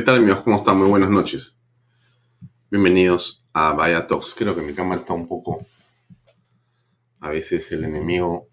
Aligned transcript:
¿Qué 0.00 0.06
tal 0.06 0.16
amigos? 0.16 0.44
¿Cómo 0.44 0.56
están? 0.56 0.78
Muy 0.78 0.88
buenas 0.88 1.10
noches. 1.10 1.60
Bienvenidos 2.70 3.46
a 3.52 3.74
Vaya 3.74 4.06
Talks. 4.06 4.34
Creo 4.34 4.56
que 4.56 4.62
mi 4.62 4.72
cámara 4.72 4.98
está 4.98 5.12
un 5.12 5.28
poco... 5.28 5.66
A 7.20 7.28
veces 7.28 7.70
el 7.72 7.84
enemigo... 7.84 8.48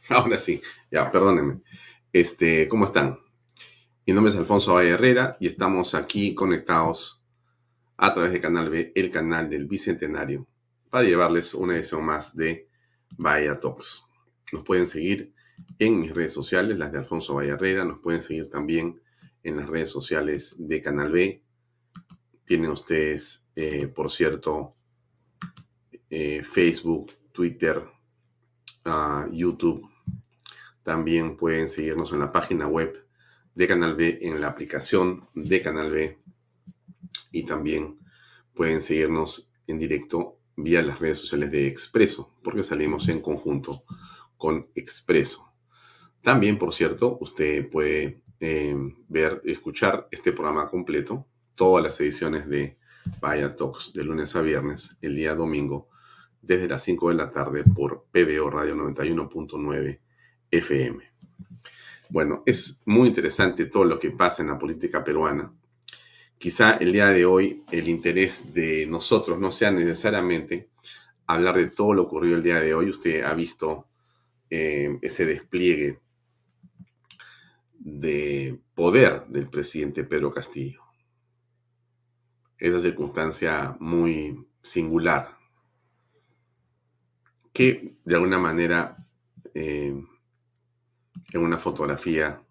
Ahora 0.10 0.36
sí, 0.36 0.60
ya, 0.90 1.10
perdónenme. 1.10 1.62
Este, 2.12 2.68
¿cómo 2.68 2.84
están? 2.84 3.18
Mi 4.06 4.12
nombre 4.12 4.30
es 4.30 4.36
Alfonso 4.36 4.74
Valle 4.74 4.90
Herrera 4.90 5.38
y 5.40 5.46
estamos 5.46 5.94
aquí 5.94 6.34
conectados 6.34 7.24
a 7.96 8.12
través 8.12 8.32
de 8.32 8.40
Canal 8.42 8.68
B, 8.68 8.92
el 8.94 9.10
canal 9.10 9.48
del 9.48 9.64
Bicentenario, 9.64 10.46
para 10.90 11.06
llevarles 11.06 11.54
una 11.54 11.74
edición 11.74 12.04
más 12.04 12.36
de 12.36 12.68
Vaya 13.16 13.58
Talks. 13.58 14.04
Nos 14.52 14.62
pueden 14.62 14.88
seguir 14.88 15.32
en 15.78 15.98
mis 16.00 16.14
redes 16.14 16.34
sociales, 16.34 16.76
las 16.76 16.92
de 16.92 16.98
Alfonso 16.98 17.32
Valle 17.32 17.52
Herrera. 17.52 17.86
Nos 17.86 18.00
pueden 18.00 18.20
seguir 18.20 18.50
también 18.50 19.00
en 19.46 19.56
las 19.58 19.68
redes 19.68 19.90
sociales 19.90 20.56
de 20.58 20.82
Canal 20.82 21.12
B. 21.12 21.40
Tienen 22.44 22.70
ustedes, 22.72 23.46
eh, 23.54 23.86
por 23.86 24.10
cierto, 24.10 24.74
eh, 26.10 26.42
Facebook, 26.42 27.12
Twitter, 27.30 27.84
ah, 28.84 29.28
YouTube. 29.30 29.88
También 30.82 31.36
pueden 31.36 31.68
seguirnos 31.68 32.12
en 32.12 32.18
la 32.18 32.32
página 32.32 32.66
web 32.66 33.06
de 33.54 33.66
Canal 33.68 33.94
B, 33.94 34.18
en 34.22 34.40
la 34.40 34.48
aplicación 34.48 35.28
de 35.32 35.62
Canal 35.62 35.92
B. 35.92 36.18
Y 37.30 37.46
también 37.46 38.00
pueden 38.52 38.80
seguirnos 38.80 39.52
en 39.68 39.78
directo 39.78 40.40
vía 40.56 40.82
las 40.82 40.98
redes 40.98 41.18
sociales 41.18 41.52
de 41.52 41.68
Expreso, 41.68 42.34
porque 42.42 42.64
salimos 42.64 43.08
en 43.08 43.20
conjunto 43.20 43.84
con 44.36 44.68
Expreso. 44.74 45.52
También, 46.20 46.58
por 46.58 46.74
cierto, 46.74 47.16
usted 47.20 47.70
puede 47.70 48.25
eh, 48.40 48.76
ver, 49.08 49.42
escuchar 49.44 50.08
este 50.10 50.32
programa 50.32 50.68
completo, 50.68 51.26
todas 51.54 51.82
las 51.84 52.00
ediciones 52.00 52.48
de 52.48 52.76
Vaya 53.20 53.54
Talks 53.54 53.92
de 53.92 54.04
lunes 54.04 54.34
a 54.36 54.42
viernes, 54.42 54.96
el 55.00 55.16
día 55.16 55.34
domingo, 55.34 55.88
desde 56.42 56.68
las 56.68 56.82
5 56.84 57.08
de 57.08 57.14
la 57.14 57.30
tarde 57.30 57.64
por 57.64 58.06
PBO 58.12 58.50
Radio 58.50 58.76
91.9 58.76 60.00
FM. 60.50 61.04
Bueno, 62.08 62.42
es 62.46 62.82
muy 62.84 63.08
interesante 63.08 63.66
todo 63.66 63.84
lo 63.84 63.98
que 63.98 64.10
pasa 64.10 64.42
en 64.42 64.48
la 64.48 64.58
política 64.58 65.02
peruana. 65.02 65.52
Quizá 66.38 66.72
el 66.74 66.92
día 66.92 67.08
de 67.08 67.24
hoy 67.24 67.64
el 67.70 67.88
interés 67.88 68.52
de 68.52 68.86
nosotros 68.86 69.38
no 69.38 69.50
sea 69.50 69.70
necesariamente 69.70 70.68
hablar 71.26 71.56
de 71.56 71.68
todo 71.68 71.94
lo 71.94 72.02
ocurrido 72.02 72.36
el 72.36 72.42
día 72.42 72.60
de 72.60 72.74
hoy. 72.74 72.90
Usted 72.90 73.24
ha 73.24 73.34
visto 73.34 73.88
eh, 74.50 74.98
ese 75.02 75.24
despliegue 75.24 75.98
de 77.88 78.60
poder 78.74 79.26
del 79.28 79.48
presidente 79.48 80.02
Pedro 80.02 80.34
Castillo. 80.34 80.82
Esa 82.58 82.80
circunstancia 82.80 83.76
muy 83.78 84.44
singular 84.60 85.38
que 87.52 87.94
de 88.04 88.16
alguna 88.16 88.40
manera 88.40 88.96
eh, 89.54 89.94
en 91.32 91.40
una 91.40 91.58
fotografía 91.58 92.42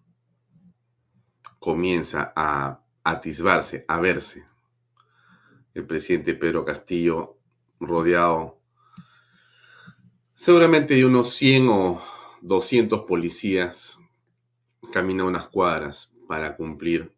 comienza 1.59 2.31
a 2.33 2.81
atisbarse, 3.03 3.83
a 3.89 3.99
verse. 3.99 4.45
El 5.73 5.85
presidente 5.85 6.33
Pedro 6.33 6.63
Castillo 6.63 7.37
rodeado 7.81 8.61
seguramente 10.33 10.93
de 10.93 11.05
unos 11.05 11.33
100 11.33 11.67
o 11.67 12.01
200 12.41 13.01
policías 13.01 13.99
camina 14.91 15.23
unas 15.23 15.47
cuadras 15.47 16.13
para 16.27 16.55
cumplir 16.55 17.15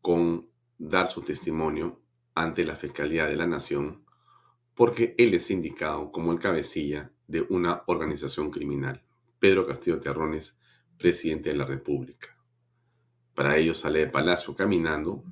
con 0.00 0.48
dar 0.78 1.06
su 1.06 1.22
testimonio 1.22 2.00
ante 2.34 2.64
la 2.64 2.76
Fiscalía 2.76 3.26
de 3.26 3.36
la 3.36 3.46
Nación, 3.46 4.04
porque 4.74 5.14
él 5.18 5.34
es 5.34 5.50
indicado 5.50 6.12
como 6.12 6.32
el 6.32 6.38
cabecilla 6.38 7.10
de 7.26 7.40
una 7.48 7.82
organización 7.86 8.50
criminal. 8.50 9.02
Pedro 9.38 9.66
Castillo 9.66 10.00
Terrones, 10.00 10.58
presidente 10.98 11.50
de 11.50 11.56
la 11.56 11.64
República. 11.64 12.36
Para 13.34 13.56
ello 13.56 13.74
sale 13.74 14.00
de 14.00 14.06
Palacio 14.06 14.54
caminando, 14.54 15.24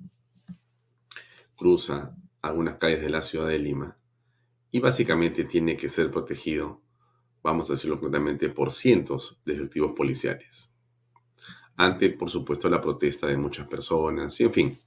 cruza 1.57 2.15
algunas 2.43 2.77
calles 2.77 3.01
de 3.01 3.11
la 3.11 3.23
ciudad 3.23 3.49
de 3.49 3.59
Lima 3.59 3.97
y 4.71 4.81
básicamente 4.81 5.45
tiene 5.45 5.77
que 5.77 5.89
ser 5.89 6.11
protegido 6.11 6.84
vamos 7.45 7.69
a 7.69 7.75
decirlo 7.75 8.01
claramente, 8.01 8.49
por 8.49 8.73
cientos 8.73 9.39
de 9.45 9.53
efectivos 9.53 9.93
policiales. 9.95 10.75
Ante, 11.77 12.11
por 12.11 12.31
supuesto, 12.31 12.69
la 12.71 12.81
protesta 12.81 13.27
de 13.27 13.37
muchas 13.37 13.69
personas, 13.69 14.41
y 14.41 14.45
en 14.45 14.53
fin. 14.53 14.79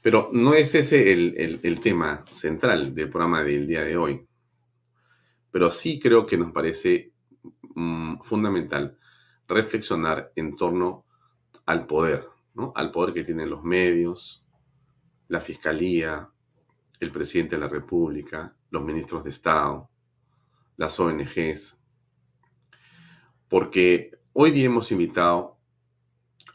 Pero 0.00 0.30
no 0.32 0.54
es 0.54 0.74
ese 0.76 1.12
el, 1.12 1.80
tema 1.80 2.24
central 2.30 2.94
del 2.94 3.10
programa 3.10 3.42
del 3.42 3.66
día 3.66 3.82
de 3.82 3.96
hoy. 3.96 4.24
Pero 5.50 5.70
sí 5.70 5.98
creo 5.98 6.24
que 6.24 6.38
nos 6.38 6.52
parece 6.52 7.12
mm, 7.74 8.20
fundamental 8.22 8.96
reflexionar 9.48 10.30
en 10.36 10.54
torno 10.54 11.04
al 11.64 11.86
poder, 11.86 12.28
¿no? 12.54 12.72
Al 12.76 12.92
poder 12.92 13.12
que 13.12 13.24
tienen 13.24 13.50
los 13.50 13.64
medios, 13.64 14.46
la 15.26 15.40
fiscalía, 15.40 16.30
el 17.00 17.10
presidente 17.10 17.56
de 17.56 17.62
la 17.62 17.68
República, 17.68 18.56
los 18.70 18.84
ministros 18.84 19.24
de 19.24 19.30
Estado, 19.30 19.90
las 20.76 21.00
ONGs, 21.00 21.80
porque 23.48 24.10
hoy 24.32 24.50
día 24.50 24.66
hemos 24.66 24.92
invitado 24.92 25.58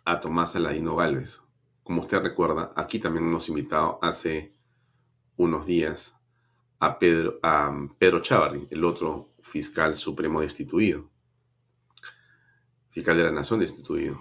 a 0.06 0.20
Tomás 0.20 0.56
Aladino 0.56 0.96
Galvez. 0.96 1.42
Como 1.84 2.02
usted 2.02 2.20
recuerda, 2.20 2.72
aquí 2.76 3.00
también 3.00 3.26
hemos 3.26 3.50
invitado 3.50 4.00
hace 4.02 4.54
unos 5.38 5.66
días 5.66 6.20
a 6.80 7.00
Pedro, 7.00 7.40
a 7.42 7.72
Pedro 7.98 8.22
el 8.70 8.86
otro 8.86 9.34
fiscal 9.42 9.96
supremo 9.96 10.42
destituido, 10.42 11.10
fiscal 12.92 13.18
de 13.18 13.24
la 13.24 13.32
Nación 13.32 13.60
destituido. 13.60 14.20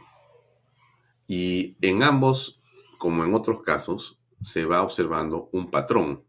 Y 1.26 1.76
en 1.80 2.02
ambos, 2.02 2.62
como 2.98 3.24
en 3.24 3.34
otros 3.34 3.62
casos, 3.62 4.20
se 4.40 4.64
va 4.64 4.82
observando 4.82 5.50
un 5.52 5.70
patrón 5.70 6.24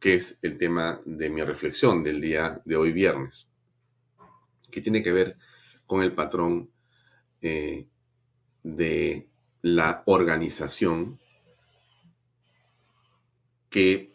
que 0.00 0.14
es 0.14 0.38
el 0.40 0.56
tema 0.56 1.00
de 1.04 1.28
mi 1.28 1.42
reflexión 1.42 2.02
del 2.02 2.22
día 2.22 2.62
de 2.64 2.76
hoy 2.76 2.90
viernes, 2.90 3.50
que 4.70 4.80
tiene 4.80 5.02
que 5.02 5.12
ver 5.12 5.36
con 5.86 6.02
el 6.02 6.14
patrón 6.14 6.70
eh, 7.42 7.86
de 8.62 9.28
la 9.60 10.02
organización 10.06 11.20
que 13.68 14.14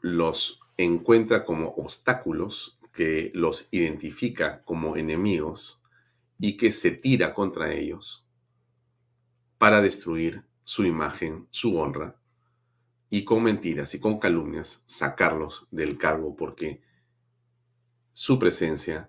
los 0.00 0.60
encuentra 0.78 1.44
como 1.44 1.68
obstáculos, 1.68 2.78
que 2.92 3.30
los 3.34 3.68
identifica 3.72 4.62
como 4.62 4.96
enemigos 4.96 5.82
y 6.38 6.56
que 6.56 6.72
se 6.72 6.92
tira 6.92 7.32
contra 7.32 7.74
ellos 7.74 8.26
para 9.58 9.82
destruir 9.82 10.44
su 10.64 10.84
imagen, 10.84 11.46
su 11.50 11.78
honra 11.78 12.16
y 13.14 13.24
con 13.24 13.44
mentiras 13.44 13.94
y 13.94 14.00
con 14.00 14.18
calumnias 14.18 14.82
sacarlos 14.86 15.68
del 15.70 15.96
cargo 15.96 16.34
porque 16.34 16.82
su 18.12 18.40
presencia 18.40 19.08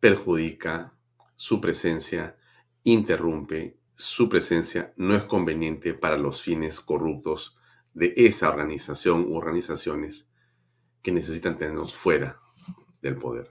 perjudica 0.00 0.92
su 1.34 1.62
presencia, 1.62 2.36
interrumpe 2.82 3.78
su 3.94 4.28
presencia, 4.28 4.92
no 4.98 5.16
es 5.16 5.24
conveniente 5.24 5.94
para 5.94 6.18
los 6.18 6.42
fines 6.42 6.78
corruptos 6.78 7.56
de 7.94 8.12
esa 8.16 8.50
organización 8.50 9.24
u 9.26 9.36
organizaciones 9.36 10.30
que 11.00 11.10
necesitan 11.10 11.56
tenernos 11.56 11.94
fuera 11.94 12.38
del 13.00 13.16
poder. 13.16 13.50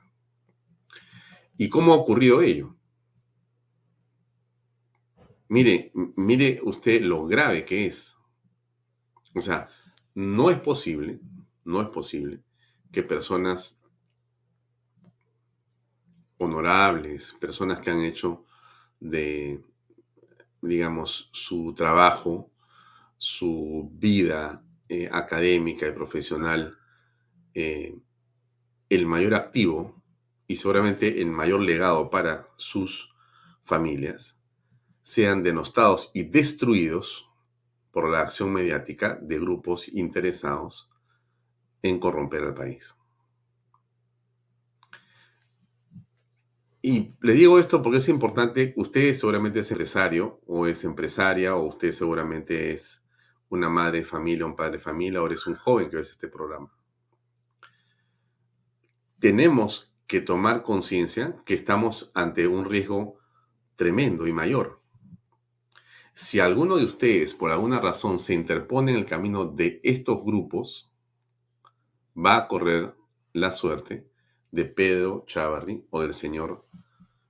¿Y 1.58 1.70
cómo 1.70 1.94
ha 1.94 1.98
ocurrido 1.98 2.44
ello? 2.44 2.76
Mire, 5.48 5.92
mire 6.16 6.60
usted 6.64 7.02
lo 7.02 7.26
grave 7.26 7.66
que 7.66 7.88
es. 7.88 8.20
O 9.36 9.42
sea, 9.42 9.70
no 10.16 10.50
es 10.50 10.60
posible, 10.60 11.20
no 11.66 11.82
es 11.82 11.90
posible 11.90 12.42
que 12.92 13.04
personas 13.04 13.82
honorables, 16.38 17.36
personas 17.40 17.80
que 17.80 17.90
han 17.90 18.02
hecho 18.04 18.46
de, 19.00 19.62
digamos, 20.62 21.30
su 21.32 21.74
trabajo, 21.74 22.52
su 23.18 23.90
vida 23.94 24.64
eh, 24.90 25.10
académica 25.12 25.88
y 25.88 25.92
profesional, 25.92 26.78
eh, 27.54 27.98
el 28.90 29.06
mayor 29.06 29.34
activo 29.34 30.02
y 30.48 30.58
seguramente 30.58 31.22
el 31.22 31.32
mayor 31.32 31.62
legado 31.62 32.10
para 32.10 32.48
sus 32.58 33.14
familias, 33.64 34.40
sean 35.02 35.42
denostados 35.42 36.12
y 36.14 36.24
destruidos 36.24 37.30
por 37.94 38.10
la 38.10 38.22
acción 38.22 38.52
mediática 38.52 39.18
de 39.22 39.40
grupos 39.40 39.88
interesados 39.88 40.90
en 41.84 42.00
corromper 42.00 42.44
al 42.44 42.56
país. 42.56 42.98
Y 46.82 47.14
le 47.22 47.34
digo 47.34 47.60
esto 47.60 47.82
porque 47.82 48.00
es 48.00 48.10
importante, 48.10 48.74
usted 48.76 49.14
seguramente 49.14 49.60
es 49.60 49.72
empresario 49.72 50.42
o 50.48 50.68
es 50.68 50.84
empresaria 50.84 51.56
o 51.56 51.68
usted 51.68 51.94
seguramente 51.94 52.74
es 52.74 53.06
una 53.48 53.70
madre 53.70 54.00
de 54.00 54.06
familia, 54.06 54.46
un 54.46 54.56
padre 54.56 54.74
de 54.74 54.80
familia 54.80 55.22
o 55.22 55.26
eres 55.28 55.48
un 55.48 55.56
joven 55.56 55.90
que 55.90 55.98
ves 55.98 56.10
este 56.10 56.28
programa. 56.28 56.74
Tenemos 59.20 59.96
que 60.08 60.20
tomar 60.20 60.64
conciencia 60.64 61.34
que 61.46 61.54
estamos 61.54 62.12
ante 62.16 62.48
un 62.48 62.66
riesgo 62.66 63.20
tremendo 63.76 64.28
y 64.28 64.34
mayor. 64.34 64.83
Si 66.14 66.40
alguno 66.40 66.78
de 66.78 66.86
ustedes 66.86 67.34
por 67.34 67.52
alguna 67.52 67.80
razón 67.80 68.20
se 68.20 68.36
interpone 68.36 68.92
en 68.92 69.00
el 69.00 69.06
camino 69.06 69.46
de 69.46 69.82
estos 69.84 70.24
grupos, 70.24 70.92
va 72.16 72.38
a 72.38 72.48
correr 72.48 72.96
la 73.34 73.50
suerte 73.50 74.08
de 74.52 74.66
Pedro 74.66 75.24
Chavarri 75.26 75.88
o 75.90 76.02
del 76.02 76.14
señor 76.14 76.68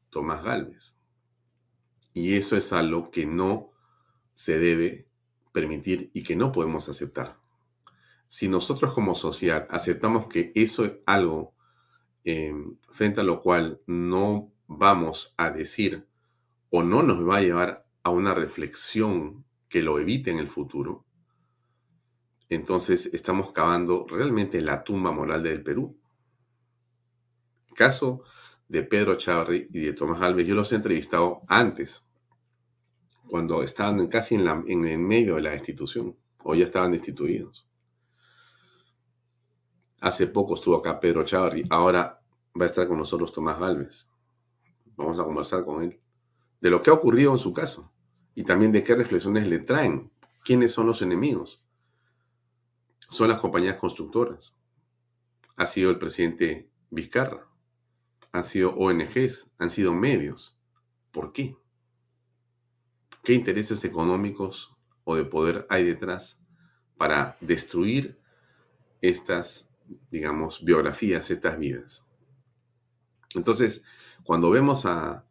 Tomás 0.09 0.43
Galvez. 0.43 0.99
Y 2.13 2.35
eso 2.35 2.57
es 2.57 2.73
algo 2.73 3.09
que 3.09 3.25
no 3.25 3.71
se 4.33 4.59
debe 4.59 5.07
permitir 5.53 6.11
y 6.13 6.23
que 6.23 6.35
no 6.35 6.51
podemos 6.51 6.89
aceptar. 6.89 7.37
Si 8.27 8.49
nosotros 8.49 8.93
como 8.93 9.15
sociedad 9.15 9.65
aceptamos 9.69 10.27
que 10.27 10.51
eso 10.55 10.83
es 10.83 10.93
algo 11.05 11.53
em, 12.25 12.77
frente 12.89 13.21
a 13.21 13.23
lo 13.23 13.41
cual 13.41 13.79
no 13.87 14.51
vamos 14.67 15.33
a 15.37 15.51
decir 15.51 16.05
o 16.69 16.83
no 16.83 17.01
nos 17.01 17.25
va 17.25 17.37
a 17.37 17.41
llevar 17.41 17.82
una 18.13 18.33
reflexión 18.33 19.45
que 19.69 19.81
lo 19.81 19.99
evite 19.99 20.31
en 20.31 20.39
el 20.39 20.47
futuro, 20.47 21.05
entonces 22.49 23.09
estamos 23.13 23.51
cavando 23.51 24.05
realmente 24.07 24.61
la 24.61 24.83
tumba 24.83 25.11
moral 25.11 25.43
del 25.43 25.63
Perú. 25.63 25.97
Caso 27.75 28.23
de 28.67 28.83
Pedro 28.83 29.15
Chavarri 29.15 29.67
y 29.71 29.79
de 29.79 29.93
Tomás 29.93 30.21
Alves, 30.21 30.47
yo 30.47 30.55
los 30.55 30.71
he 30.71 30.75
entrevistado 30.75 31.41
antes, 31.47 32.05
cuando 33.27 33.63
estaban 33.63 34.07
casi 34.07 34.35
en, 34.35 34.47
en 34.67 34.85
el 34.85 34.99
medio 34.99 35.35
de 35.35 35.41
la 35.41 35.53
institución, 35.53 36.15
o 36.43 36.53
ya 36.53 36.65
estaban 36.65 36.91
destituidos. 36.91 37.67
Hace 40.01 40.27
poco 40.27 40.53
estuvo 40.53 40.75
acá 40.75 40.99
Pedro 40.99 41.23
Chavarri, 41.23 41.63
ahora 41.69 42.21
va 42.59 42.65
a 42.65 42.67
estar 42.67 42.87
con 42.87 42.97
nosotros 42.97 43.33
Tomás 43.33 43.59
Galvez. 43.59 44.09
Vamos 44.95 45.19
a 45.19 45.23
conversar 45.23 45.65
con 45.65 45.83
él 45.83 45.99
de 46.63 46.69
lo 46.69 46.81
que 46.81 46.89
ha 46.89 46.93
ocurrido 46.93 47.33
en 47.33 47.37
su 47.37 47.53
caso 47.53 47.92
y 48.35 48.43
también 48.43 48.71
de 48.71 48.83
qué 48.83 48.95
reflexiones 48.95 49.47
le 49.47 49.59
traen, 49.59 50.11
quiénes 50.43 50.73
son 50.73 50.87
los 50.87 51.01
enemigos. 51.01 51.61
Son 53.09 53.29
las 53.29 53.39
compañías 53.39 53.77
constructoras. 53.77 54.57
Ha 55.55 55.65
sido 55.65 55.91
el 55.91 55.99
presidente 55.99 56.69
Vizcarra. 56.89 57.47
Han 58.31 58.43
sido 58.43 58.73
ONGs, 58.75 59.51
han 59.59 59.69
sido 59.69 59.93
medios. 59.93 60.59
¿Por 61.11 61.31
qué? 61.31 61.55
¿Qué 63.23 63.33
intereses 63.33 63.85
económicos 63.85 64.75
o 65.03 65.15
de 65.15 65.25
poder 65.25 65.67
hay 65.69 65.83
detrás 65.83 66.43
para 66.97 67.37
destruir 67.39 68.19
estas, 69.01 69.71
digamos, 70.09 70.65
biografías, 70.65 71.29
estas 71.29 71.59
vidas? 71.59 72.07
Entonces, 73.35 73.85
cuando 74.23 74.49
vemos 74.49 74.85
a 74.85 75.25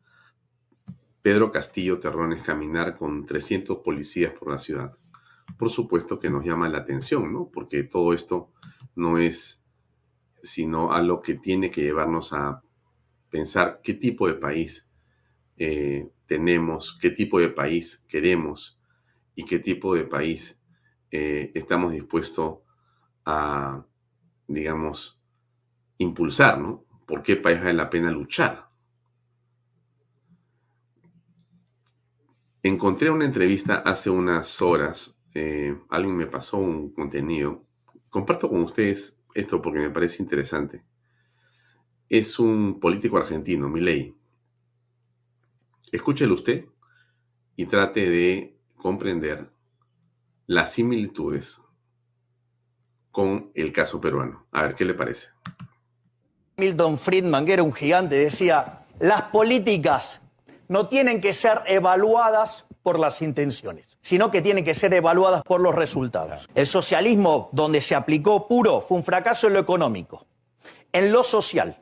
Pedro 1.23 1.53
Castillo 1.53 2.01
Terrones 2.01 2.43
caminar 2.43 2.97
con 2.97 3.25
300 3.25 3.79
policías 3.79 4.33
por 4.33 4.51
la 4.51 4.59
ciudad. 4.59 4.93
Por 5.57 5.71
supuesto 5.71 6.19
que 6.19 6.31
nos 6.31 6.45
llama 6.45 6.69
la 6.69 6.79
atención, 6.79 7.33
¿no? 7.33 7.49
Porque 7.53 7.85
todo 7.85 8.13
esto 8.13 8.51
no 8.97 9.19
es 9.19 9.65
sino 10.43 10.93
a 10.93 11.01
lo 11.01 11.23
que 11.23 11.35
tiene 11.35 11.71
que 11.71 11.83
llevarnos 11.83 12.33
a 12.33 12.63
pensar 13.31 13.81
qué 13.83 13.95
tipo 13.95 14.27
de 14.27 14.35
país 14.35 14.91
eh, 15.57 16.11
tenemos, 16.27 16.99
qué 17.01 17.11
tipo 17.11 17.39
de 17.39 17.49
país 17.49 18.05
queremos 18.09 18.81
y 19.35 19.45
qué 19.45 19.61
tipo 19.61 19.95
de 19.95 20.05
país 20.05 20.63
eh, 21.11 21.53
estamos 21.55 21.93
dispuestos 21.93 22.59
a, 23.25 23.85
digamos, 24.49 25.21
impulsar, 25.99 26.59
¿no? 26.59 26.85
¿Por 27.07 27.23
qué 27.23 27.37
país 27.37 27.61
vale 27.61 27.75
la 27.75 27.91
pena 27.91 28.11
luchar? 28.11 28.62
Encontré 32.65 33.11
una 33.11 33.25
entrevista 33.25 33.77
hace 33.77 34.09
unas 34.09 34.63
horas. 34.63 35.19
Eh, 35.35 35.77
alguien 35.89 36.17
me 36.17 36.27
pasó 36.27 36.59
un 36.59 36.93
contenido. 36.93 37.65
Comparto 38.09 38.49
con 38.49 38.63
ustedes 38.63 39.21
esto 39.35 39.61
porque 39.61 39.81
me 39.81 39.91
parece 39.91 40.23
interesante. 40.23 40.85
Es 42.09 42.39
un 42.39 42.79
político 42.79 43.17
argentino, 43.17 43.69
Milei. 43.69 44.15
Escúchelo 45.91 46.35
usted 46.35 46.67
y 47.57 47.67
trate 47.67 48.09
de 48.09 48.57
comprender 48.77 49.51
las 50.47 50.73
similitudes 50.73 51.61
con 53.11 53.51
el 53.55 53.73
caso 53.73 54.01
peruano. 54.01 54.47
A 54.53 54.63
ver, 54.63 54.75
¿qué 54.77 54.85
le 54.85 54.95
parece? 54.95 55.31
Milton 56.57 56.97
Friedman, 56.97 57.45
que 57.45 57.55
era 57.55 57.63
un 57.63 57.73
gigante, 57.73 58.17
decía, 58.17 58.87
las 59.01 59.23
políticas 59.25 60.22
no 60.73 60.87
tienen 60.87 61.21
que 61.21 61.35
ser 61.35 61.61
evaluadas 61.67 62.65
por 62.83 62.99
las 62.99 63.21
intenciones, 63.21 63.99
sino 64.01 64.31
que 64.31 64.41
tienen 64.41 64.65
que 64.65 64.73
ser 64.73 64.95
evaluadas 64.95 65.43
por 65.43 65.61
los 65.61 65.75
resultados. 65.75 66.49
El 66.55 66.67
socialismo 66.67 67.51
donde 67.53 67.83
se 67.83 67.95
aplicó 67.95 68.49
puro 68.49 68.81
fue 68.81 68.97
un 68.97 69.05
fracaso 69.05 69.49
en 69.49 69.53
lo 69.53 69.59
económico, 69.59 70.25
en 70.91 71.13
lo 71.13 71.25
social, 71.25 71.77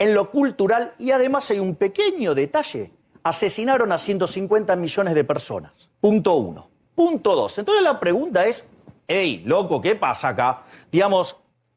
en 0.00 0.14
lo 0.14 0.32
cultural 0.32 0.94
y 0.98 1.12
además 1.12 1.48
hay 1.52 1.60
un 1.60 1.76
pequeño 1.76 2.34
detalle. 2.34 2.90
Asesinaron 3.22 3.92
a 3.92 3.98
150 3.98 4.74
millones 4.74 5.14
de 5.14 5.22
personas. 5.22 5.88
Punto 6.00 6.34
uno. 6.34 6.68
Punto 6.96 7.36
dos. 7.36 7.56
Entonces 7.58 7.84
la 7.84 8.00
pregunta 8.00 8.46
es, 8.46 8.64
hey, 9.06 9.44
loco, 9.46 9.80
¿qué 9.80 9.94
pasa 9.94 10.30
acá? 10.30 10.64
Digamos, 10.90 11.36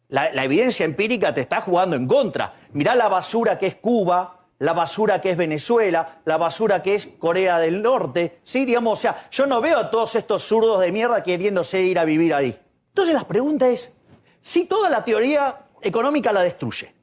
la, 0.09 0.33
la 0.33 0.43
evidencia 0.43 0.87
empírica 0.87 1.35
te 1.35 1.41
está 1.41 1.61
jugando 1.61 1.95
en 1.95 2.07
contra. 2.07 2.55
Mirá 2.73 2.95
la 2.95 3.09
basura 3.09 3.59
que 3.59 3.67
es 3.67 3.75
Cuba, 3.75 4.36
la 4.59 4.73
basura 4.73 5.21
que 5.21 5.31
es 5.31 5.37
Venezuela, 5.37 6.21
la 6.25 6.37
basura 6.37 6.81
que 6.81 6.95
es 6.95 7.07
Corea 7.19 7.59
del 7.59 7.81
Norte, 7.81 8.39
¿sí? 8.43 8.65
Digamos, 8.65 8.99
o 8.99 9.01
sea, 9.01 9.27
yo 9.29 9.45
no 9.45 9.61
veo 9.61 9.77
a 9.77 9.89
todos 9.89 10.15
estos 10.15 10.43
zurdos 10.43 10.81
de 10.81 10.91
mierda 10.91 11.21
queriéndose 11.23 11.81
ir 11.81 11.99
a 11.99 12.05
vivir 12.05 12.33
ahí. 12.33 12.57
Entonces 12.89 13.13
la 13.13 13.27
pregunta 13.27 13.67
es, 13.69 13.91
si 14.41 14.65
toda 14.65 14.89
la 14.89 15.05
teoría 15.05 15.65
económica 15.81 16.31
la 16.31 16.41
destruye, 16.41 16.93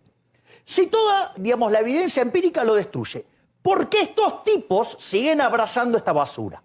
si 0.64 0.86
toda, 0.86 1.32
digamos, 1.36 1.70
la 1.70 1.80
evidencia 1.80 2.22
empírica 2.22 2.64
lo 2.64 2.74
destruye, 2.74 3.24
¿por 3.62 3.88
qué 3.88 4.00
estos 4.00 4.42
tipos 4.42 4.96
siguen 4.98 5.40
abrazando 5.40 5.96
esta 5.98 6.12
basura? 6.12 6.62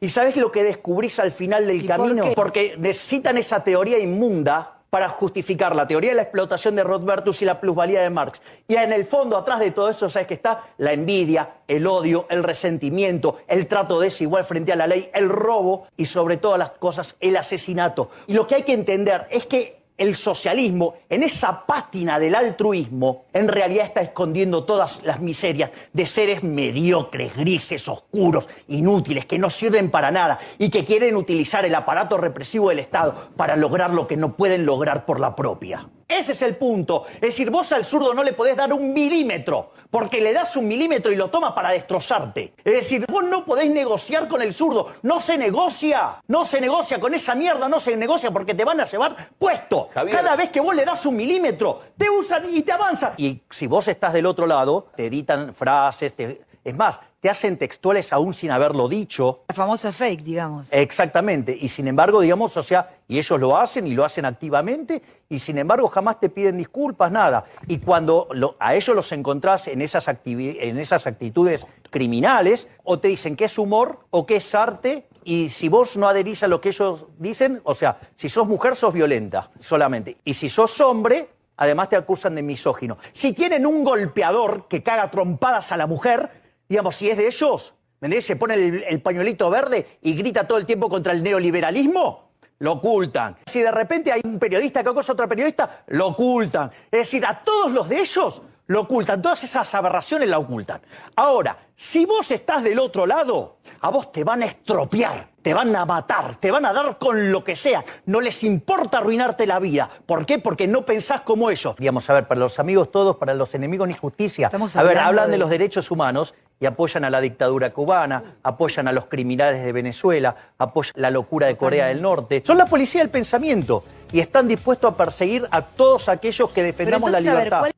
¿Y 0.00 0.08
sabes 0.08 0.36
lo 0.36 0.50
que 0.50 0.64
descubrís 0.64 1.18
al 1.18 1.32
final 1.32 1.66
del 1.66 1.86
camino? 1.86 2.24
Porque 2.34 2.76
necesitan 2.78 3.36
esa 3.36 3.62
teoría 3.62 3.98
inmunda 3.98 4.79
para 4.90 5.08
justificar 5.08 5.74
la 5.74 5.86
teoría 5.86 6.10
de 6.10 6.16
la 6.16 6.22
explotación 6.22 6.76
de 6.76 6.84
Rothbertus 6.84 7.40
y 7.42 7.44
la 7.44 7.60
plusvalía 7.60 8.02
de 8.02 8.10
Marx. 8.10 8.42
Y 8.66 8.74
en 8.74 8.92
el 8.92 9.06
fondo, 9.06 9.36
atrás 9.36 9.60
de 9.60 9.70
todo 9.70 9.88
eso, 9.88 10.10
¿sabes 10.10 10.26
que 10.26 10.34
está? 10.34 10.64
La 10.78 10.92
envidia, 10.92 11.60
el 11.68 11.86
odio, 11.86 12.26
el 12.28 12.42
resentimiento, 12.42 13.38
el 13.46 13.66
trato 13.68 14.00
desigual 14.00 14.44
frente 14.44 14.72
a 14.72 14.76
la 14.76 14.88
ley, 14.88 15.08
el 15.14 15.28
robo 15.28 15.86
y 15.96 16.06
sobre 16.06 16.36
todas 16.36 16.58
las 16.58 16.72
cosas, 16.72 17.16
el 17.20 17.36
asesinato. 17.36 18.10
Y 18.26 18.34
lo 18.34 18.46
que 18.46 18.56
hay 18.56 18.62
que 18.64 18.72
entender 18.72 19.28
es 19.30 19.46
que 19.46 19.79
el 20.00 20.14
socialismo, 20.14 20.94
en 21.10 21.22
esa 21.22 21.66
pátina 21.66 22.18
del 22.18 22.34
altruismo, 22.34 23.26
en 23.34 23.48
realidad 23.48 23.84
está 23.84 24.00
escondiendo 24.00 24.64
todas 24.64 25.02
las 25.04 25.20
miserias 25.20 25.70
de 25.92 26.06
seres 26.06 26.42
mediocres, 26.42 27.36
grises, 27.36 27.86
oscuros, 27.86 28.46
inútiles, 28.68 29.26
que 29.26 29.38
no 29.38 29.50
sirven 29.50 29.90
para 29.90 30.10
nada 30.10 30.38
y 30.56 30.70
que 30.70 30.86
quieren 30.86 31.16
utilizar 31.16 31.66
el 31.66 31.74
aparato 31.74 32.16
represivo 32.16 32.70
del 32.70 32.78
Estado 32.78 33.14
para 33.36 33.56
lograr 33.56 33.90
lo 33.90 34.06
que 34.06 34.16
no 34.16 34.38
pueden 34.38 34.64
lograr 34.64 35.04
por 35.04 35.20
la 35.20 35.36
propia. 35.36 35.86
Ese 36.10 36.32
es 36.32 36.42
el 36.42 36.56
punto. 36.56 37.04
Es 37.14 37.20
decir, 37.20 37.50
vos 37.50 37.70
al 37.70 37.84
zurdo 37.84 38.12
no 38.12 38.24
le 38.24 38.32
podés 38.32 38.56
dar 38.56 38.72
un 38.72 38.92
milímetro, 38.92 39.72
porque 39.90 40.20
le 40.20 40.32
das 40.32 40.56
un 40.56 40.66
milímetro 40.66 41.12
y 41.12 41.16
lo 41.16 41.30
toma 41.30 41.54
para 41.54 41.70
destrozarte. 41.70 42.54
Es 42.64 42.72
decir, 42.72 43.06
vos 43.08 43.22
no 43.22 43.44
podés 43.44 43.70
negociar 43.70 44.26
con 44.26 44.42
el 44.42 44.52
zurdo. 44.52 44.92
No 45.02 45.20
se 45.20 45.38
negocia. 45.38 46.20
No 46.26 46.44
se 46.44 46.60
negocia 46.60 46.98
con 46.98 47.14
esa 47.14 47.36
mierda, 47.36 47.68
no 47.68 47.78
se 47.78 47.96
negocia 47.96 48.32
porque 48.32 48.54
te 48.54 48.64
van 48.64 48.80
a 48.80 48.86
llevar 48.86 49.30
puesto. 49.38 49.88
Cada 49.92 50.34
vez 50.34 50.50
que 50.50 50.60
vos 50.60 50.74
le 50.74 50.84
das 50.84 51.06
un 51.06 51.14
milímetro, 51.14 51.80
te 51.96 52.10
usan 52.10 52.44
y 52.52 52.62
te 52.62 52.72
avanzan. 52.72 53.14
Y 53.16 53.42
si 53.48 53.68
vos 53.68 53.86
estás 53.86 54.12
del 54.12 54.26
otro 54.26 54.46
lado, 54.46 54.88
te 54.96 55.06
editan 55.06 55.54
frases, 55.54 56.14
te... 56.14 56.40
es 56.64 56.76
más, 56.76 56.98
te 57.20 57.28
hacen 57.28 57.58
textuales 57.58 58.12
aún 58.12 58.32
sin 58.32 58.50
haberlo 58.50 58.88
dicho. 58.88 59.44
La 59.48 59.54
famosa 59.54 59.92
fake, 59.92 60.22
digamos. 60.22 60.68
Exactamente. 60.72 61.56
Y 61.58 61.68
sin 61.68 61.86
embargo, 61.86 62.20
digamos, 62.20 62.56
o 62.56 62.62
sea, 62.62 62.88
y 63.06 63.18
ellos 63.18 63.38
lo 63.38 63.56
hacen 63.58 63.86
y 63.86 63.94
lo 63.94 64.04
hacen 64.04 64.24
activamente, 64.24 65.02
y 65.28 65.38
sin 65.38 65.58
embargo 65.58 65.88
jamás 65.88 66.18
te 66.18 66.30
piden 66.30 66.56
disculpas, 66.56 67.12
nada. 67.12 67.44
Y 67.66 67.78
cuando 67.78 68.28
a 68.58 68.74
ellos 68.74 68.96
los 68.96 69.12
encontrás 69.12 69.68
en 69.68 69.82
esas, 69.82 70.08
en 70.24 70.78
esas 70.78 71.06
actitudes 71.06 71.66
criminales, 71.90 72.68
o 72.84 72.98
te 72.98 73.08
dicen 73.08 73.36
que 73.36 73.44
es 73.44 73.58
humor 73.58 74.00
o 74.10 74.24
que 74.24 74.36
es 74.36 74.54
arte, 74.54 75.06
y 75.22 75.50
si 75.50 75.68
vos 75.68 75.98
no 75.98 76.08
adherís 76.08 76.42
a 76.42 76.48
lo 76.48 76.60
que 76.60 76.70
ellos 76.70 77.04
dicen, 77.18 77.60
o 77.64 77.74
sea, 77.74 77.98
si 78.14 78.30
sos 78.30 78.48
mujer, 78.48 78.74
sos 78.74 78.94
violenta 78.94 79.50
solamente. 79.58 80.16
Y 80.24 80.32
si 80.32 80.48
sos 80.48 80.80
hombre, 80.80 81.28
además 81.58 81.90
te 81.90 81.96
acusan 81.96 82.34
de 82.34 82.42
misógino. 82.42 82.96
Si 83.12 83.34
tienen 83.34 83.66
un 83.66 83.84
golpeador 83.84 84.66
que 84.66 84.82
caga 84.82 85.10
trompadas 85.10 85.72
a 85.72 85.76
la 85.76 85.86
mujer, 85.86 86.39
digamos, 86.70 86.94
si 86.94 87.10
es 87.10 87.16
de 87.16 87.26
ellos, 87.26 87.74
¿me 88.00 88.20
Se 88.20 88.36
pone 88.36 88.54
el, 88.54 89.02
pañuelito 89.02 89.50
verde 89.50 89.98
y 90.02 90.14
grita 90.14 90.46
todo 90.46 90.56
el 90.56 90.64
tiempo 90.64 90.88
contra 90.88 91.12
el 91.12 91.20
neoliberalismo, 91.20 92.30
lo 92.60 92.72
ocultan. 92.74 93.36
Si 93.46 93.60
de 93.60 93.72
repente 93.72 94.12
hay 94.12 94.20
un 94.24 94.38
periodista 94.38 94.82
que 94.84 94.90
acosa 94.90 95.12
a 95.12 95.14
otro 95.14 95.28
periodista, 95.28 95.82
lo 95.88 96.08
ocultan. 96.08 96.70
Es 96.90 97.00
decir, 97.00 97.26
a 97.26 97.42
todos 97.42 97.72
los 97.72 97.88
de 97.88 97.98
ellos 97.98 98.40
lo 98.68 98.82
ocultan, 98.82 99.20
todas 99.20 99.42
esas 99.42 99.74
aberraciones 99.74 100.28
la 100.28 100.38
ocultan. 100.38 100.80
Ahora, 101.16 101.58
si 101.74 102.06
vos 102.06 102.30
estás 102.30 102.62
del 102.62 102.78
otro 102.78 103.04
lado, 103.04 103.58
a 103.80 103.90
vos 103.90 104.12
te 104.12 104.22
van 104.22 104.44
a 104.44 104.46
estropear 104.46 105.30
te 105.42 105.54
van 105.54 105.74
a 105.74 105.84
matar, 105.84 106.36
te 106.36 106.50
van 106.50 106.66
a 106.66 106.72
dar 106.72 106.98
con 106.98 107.32
lo 107.32 107.42
que 107.42 107.56
sea. 107.56 107.84
No 108.06 108.20
les 108.20 108.44
importa 108.44 108.98
arruinarte 108.98 109.46
la 109.46 109.58
vida. 109.58 109.88
¿Por 110.04 110.26
qué? 110.26 110.38
Porque 110.38 110.66
no 110.66 110.84
pensás 110.84 111.22
como 111.22 111.50
ellos. 111.50 111.74
Digamos, 111.78 112.08
a 112.10 112.14
ver, 112.14 112.28
para 112.28 112.40
los 112.40 112.58
amigos 112.58 112.90
todos, 112.90 113.16
para 113.16 113.34
los 113.34 113.54
enemigos 113.54 113.88
ni 113.88 113.94
justicia. 113.94 114.50
a 114.74 114.82
ver, 114.82 114.98
hablan 114.98 115.30
de... 115.30 115.38
los 115.38 115.50
derechos 115.50 115.90
humanos 115.90 116.34
y 116.60 116.66
apoyan 116.66 117.04
a 117.04 117.10
la 117.10 117.22
dictadura 117.22 117.72
cubana, 117.72 118.36
apoyan 118.42 118.86
a 118.86 118.92
los 118.92 119.06
criminales 119.06 119.64
de 119.64 119.72
Venezuela, 119.72 120.52
apoyan 120.58 120.92
la 120.96 121.10
locura 121.10 121.46
de 121.46 121.56
Corea 121.56 121.86
del 121.86 122.02
Norte. 122.02 122.42
Son 122.44 122.58
la 122.58 122.66
policía 122.66 123.00
del 123.00 123.08
pensamiento 123.08 123.82
y 124.12 124.20
están 124.20 124.46
dispuestos 124.46 124.92
a 124.92 124.96
perseguir 124.96 125.48
a 125.50 125.64
todos 125.64 126.10
aquellos 126.10 126.50
que 126.50 126.62
defendamos 126.62 127.10
la 127.10 127.20
libertad. 127.20 127.70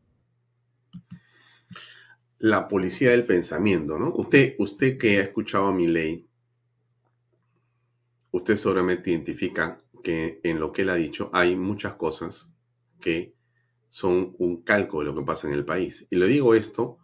La 2.39 2.67
policía 2.67 3.11
del 3.11 3.25
pensamiento, 3.25 3.97
¿no? 4.01 4.13
Usted, 4.17 4.57
usted 4.59 4.99
que 4.99 5.19
ha 5.19 5.23
escuchado 5.23 5.67
a 5.67 5.73
mi 5.73 5.87
ley, 5.87 6.27
usted 8.33 8.57
seguramente 8.57 9.11
identifica 9.11 9.79
que 10.03 10.41
en 10.43 10.59
lo 10.59 10.73
que 10.73 10.83
él 10.83 10.91
ha 10.91 10.97
dicho 10.97 11.31
hay 11.33 11.55
muchas 11.55 11.95
cosas 11.95 12.57
que 13.01 13.37
son 13.89 14.35
un 14.39 14.63
calco 14.63 14.99
de 14.99 15.05
lo 15.05 15.15
que 15.15 15.23
pasa 15.23 15.47
en 15.47 15.55
el 15.55 15.65
país. 15.65 16.09
Y 16.11 16.17
le 16.17 16.27
digo 16.27 16.57
esto 16.57 16.99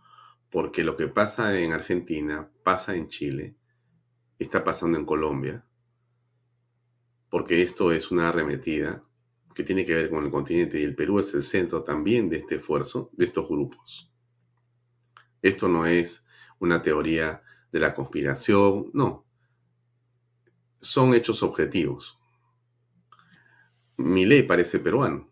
porque 0.50 0.84
lo 0.84 0.96
que 0.96 1.08
pasa 1.08 1.58
en 1.58 1.72
Argentina, 1.72 2.50
pasa 2.62 2.94
en 2.94 3.08
Chile, 3.08 3.56
está 4.38 4.64
pasando 4.64 4.98
en 4.98 5.04
Colombia, 5.04 5.64
porque 7.30 7.62
esto 7.62 7.92
es 7.92 8.10
una 8.10 8.28
arremetida 8.28 9.04
que 9.54 9.64
tiene 9.64 9.84
que 9.84 9.94
ver 9.94 10.08
con 10.08 10.24
el 10.24 10.30
continente 10.30 10.80
y 10.80 10.84
el 10.84 10.94
Perú 10.94 11.18
es 11.18 11.34
el 11.34 11.42
centro 11.42 11.82
también 11.82 12.28
de 12.28 12.38
este 12.38 12.56
esfuerzo 12.56 13.10
de 13.12 13.24
estos 13.24 13.48
grupos. 13.48 14.10
Esto 15.42 15.68
no 15.68 15.86
es 15.86 16.26
una 16.58 16.80
teoría 16.80 17.42
de 17.72 17.80
la 17.80 17.92
conspiración, 17.92 18.90
no, 18.94 19.26
son 20.80 21.14
hechos 21.14 21.42
objetivos. 21.42 22.18
Mi 23.96 24.24
ley 24.24 24.44
parece 24.44 24.78
peruano. 24.78 25.28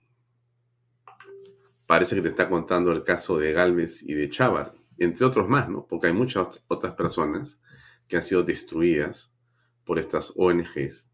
Parece 1.86 2.16
que 2.16 2.22
te 2.22 2.28
está 2.28 2.48
contando 2.48 2.90
el 2.90 3.04
caso 3.04 3.38
de 3.38 3.52
Galvez 3.52 4.02
y 4.02 4.14
de 4.14 4.28
Chávar, 4.28 4.74
entre 4.98 5.26
otros 5.26 5.48
más, 5.48 5.68
¿no? 5.68 5.86
Porque 5.86 6.08
hay 6.08 6.12
muchas 6.12 6.64
otras 6.68 6.94
personas 6.94 7.60
que 8.08 8.16
han 8.16 8.22
sido 8.22 8.42
destruidas 8.42 9.34
por 9.84 9.98
estas 9.98 10.32
ONGs 10.36 11.10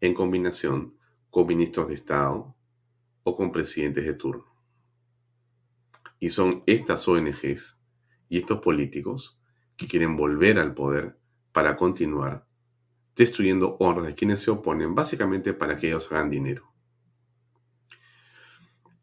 en 0.00 0.14
combinación 0.14 0.96
con 1.30 1.46
ministros 1.46 1.88
de 1.88 1.94
Estado 1.94 2.54
o 3.22 3.34
con 3.34 3.52
presidentes 3.52 4.04
de 4.04 4.14
turno. 4.14 4.46
Y 6.20 6.30
son 6.30 6.62
estas 6.66 7.06
ONGs 7.06 7.80
y 8.28 8.38
estos 8.38 8.60
políticos 8.60 9.40
que 9.76 9.86
quieren 9.86 10.16
volver 10.16 10.58
al 10.58 10.74
poder 10.74 11.18
para 11.52 11.76
continuar 11.76 12.46
destruyendo 13.14 13.76
honras 13.80 14.06
de 14.06 14.14
quienes 14.14 14.40
se 14.40 14.50
oponen, 14.50 14.94
básicamente 14.94 15.52
para 15.52 15.76
que 15.76 15.88
ellos 15.88 16.10
hagan 16.12 16.30
dinero. 16.30 16.72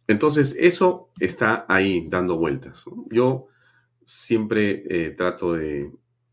Entonces, 0.08 0.56
eso 0.58 1.12
está 1.20 1.66
ahí 1.68 2.08
dando 2.10 2.38
vueltas. 2.38 2.86
Yo 3.10 3.48
siempre 4.06 4.84
eh, 4.88 5.12
trato 5.12 5.54
de 5.54 5.92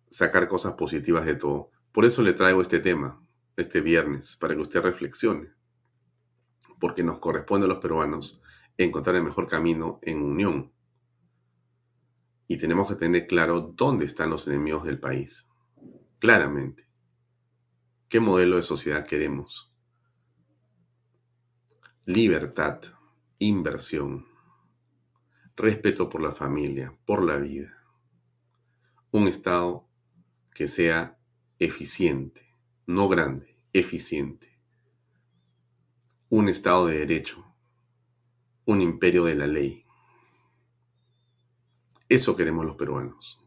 sacar 0.09 0.47
cosas 0.47 0.75
positivas 0.75 1.25
de 1.25 1.35
todo. 1.35 1.71
Por 1.91 2.05
eso 2.05 2.23
le 2.23 2.35
traigo 2.35 2.63
este 2.63 2.81
tema, 2.81 3.21
este 3.57 3.81
viernes, 3.81 4.37
para 4.37 4.55
que 4.55 4.61
usted 4.61 4.83
reflexione. 4.83 5.51
Porque 6.79 7.03
nos 7.03 7.19
corresponde 7.19 7.67
a 7.67 7.69
los 7.69 7.79
peruanos 7.79 8.41
encontrar 8.77 9.17
el 9.17 9.25
mejor 9.25 9.47
camino 9.47 9.99
en 10.03 10.23
unión. 10.23 10.73
Y 12.47 12.59
tenemos 12.59 12.89
que 12.89 12.97
tener 12.97 13.27
claro 13.27 13.73
dónde 13.75 14.05
están 14.05 14.31
los 14.31 14.47
enemigos 14.47 14.85
del 14.85 15.01
país. 15.01 15.49
Claramente. 16.19 16.87
¿Qué 18.09 18.21
modelo 18.21 18.57
de 18.57 18.63
sociedad 18.63 19.07
queremos? 19.07 19.75
Libertad, 22.05 22.81
inversión, 23.39 24.27
respeto 25.57 26.09
por 26.09 26.23
la 26.23 26.33
familia, 26.33 26.97
por 27.05 27.25
la 27.25 27.37
vida. 27.37 27.73
Un 29.11 29.29
Estado 29.29 29.87
que 30.55 30.67
sea 30.67 31.19
eficiente, 31.59 32.55
no 32.87 33.09
grande, 33.09 33.63
eficiente. 33.73 34.59
Un 36.29 36.49
Estado 36.49 36.87
de 36.87 36.99
derecho, 36.99 37.45
un 38.65 38.81
imperio 38.81 39.25
de 39.25 39.35
la 39.35 39.47
ley. 39.47 39.85
Eso 42.09 42.37
queremos 42.37 42.65
los 42.65 42.77
peruanos. 42.77 43.39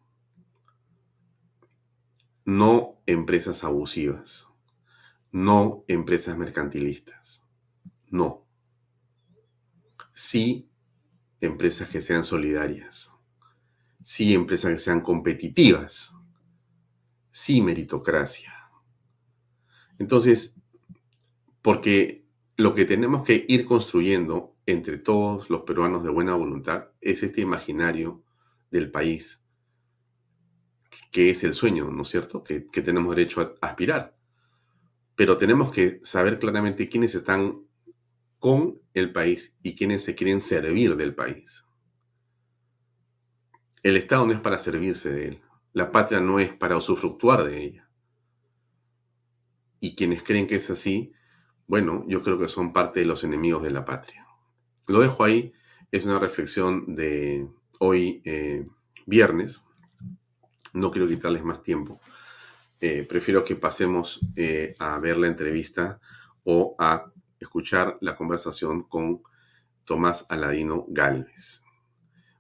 No 2.46 3.02
empresas 3.06 3.64
abusivas 3.64 4.50
no 5.36 5.84
empresas 5.90 6.38
mercantilistas. 6.38 7.46
No. 8.08 8.48
Sí 10.14 10.70
empresas 11.42 11.90
que 11.90 12.02
sean 12.02 12.24
solidarias. 12.24 13.12
Sí 14.02 14.34
empresas 14.34 14.72
que 14.72 14.80
sean 14.80 15.02
competitivas. 15.02 16.16
Sí 17.32 17.62
meritocracia. 17.62 18.54
Entonces, 19.98 20.60
porque 21.62 22.26
lo 22.58 22.74
que 22.74 22.86
tenemos 22.86 23.24
que 23.24 23.46
ir 23.48 23.66
construyendo 23.66 24.56
entre 24.66 24.98
todos 24.98 25.50
los 25.50 25.62
peruanos 25.62 26.04
de 26.04 26.10
buena 26.10 26.34
voluntad 26.36 26.90
es 27.02 27.24
este 27.24 27.42
imaginario 27.42 28.24
del 28.72 28.92
país, 28.92 29.46
que 31.12 31.30
es 31.30 31.44
el 31.44 31.54
sueño, 31.54 31.90
¿no 31.92 32.04
es 32.04 32.10
cierto?, 32.10 32.44
que, 32.44 32.66
que 32.68 32.82
tenemos 32.82 33.16
derecho 33.16 33.42
a 33.42 33.68
aspirar 33.68 34.16
pero 35.16 35.38
tenemos 35.38 35.72
que 35.72 36.02
saber 36.04 36.40
claramente 36.40 36.90
quiénes 36.90 37.16
están 37.16 37.65
con 38.46 38.80
el 38.94 39.12
país 39.12 39.58
y 39.64 39.74
quiénes 39.74 40.04
se 40.04 40.14
quieren 40.14 40.40
servir 40.40 40.96
del 40.98 41.16
país. 41.16 41.66
El 43.82 43.98
Estado 43.98 44.28
no 44.28 44.34
es 44.34 44.40
para 44.40 44.60
servirse 44.60 45.12
de 45.12 45.30
él, 45.30 45.42
la 45.74 45.92
patria 45.92 46.20
no 46.20 46.38
es 46.40 46.54
para 46.54 46.78
usufructuar 46.78 47.44
de 47.44 47.64
ella. 47.64 47.90
Y 49.80 49.96
quienes 49.96 50.22
creen 50.22 50.46
que 50.46 50.58
es 50.58 50.70
así, 50.70 51.12
bueno, 51.66 52.06
yo 52.08 52.22
creo 52.22 52.38
que 52.38 52.48
son 52.48 52.72
parte 52.72 53.00
de 53.00 53.08
los 53.08 53.24
enemigos 53.24 53.64
de 53.64 53.72
la 53.72 53.84
patria. 53.84 54.28
Lo 54.86 55.00
dejo 55.00 55.24
ahí, 55.24 55.52
es 55.90 56.06
una 56.06 56.20
reflexión 56.20 56.96
de 56.96 57.48
hoy 57.80 58.22
eh, 58.26 58.68
viernes, 59.08 59.66
no 60.72 60.92
quiero 60.92 61.08
quitarles 61.08 61.44
más 61.44 61.64
tiempo. 61.64 62.00
Eh, 62.80 63.08
prefiero 63.10 63.44
que 63.44 63.56
pasemos 63.56 64.20
eh, 64.36 64.76
a 64.78 65.00
ver 65.00 65.18
la 65.18 65.26
entrevista 65.26 66.00
o 66.44 66.76
a 66.78 67.12
escuchar 67.40 67.98
la 68.02 68.16
conversación 68.16 68.84
con 68.84 69.22
Tomás 69.84 70.26
Aladino 70.30 70.86
Galvez. 70.90 71.64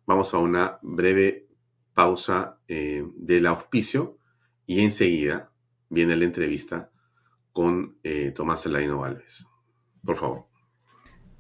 Vamos 0.05 0.33
a 0.33 0.37
una 0.37 0.79
breve 0.81 1.47
pausa 1.93 2.59
eh, 2.67 3.03
del 3.15 3.47
auspicio 3.47 4.17
y 4.65 4.81
enseguida 4.81 5.51
viene 5.89 6.15
la 6.15 6.25
entrevista 6.25 6.91
con 7.51 7.97
eh, 8.03 8.31
Tomás 8.31 8.65
Aladino 8.65 9.01
Galvez. 9.01 9.45
Por 10.03 10.17
favor. 10.17 10.45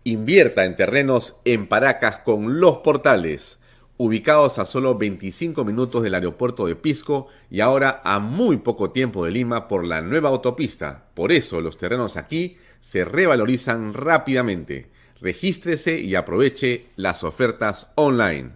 Invierta 0.03 0.65
en 0.65 0.75
terrenos 0.75 1.37
en 1.45 1.67
Paracas 1.67 2.19
con 2.19 2.59
los 2.59 2.77
portales 2.77 3.59
ubicados 3.97 4.59
a 4.59 4.65
solo 4.65 4.97
25 4.97 5.63
minutos 5.63 6.03
del 6.03 6.15
aeropuerto 6.15 6.67
de 6.67 6.75
Pisco 6.75 7.27
y 7.49 7.61
ahora 7.61 8.01
a 8.03 8.19
muy 8.19 8.57
poco 8.57 8.91
tiempo 8.91 9.25
de 9.25 9.31
Lima 9.31 9.67
por 9.67 9.85
la 9.85 10.01
nueva 10.01 10.29
autopista. 10.29 11.09
Por 11.13 11.31
eso 11.31 11.61
los 11.61 11.77
terrenos 11.77 12.17
aquí 12.17 12.57
se 12.85 13.03
revalorizan 13.03 13.95
rápidamente. 13.95 14.91
Regístrese 15.19 15.99
y 15.99 16.13
aproveche 16.13 16.85
las 16.95 17.23
ofertas 17.23 17.91
online. 17.95 18.51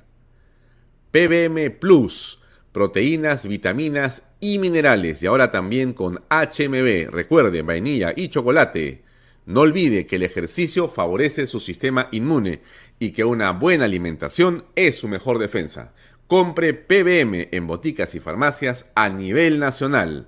PBM 1.10 1.72
Plus, 1.72 2.40
proteínas, 2.72 3.48
vitaminas 3.48 4.22
y 4.40 4.60
minerales 4.60 5.24
y 5.24 5.26
ahora 5.26 5.50
también 5.50 5.94
con 5.94 6.22
HMB, 6.30 7.10
recuerde, 7.10 7.64
vainilla 7.64 8.14
y 8.16 8.30
chocolate. 8.30 9.02
No 9.48 9.62
olvide 9.62 10.06
que 10.06 10.18
el 10.18 10.24
ejercicio 10.24 10.88
favorece 10.90 11.48
su 11.48 11.60
sistema 11.60 12.08
inmune 12.12 12.62
y 13.00 13.14
que 13.14 13.24
una 13.24 13.52
buena 13.54 13.86
alimentación 13.86 14.64
es 14.76 15.00
su 15.00 15.08
mejor 15.08 15.40
defensa. 15.40 15.96
Compre 16.28 16.76
PBM 16.76 17.48
en 17.52 17.66
boticas 17.66 18.14
y 18.14 18.20
farmacias 18.20 18.86
a 18.94 19.10
nivel 19.10 19.58
nacional. 19.58 20.28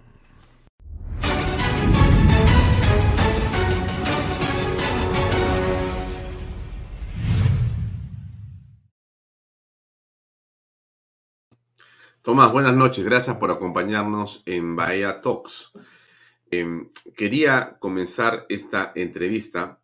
Tomás, 12.21 12.51
buenas 12.51 12.75
noches. 12.75 13.03
Gracias 13.03 13.37
por 13.37 13.49
acompañarnos 13.49 14.43
en 14.45 14.75
Bahía 14.75 15.21
Talks. 15.21 15.71
Em, 16.51 16.91
quería 17.17 17.77
comenzar 17.79 18.45
esta 18.47 18.91
entrevista 18.93 19.81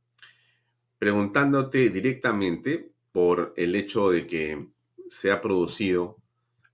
preguntándote 0.99 1.89
directamente 1.89 2.91
por 3.11 3.55
el 3.57 3.75
hecho 3.75 4.11
de 4.11 4.27
que 4.27 4.67
se 5.09 5.31
ha 5.31 5.41
producido 5.41 6.17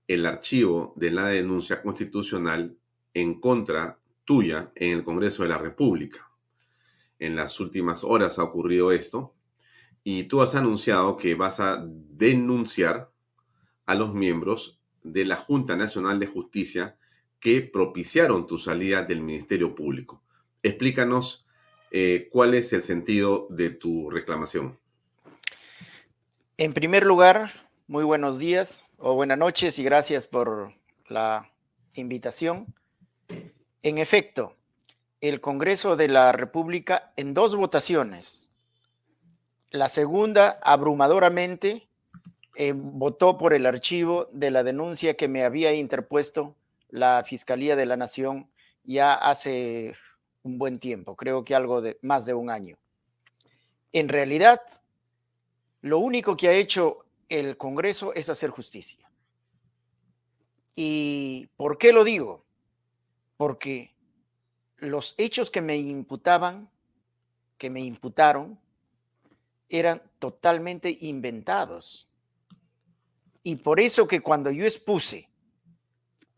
el 0.06 0.26
archivo 0.26 0.92
de 0.96 1.10
la 1.10 1.28
denuncia 1.28 1.80
constitucional 1.80 2.76
en 3.14 3.40
contra 3.40 3.98
tuya 4.26 4.70
en 4.74 4.90
el 4.90 5.02
Congreso 5.02 5.44
de 5.44 5.48
la 5.48 5.56
República. 5.56 6.30
En 7.18 7.36
las 7.36 7.58
últimas 7.58 8.04
horas 8.04 8.38
ha 8.38 8.44
ocurrido 8.44 8.92
esto 8.92 9.34
y 10.02 10.24
tú 10.24 10.42
has 10.42 10.56
anunciado 10.56 11.16
que 11.16 11.34
vas 11.34 11.58
a 11.58 11.82
denunciar 11.86 13.10
a 13.86 13.94
los 13.94 14.12
miembros 14.12 14.78
de 15.04 15.24
la 15.24 15.36
Junta 15.36 15.76
Nacional 15.76 16.18
de 16.18 16.26
Justicia 16.26 16.96
que 17.38 17.60
propiciaron 17.62 18.48
tu 18.48 18.58
salida 18.58 19.04
del 19.04 19.20
Ministerio 19.20 19.74
Público. 19.74 20.22
Explícanos 20.62 21.44
eh, 21.96 22.28
¿cuál 22.32 22.54
es 22.54 22.72
el 22.72 22.82
sentido 22.82 23.46
de 23.50 23.70
tu 23.70 24.10
reclamación? 24.10 24.76
En 26.56 26.72
primer 26.72 27.06
lugar, 27.06 27.52
muy 27.86 28.02
buenos 28.02 28.36
días 28.36 28.84
o 28.98 29.14
buenas 29.14 29.38
noches 29.38 29.78
y 29.78 29.84
gracias 29.84 30.26
por 30.26 30.74
la 31.06 31.52
invitación. 31.92 32.66
En 33.80 33.98
efecto, 33.98 34.56
el 35.20 35.40
Congreso 35.40 35.94
de 35.94 36.08
la 36.08 36.32
República 36.32 37.12
en 37.14 37.32
dos 37.32 37.54
votaciones. 37.54 38.50
La 39.70 39.88
segunda, 39.88 40.58
abrumadoramente, 40.64 41.86
eh, 42.56 42.72
votó 42.74 43.36
por 43.36 43.54
el 43.54 43.66
archivo 43.66 44.28
de 44.32 44.50
la 44.50 44.62
denuncia 44.62 45.14
que 45.14 45.28
me 45.28 45.44
había 45.44 45.72
interpuesto 45.74 46.54
la 46.88 47.24
Fiscalía 47.26 47.74
de 47.74 47.86
la 47.86 47.96
Nación 47.96 48.48
ya 48.84 49.14
hace 49.14 49.96
un 50.42 50.58
buen 50.58 50.78
tiempo, 50.78 51.16
creo 51.16 51.44
que 51.44 51.54
algo 51.54 51.80
de 51.80 51.98
más 52.02 52.26
de 52.26 52.34
un 52.34 52.50
año. 52.50 52.76
En 53.92 54.08
realidad, 54.08 54.60
lo 55.80 55.98
único 55.98 56.36
que 56.36 56.48
ha 56.48 56.52
hecho 56.52 57.04
el 57.28 57.56
Congreso 57.56 58.14
es 58.14 58.28
hacer 58.28 58.50
justicia. 58.50 59.10
¿Y 60.76 61.48
por 61.56 61.78
qué 61.78 61.92
lo 61.92 62.04
digo? 62.04 62.44
Porque 63.36 63.94
los 64.76 65.14
hechos 65.16 65.50
que 65.50 65.60
me 65.60 65.76
imputaban, 65.76 66.68
que 67.58 67.70
me 67.70 67.80
imputaron, 67.80 68.58
eran 69.68 70.02
totalmente 70.18 70.96
inventados. 71.00 72.08
Y 73.44 73.56
por 73.56 73.78
eso 73.78 74.08
que 74.08 74.20
cuando 74.20 74.50
yo 74.50 74.64
expuse, 74.64 75.28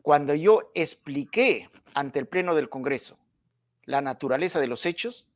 cuando 0.03 0.35
yo 0.35 0.71
expliqué 0.75 1.69
ante 1.95 2.19
el 2.19 2.27
Pleno 2.27 2.53
del 2.53 2.69
Congreso 2.69 3.17
la 3.87 4.01
naturaleza 4.01 4.59
de 4.59 4.67
los 4.67 4.85
hechos 4.85 5.27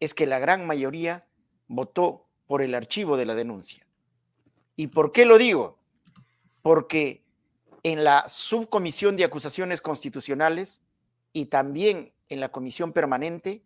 es 0.00 0.14
que 0.14 0.26
la 0.26 0.38
gran 0.38 0.66
mayoría 0.66 1.26
votó 1.68 2.26
por 2.46 2.62
el 2.62 2.74
archivo 2.74 3.16
de 3.16 3.26
la 3.26 3.34
denuncia. 3.34 3.86
¿Y 4.74 4.88
por 4.88 5.12
qué 5.12 5.26
lo 5.26 5.38
digo? 5.38 5.78
Porque 6.62 7.22
en 7.82 8.04
la 8.04 8.26
subcomisión 8.26 9.16
de 9.16 9.24
acusaciones 9.24 9.82
constitucionales 9.82 10.82
y 11.32 11.46
también 11.46 12.12
en 12.30 12.40
la 12.40 12.50
comisión 12.50 12.92
permanente 12.92 13.62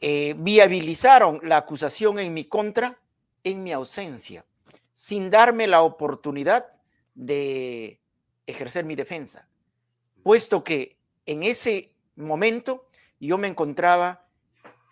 eh, 0.00 0.34
viabilizaron 0.38 1.40
la 1.42 1.56
acusación 1.56 2.18
en 2.20 2.32
mi 2.32 2.44
contra 2.44 3.00
en 3.42 3.62
mi 3.62 3.72
ausencia, 3.72 4.44
sin 4.98 5.30
darme 5.30 5.68
la 5.68 5.82
oportunidad 5.82 6.66
de 7.14 8.00
ejercer 8.48 8.84
mi 8.84 8.96
defensa, 8.96 9.48
puesto 10.24 10.64
que 10.64 10.98
en 11.24 11.44
ese 11.44 11.94
momento 12.16 12.88
yo 13.20 13.38
me 13.38 13.46
encontraba 13.46 14.26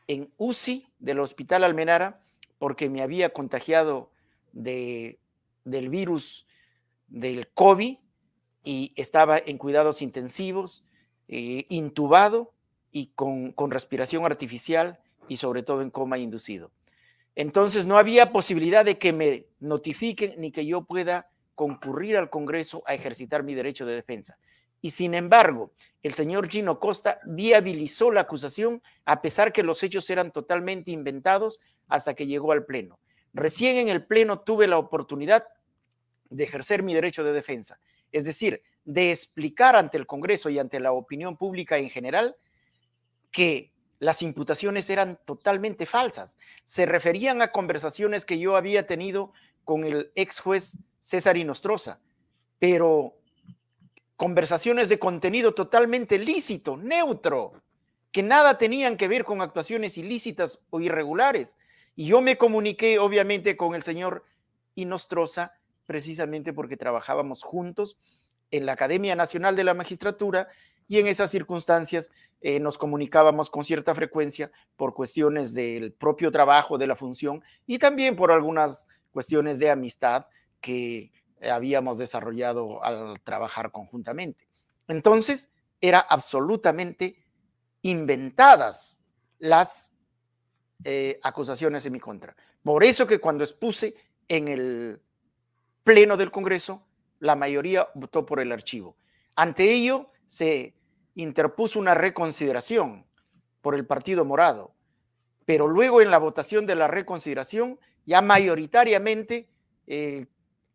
en 0.07 0.33
UCI 0.37 0.87
del 1.01 1.19
Hospital 1.19 1.65
Almenara 1.65 2.23
porque 2.61 2.89
me 2.89 3.03
había 3.03 3.31
contagiado 3.31 4.13
de, 4.53 5.19
del 5.65 5.89
virus 5.89 6.47
del 7.09 7.49
COVID 7.49 7.99
y 8.63 8.93
estaba 8.95 9.39
en 9.39 9.59
cuidados 9.59 10.03
intensivos, 10.03 10.87
eh, 11.27 11.67
intubado 11.69 12.55
y 12.93 13.07
con 13.07 13.73
respiración 13.73 14.25
artificial 14.25 15.01
y 15.27 15.39
sobre 15.39 15.65
todo 15.65 15.83
en 15.83 15.91
coma 15.91 16.17
inducido. 16.19 16.71
Entonces 17.37 17.87
no 17.87 17.99
había 17.99 18.33
posibilidad 18.33 18.85
de 18.85 18.99
que 18.99 19.13
me 19.13 19.47
notifiquen 19.61 20.41
ni 20.41 20.51
que 20.51 20.65
yo 20.65 20.85
pueda 20.85 21.29
concurrir 21.55 22.17
al 22.17 22.31
Congreso 22.31 22.83
a 22.87 22.95
ejercitar 22.95 23.43
mi 23.43 23.55
derecho 23.55 23.85
de 23.87 23.95
defensa. 23.95 24.39
Y 24.81 24.91
sin 24.91 25.15
embargo, 25.15 25.73
el 26.03 26.15
señor 26.15 26.49
Gino 26.49 26.81
Costa 26.81 27.21
viabilizó 27.27 28.11
la 28.11 28.23
acusación 28.23 28.83
a 29.05 29.21
pesar 29.21 29.53
que 29.53 29.63
los 29.63 29.83
hechos 29.83 30.09
eran 30.11 30.33
totalmente 30.33 30.91
inventados 30.91 31.61
hasta 31.89 32.15
que 32.15 32.27
llegó 32.27 32.53
al 32.53 32.65
Pleno. 32.65 32.99
Recién 33.35 33.77
en 33.77 33.89
el 33.89 34.07
Pleno 34.07 34.41
tuve 34.41 34.67
la 34.67 34.79
oportunidad 34.79 35.45
de 36.31 36.45
ejercer 36.45 36.83
mi 36.83 36.95
derecho 36.95 37.23
de 37.23 37.33
defensa, 37.33 37.79
es 38.13 38.25
decir, 38.25 38.63
de 38.85 39.11
explicar 39.11 39.77
ante 39.77 39.99
el 39.99 40.07
Congreso 40.07 40.49
y 40.49 40.59
ante 40.59 40.81
la 40.81 40.93
opinión 40.93 41.37
pública 41.37 41.77
en 41.77 41.91
general 41.91 42.37
que 43.31 43.73
las 43.99 44.23
imputaciones 44.23 44.91
eran 44.91 45.19
totalmente 45.25 45.87
falsas. 45.87 46.37
Se 46.65 46.87
referían 46.87 47.43
a 47.43 47.53
conversaciones 47.53 48.25
que 48.25 48.39
yo 48.39 48.57
había 48.57 48.87
tenido 48.87 49.33
con 49.65 49.85
el 49.85 50.13
ex 50.15 50.41
juez 50.41 50.79
César 51.01 51.37
Inostroza, 51.37 52.01
pero 52.59 53.17
conversaciones 54.17 54.89
de 54.89 54.99
contenido 54.99 55.55
totalmente 55.55 56.19
lícito, 56.19 56.77
neutro, 56.77 57.63
que 58.13 58.23
nada 58.23 58.59
tenían 58.59 58.97
que 58.97 59.09
ver 59.09 59.25
con 59.25 59.43
actuaciones 59.43 59.99
ilícitas 59.99 60.61
o 60.71 60.81
irregulares. 60.81 61.57
Y 61.95 62.07
yo 62.07 62.21
me 62.21 62.39
comuniqué 62.39 62.99
obviamente 62.99 63.57
con 63.57 63.75
el 63.75 63.83
señor 63.83 64.25
Inostroza 64.75 65.53
precisamente 65.87 66.53
porque 66.53 66.77
trabajábamos 66.77 67.43
juntos 67.43 67.99
en 68.51 68.67
la 68.67 68.73
Academia 68.73 69.17
Nacional 69.17 69.57
de 69.57 69.65
la 69.65 69.75
Magistratura 69.75 70.49
y 70.89 70.99
en 70.99 71.07
esas 71.07 71.31
circunstancias 71.31 72.11
eh, 72.41 72.61
nos 72.61 72.79
comunicábamos 72.79 73.51
con 73.51 73.65
cierta 73.65 73.95
frecuencia 73.95 74.51
por 74.77 74.95
cuestiones 74.95 75.55
del 75.55 75.93
propio 75.93 76.31
trabajo, 76.31 76.79
de 76.79 76.87
la 76.87 76.97
función 76.97 77.43
y 77.67 77.79
también 77.79 78.17
por 78.17 78.31
algunas 78.31 78.87
cuestiones 79.11 79.59
de 79.59 79.71
amistad 79.71 80.27
que 80.61 81.13
habíamos 81.43 81.99
desarrollado 81.99 82.83
al 82.85 83.21
trabajar 83.21 83.71
conjuntamente. 83.71 84.47
Entonces, 84.89 85.51
era 85.81 86.01
absolutamente 86.01 87.25
inventadas 87.83 89.01
las 89.39 89.97
eh, 90.85 91.19
acusaciones 91.23 91.85
en 91.87 91.93
mi 91.93 92.01
contra. 92.01 92.37
Por 92.63 92.85
eso 92.85 93.07
que 93.07 93.21
cuando 93.21 93.45
expuse 93.45 93.95
en 94.29 94.49
el 94.49 95.01
Pleno 95.85 96.17
del 96.17 96.31
Congreso, 96.31 96.87
la 97.21 97.37
mayoría 97.37 97.89
votó 97.95 98.27
por 98.27 98.41
el 98.41 98.53
archivo. 98.53 98.97
Ante 99.37 99.73
ello, 99.73 100.11
se 100.27 100.76
interpuso 101.17 101.81
una 101.81 101.95
reconsideración 101.95 103.05
por 103.63 103.75
el 103.75 103.87
Partido 103.87 104.25
Morado, 104.25 104.75
pero 105.45 105.67
luego 105.67 106.01
en 106.01 106.11
la 106.11 106.19
votación 106.19 106.67
de 106.67 106.77
la 106.77 106.87
reconsideración, 106.87 107.81
ya 108.05 108.21
mayoritariamente 108.21 109.49
eh, 109.87 110.27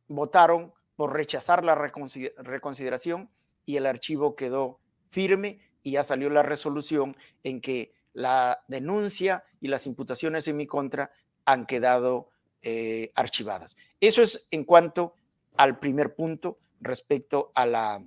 votaron 0.08 0.74
por 0.96 1.14
rechazar 1.14 1.64
la 1.64 1.76
reconsideración 1.76 3.30
y 3.66 3.78
el 3.78 3.86
archivo 3.86 4.36
quedó 4.36 4.80
firme 5.10 5.60
y 5.84 5.92
ya 5.92 6.04
salió 6.04 6.30
la 6.30 6.44
resolución 6.44 7.16
en 7.44 7.62
que 7.62 7.94
la 8.14 8.64
denuncia 8.68 9.44
y 9.62 9.68
las 9.68 9.86
imputaciones 9.88 10.48
en 10.48 10.58
mi 10.58 10.68
contra 10.68 11.12
han 11.46 11.66
quedado 11.66 12.30
eh, 12.62 13.12
archivadas. 13.16 13.78
Eso 14.00 14.22
es 14.22 14.48
en 14.52 14.64
cuanto 14.64 15.16
al 15.56 15.80
primer 15.80 16.16
punto 16.16 16.60
respecto 16.82 17.52
a 17.56 17.66
la, 17.66 18.04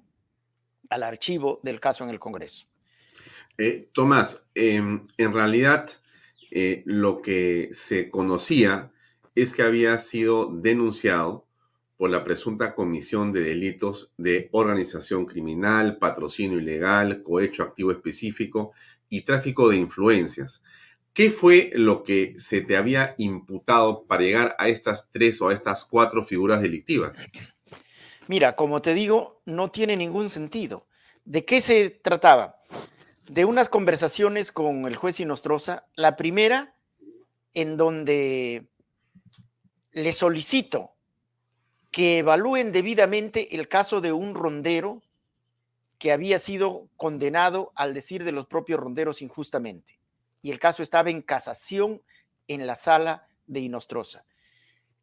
al 0.90 1.02
archivo 1.02 1.60
del 1.62 1.80
caso 1.80 2.04
en 2.04 2.10
el 2.10 2.18
Congreso. 2.18 2.66
Eh, 3.58 3.88
Tomás, 3.92 4.48
em, 4.54 5.06
en 5.16 5.32
realidad 5.32 5.88
eh, 6.50 6.82
lo 6.86 7.20
que 7.22 7.68
se 7.72 8.10
conocía 8.10 8.92
es 9.34 9.52
que 9.52 9.62
había 9.62 9.98
sido 9.98 10.50
denunciado 10.52 11.46
por 11.96 12.10
la 12.10 12.24
presunta 12.24 12.74
comisión 12.74 13.32
de 13.32 13.40
delitos 13.40 14.12
de 14.16 14.48
organización 14.52 15.26
criminal, 15.26 15.98
patrocinio 15.98 16.58
ilegal, 16.58 17.22
cohecho 17.22 17.62
activo 17.62 17.92
específico 17.92 18.72
y 19.08 19.22
tráfico 19.22 19.68
de 19.68 19.76
influencias. 19.76 20.62
¿Qué 21.12 21.30
fue 21.30 21.70
lo 21.74 22.02
que 22.02 22.34
se 22.36 22.60
te 22.60 22.76
había 22.76 23.14
imputado 23.18 24.04
para 24.04 24.22
llegar 24.22 24.56
a 24.58 24.68
estas 24.68 25.10
tres 25.12 25.40
o 25.40 25.48
a 25.48 25.54
estas 25.54 25.84
cuatro 25.84 26.24
figuras 26.24 26.60
delictivas? 26.60 27.24
Mira, 28.26 28.56
como 28.56 28.80
te 28.80 28.94
digo, 28.94 29.42
no 29.44 29.70
tiene 29.70 29.96
ningún 29.96 30.30
sentido. 30.30 30.86
¿De 31.24 31.44
qué 31.44 31.60
se 31.60 31.90
trataba? 31.90 32.60
De 33.28 33.44
unas 33.44 33.68
conversaciones 33.68 34.52
con 34.52 34.86
el 34.86 34.96
juez 34.96 35.20
Inostroza. 35.20 35.86
La 35.94 36.16
primera, 36.16 36.74
en 37.52 37.76
donde 37.76 38.66
le 39.92 40.12
solicito 40.12 40.94
que 41.90 42.18
evalúen 42.18 42.72
debidamente 42.72 43.54
el 43.54 43.68
caso 43.68 44.00
de 44.00 44.12
un 44.12 44.34
rondero 44.34 45.02
que 45.98 46.12
había 46.12 46.38
sido 46.38 46.88
condenado 46.96 47.72
al 47.76 47.94
decir 47.94 48.24
de 48.24 48.32
los 48.32 48.46
propios 48.46 48.80
ronderos 48.80 49.22
injustamente. 49.22 50.00
Y 50.42 50.50
el 50.50 50.58
caso 50.58 50.82
estaba 50.82 51.10
en 51.10 51.22
casación 51.22 52.02
en 52.48 52.66
la 52.66 52.74
sala 52.74 53.26
de 53.46 53.60
Inostroza. 53.60 54.24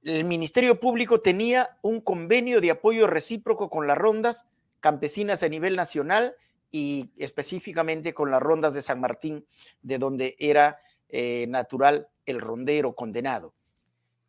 El 0.04 0.24
Ministerio 0.24 0.80
Público 0.80 1.22
tenía 1.22 1.78
un 1.84 2.02
convenio 2.02 2.60
de 2.60 2.72
apoyo 2.72 3.06
recíproco 3.06 3.70
con 3.70 3.86
las 3.86 3.98
rondas 3.98 4.48
campesinas 4.80 5.44
a 5.44 5.50
nivel 5.50 5.76
nacional 5.76 6.36
y 6.72 7.12
específicamente 7.18 8.14
con 8.14 8.32
las 8.32 8.42
rondas 8.42 8.74
de 8.74 8.82
San 8.82 9.00
Martín, 9.00 9.46
de 9.84 10.00
donde 10.00 10.36
era 10.40 10.80
eh, 11.10 11.46
natural 11.50 12.08
el 12.26 12.42
rondero 12.42 12.96
condenado. 12.96 13.54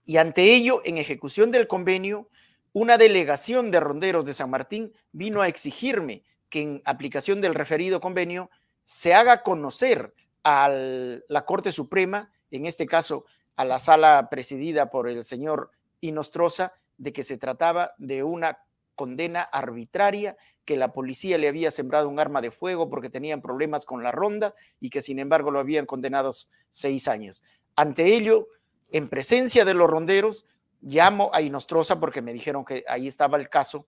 Y 0.05 0.19
ante 0.19 0.43
ello, 0.43 0.83
en 0.85 0.99
ejecución 0.99 1.51
del 1.51 1.69
convenio, 1.69 2.29
una 2.75 2.99
delegación 2.99 3.71
de 3.71 3.81
ronderos 3.81 4.27
de 4.27 4.35
San 4.35 4.51
Martín 4.51 4.93
vino 5.13 5.41
a 5.41 5.49
exigirme 5.49 6.25
que 6.51 6.63
en 6.63 6.83
aplicación 6.85 7.41
del 7.41 7.55
referido 7.55 8.01
convenio 8.01 8.51
se 8.85 9.15
haga 9.15 9.43
conocer 9.43 10.13
a 10.45 10.69
la 10.69 11.45
Corte 11.47 11.73
Suprema, 11.73 12.31
en 12.51 12.67
este 12.67 12.85
caso 12.85 13.25
a 13.57 13.65
la 13.65 13.79
sala 13.79 14.29
presidida 14.31 14.91
por 14.91 15.09
el 15.09 15.25
señor 15.25 15.71
Inostroza, 16.01 16.73
de 16.99 17.13
que 17.13 17.25
se 17.25 17.39
trataba 17.39 17.93
de 17.99 18.23
una 18.23 18.59
condena 18.95 19.43
arbitraria, 19.43 20.37
que 20.65 20.77
la 20.77 20.93
policía 20.93 21.39
le 21.39 21.49
había 21.49 21.71
sembrado 21.71 22.09
un 22.09 22.21
arma 22.21 22.41
de 22.41 22.51
fuego 22.51 22.89
porque 22.89 23.11
tenían 23.11 23.43
problemas 23.43 23.85
con 23.85 24.03
la 24.03 24.13
ronda 24.13 24.55
y 24.81 24.91
que 24.91 25.03
sin 25.03 25.19
embargo 25.19 25.51
lo 25.51 25.59
habían 25.59 25.87
condenado 25.87 26.31
seis 26.71 27.09
años. 27.09 27.43
Ante 27.75 28.15
ello, 28.15 28.47
en 28.93 29.09
presencia 29.09 29.65
de 29.65 29.75
los 29.75 29.91
ronderos, 29.91 30.45
llamo 30.81 31.31
a 31.33 31.43
Inostroza 31.43 31.99
porque 31.99 32.23
me 32.23 32.33
dijeron 32.33 32.65
que 32.65 32.85
ahí 32.87 33.09
estaba 33.09 33.39
el 33.39 33.49
caso 33.49 33.87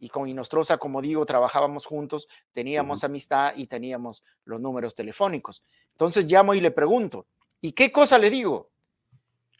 y 0.00 0.08
con 0.08 0.28
Inostroza, 0.28 0.78
como 0.78 1.00
digo, 1.00 1.24
trabajábamos 1.24 1.86
juntos, 1.86 2.26
teníamos 2.52 3.04
amistad 3.04 3.52
y 3.54 3.68
teníamos 3.68 4.24
los 4.44 4.60
números 4.60 4.96
telefónicos. 4.96 5.62
Entonces 5.92 6.24
llamo 6.24 6.54
y 6.54 6.60
le 6.60 6.72
pregunto, 6.72 7.26
¿y 7.60 7.70
qué 7.70 7.92
cosa 7.92 8.18
le 8.18 8.28
digo? 8.28 8.71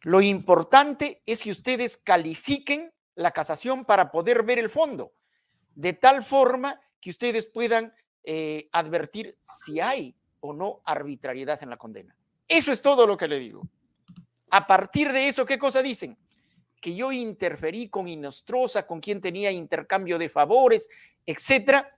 Lo 0.02 0.20
importante 0.20 1.22
es 1.26 1.42
que 1.42 1.50
ustedes 1.50 1.96
califiquen 1.96 2.92
la 3.14 3.30
casación 3.30 3.84
para 3.84 4.10
poder 4.10 4.42
ver 4.42 4.58
el 4.58 4.70
fondo, 4.70 5.12
de 5.74 5.92
tal 5.92 6.24
forma 6.24 6.80
que 7.00 7.10
ustedes 7.10 7.46
puedan 7.46 7.94
eh, 8.24 8.68
advertir 8.72 9.38
si 9.42 9.80
hay 9.80 10.16
o 10.40 10.52
no 10.52 10.82
arbitrariedad 10.84 11.62
en 11.62 11.70
la 11.70 11.76
condena. 11.76 12.16
Eso 12.48 12.72
es 12.72 12.82
todo 12.82 13.06
lo 13.06 13.16
que 13.16 13.28
le 13.28 13.38
digo. 13.38 13.62
A 14.50 14.66
partir 14.66 15.12
de 15.12 15.28
eso, 15.28 15.46
¿qué 15.46 15.58
cosa 15.58 15.82
dicen? 15.82 16.18
que 16.82 16.96
yo 16.96 17.12
interferí 17.12 17.88
con 17.88 18.08
Inostroza, 18.08 18.88
con 18.88 19.00
quien 19.00 19.20
tenía 19.20 19.52
intercambio 19.52 20.18
de 20.18 20.28
favores, 20.28 20.88
etcétera, 21.24 21.96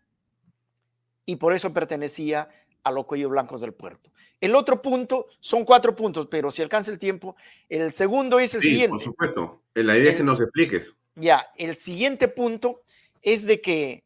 y 1.25 1.37
por 1.37 1.55
eso 1.55 1.73
pertenecía 1.73 2.51
a 2.83 2.93
los 2.93 3.07
cuellos 3.07 3.31
blancos 3.31 3.63
del 3.63 3.73
puerto. 3.73 4.13
El 4.41 4.55
otro 4.55 4.83
punto, 4.83 5.27
son 5.41 5.65
cuatro 5.65 5.95
puntos, 5.97 6.29
pero 6.31 6.51
si 6.51 6.63
alcanza 6.63 6.91
el 6.91 6.99
tiempo, 6.99 7.37
el 7.69 7.93
segundo 7.93 8.39
es 8.39 8.55
el 8.55 8.61
sí, 8.61 8.69
siguiente. 8.71 8.97
Por 8.97 9.05
supuesto, 9.05 9.63
la 9.75 9.97
idea 9.97 10.11
es 10.11 10.17
que 10.17 10.23
nos 10.23 10.41
expliques. 10.41 10.97
Ya, 11.15 11.47
el 11.57 11.77
siguiente 11.77 12.29
punto 12.29 12.83
es 13.23 13.47
de 13.47 13.61
que 13.61 14.05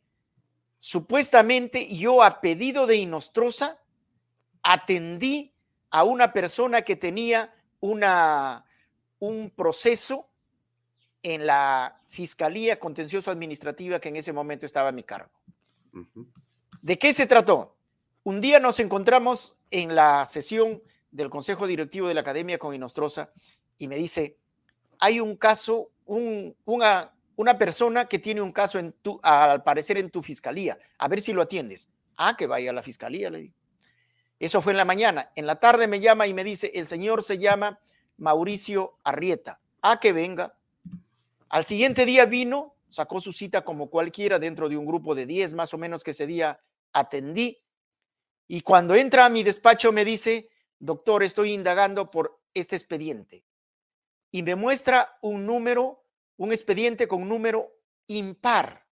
supuestamente 0.79 1.89
yo 1.95 2.23
a 2.23 2.41
pedido 2.41 2.87
de 2.87 2.97
Inostroza 2.97 3.79
atendí 4.63 5.53
a 5.91 6.05
una 6.05 6.33
persona 6.33 6.83
que 6.83 6.97
tenía 6.97 7.55
una, 7.81 8.65
un 9.19 9.51
proceso 9.51 10.29
en 11.23 11.47
la 11.47 12.01
Fiscalía 12.09 12.79
Contencioso 12.79 13.31
Administrativa 13.31 14.01
que 14.01 14.09
en 14.09 14.17
ese 14.17 14.33
momento 14.33 14.67
estaba 14.67 14.91
a 14.91 14.93
mi 14.93 15.03
cargo. 15.03 15.31
¿De 16.83 16.99
qué 16.99 17.13
se 17.13 17.27
trató? 17.27 17.77
Un 18.23 18.41
día 18.41 18.61
nos 18.61 18.79
encontramos 18.81 19.57
en 19.71 19.95
la 19.95 20.27
sesión 20.27 20.83
del 21.11 21.31
Consejo 21.31 21.67
Directivo 21.67 22.09
de 22.09 22.15
la 22.15 22.21
Academia 22.21 22.59
con 22.59 22.75
Inostroza 22.75 23.31
y 23.77 23.89
me 23.89 23.97
dice, 23.97 24.37
hay 24.99 25.21
un 25.21 25.37
caso, 25.37 25.91
una, 26.05 27.59
persona 27.59 28.07
que 28.07 28.19
tiene 28.19 28.43
un 28.43 28.53
caso 28.53 28.79
al 29.23 29.63
parecer 29.63 29.99
en 29.99 30.11
tu 30.11 30.23
fiscalía, 30.23 30.79
a 30.99 31.09
ver 31.09 31.21
si 31.21 31.33
lo 31.33 31.43
atiendes. 31.43 31.89
Ah, 32.17 32.37
que 32.37 32.49
vaya 32.49 32.71
a 32.71 32.75
la 32.75 32.83
fiscalía, 32.83 33.31
le 33.31 33.39
digo. 33.39 33.55
Eso 34.41 34.61
fue 34.61 34.73
en 34.73 34.79
la 34.79 34.85
mañana. 34.85 35.31
En 35.37 35.47
la 35.47 35.61
tarde 35.61 35.87
me 35.87 36.01
llama 36.01 36.27
y 36.27 36.35
me 36.35 36.45
dice, 36.45 36.71
el 36.75 36.87
señor 36.87 37.23
se 37.23 37.39
llama 37.39 37.81
Mauricio 38.17 38.99
Arrieta. 39.05 39.61
Ah, 39.83 40.01
que 40.01 40.13
venga. 40.13 40.55
Al 41.49 41.65
siguiente 41.65 42.05
día 42.05 42.27
vino, 42.27 42.75
sacó 42.89 43.21
su 43.21 43.33
cita 43.33 43.65
como 43.65 43.89
cualquiera 43.89 44.39
dentro 44.39 44.69
de 44.69 44.77
un 44.77 44.87
grupo 44.87 45.15
de 45.15 45.27
10 45.27 45.55
más 45.55 45.73
o 45.75 45.79
menos 45.79 46.03
que 46.03 46.11
ese 46.11 46.27
día 46.27 46.61
atendí. 46.93 47.59
Y 48.49 48.63
cuando 48.63 48.95
entra 48.95 49.27
a 49.27 49.31
mi 49.31 49.43
despacho 49.43 49.93
me 49.93 50.05
dice, 50.05 50.49
doctor, 50.79 51.23
estoy 51.23 51.53
indagando 51.53 52.11
por 52.11 52.41
este 52.55 52.77
expediente. 52.77 53.45
Y 54.31 54.43
me 54.43 54.57
muestra 54.57 55.19
un 55.23 55.47
número, 55.47 56.05
un 56.39 56.53
expediente 56.53 57.07
con 57.07 57.29
número 57.29 57.71
impar. 58.07 58.87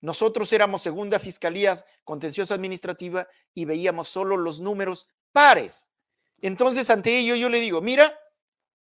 Nosotros 0.00 0.52
éramos 0.52 0.82
segunda 0.82 1.18
fiscalía 1.18 1.76
contenciosa 2.04 2.54
administrativa 2.54 3.28
y 3.54 3.64
veíamos 3.64 4.08
solo 4.08 4.36
los 4.36 4.60
números 4.60 5.08
pares. 5.32 5.88
Entonces, 6.40 6.90
ante 6.90 7.16
ello, 7.16 7.34
yo 7.36 7.48
le 7.48 7.60
digo, 7.60 7.80
mira, 7.80 8.18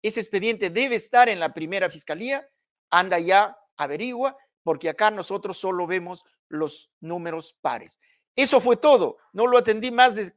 ese 0.01 0.19
expediente 0.19 0.69
debe 0.69 0.95
estar 0.95 1.29
en 1.29 1.39
la 1.39 1.53
primera 1.53 1.89
fiscalía 1.89 2.47
anda 2.91 3.19
ya, 3.19 3.57
averigua, 3.77 4.37
porque 4.63 4.89
acá 4.89 5.09
nosotros 5.09 5.57
solo 5.57 5.87
vemos 5.87 6.25
los 6.49 6.91
números 6.99 7.57
pares. 7.61 7.99
Eso 8.35 8.61
fue 8.61 8.77
todo. 8.77 9.17
No 9.33 9.47
lo 9.47 9.57
atendí 9.57 9.91
más 9.91 10.15
de 10.15 10.33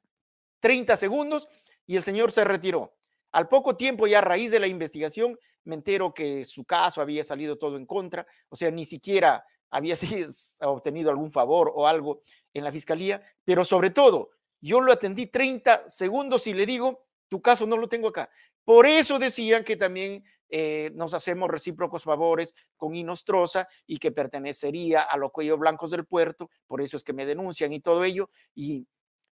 30 0.61 0.97
segundos 0.97 1.49
y 1.87 1.97
el 1.97 2.05
señor 2.05 2.33
se 2.33 2.45
retiró. 2.45 2.95
Al 3.33 3.49
poco 3.49 3.77
tiempo, 3.77 4.07
ya 4.07 4.19
a 4.19 4.23
raíz 4.23 4.51
de 4.51 4.61
la 4.61 4.67
investigación, 4.67 5.39
me 5.65 5.75
entero 5.75 6.15
que 6.15 6.45
su 6.45 6.65
caso 6.65 7.01
había 7.01 7.25
salido 7.25 7.57
todo 7.59 7.77
en 7.77 7.87
contra, 7.87 8.27
o 8.49 8.57
sea, 8.57 8.71
ni 8.71 8.85
siquiera 8.85 9.45
había 9.71 9.97
obtenido 10.61 11.11
algún 11.11 11.33
favor 11.33 11.73
o 11.75 11.87
algo 11.87 12.21
en 12.53 12.65
la 12.65 12.73
fiscalía, 12.73 13.23
pero 13.45 13.65
sobre 13.65 13.91
todo, 13.91 14.31
yo 14.61 14.81
lo 14.81 14.93
atendí 14.93 15.27
30 15.27 15.89
segundos 15.89 16.47
y 16.47 16.55
le 16.55 16.65
digo, 16.65 17.07
tu 17.29 17.43
caso 17.43 17.67
no 17.67 17.77
lo 17.77 17.89
tengo 17.89 18.09
acá. 18.09 18.31
Por 18.65 18.87
eso 18.87 19.19
decían 19.19 19.65
que 19.65 19.77
también 19.77 20.25
eh, 20.57 20.93
nos 20.95 21.15
hacemos 21.15 21.51
recíprocos 21.51 22.05
favores 22.05 22.55
con 22.77 22.95
Inostroza 22.95 23.67
y 23.89 23.97
que 23.97 24.13
pertenecería 24.13 25.03
a 25.03 25.17
los 25.17 25.33
cuellos 25.33 25.59
blancos 25.59 25.91
del 25.91 26.05
puerto, 26.05 26.49
por 26.69 26.81
eso 26.81 26.97
es 26.97 27.03
que 27.03 27.13
me 27.13 27.27
denuncian 27.27 27.73
y 27.73 27.81
todo 27.81 28.05
ello, 28.05 28.31
y 28.55 28.87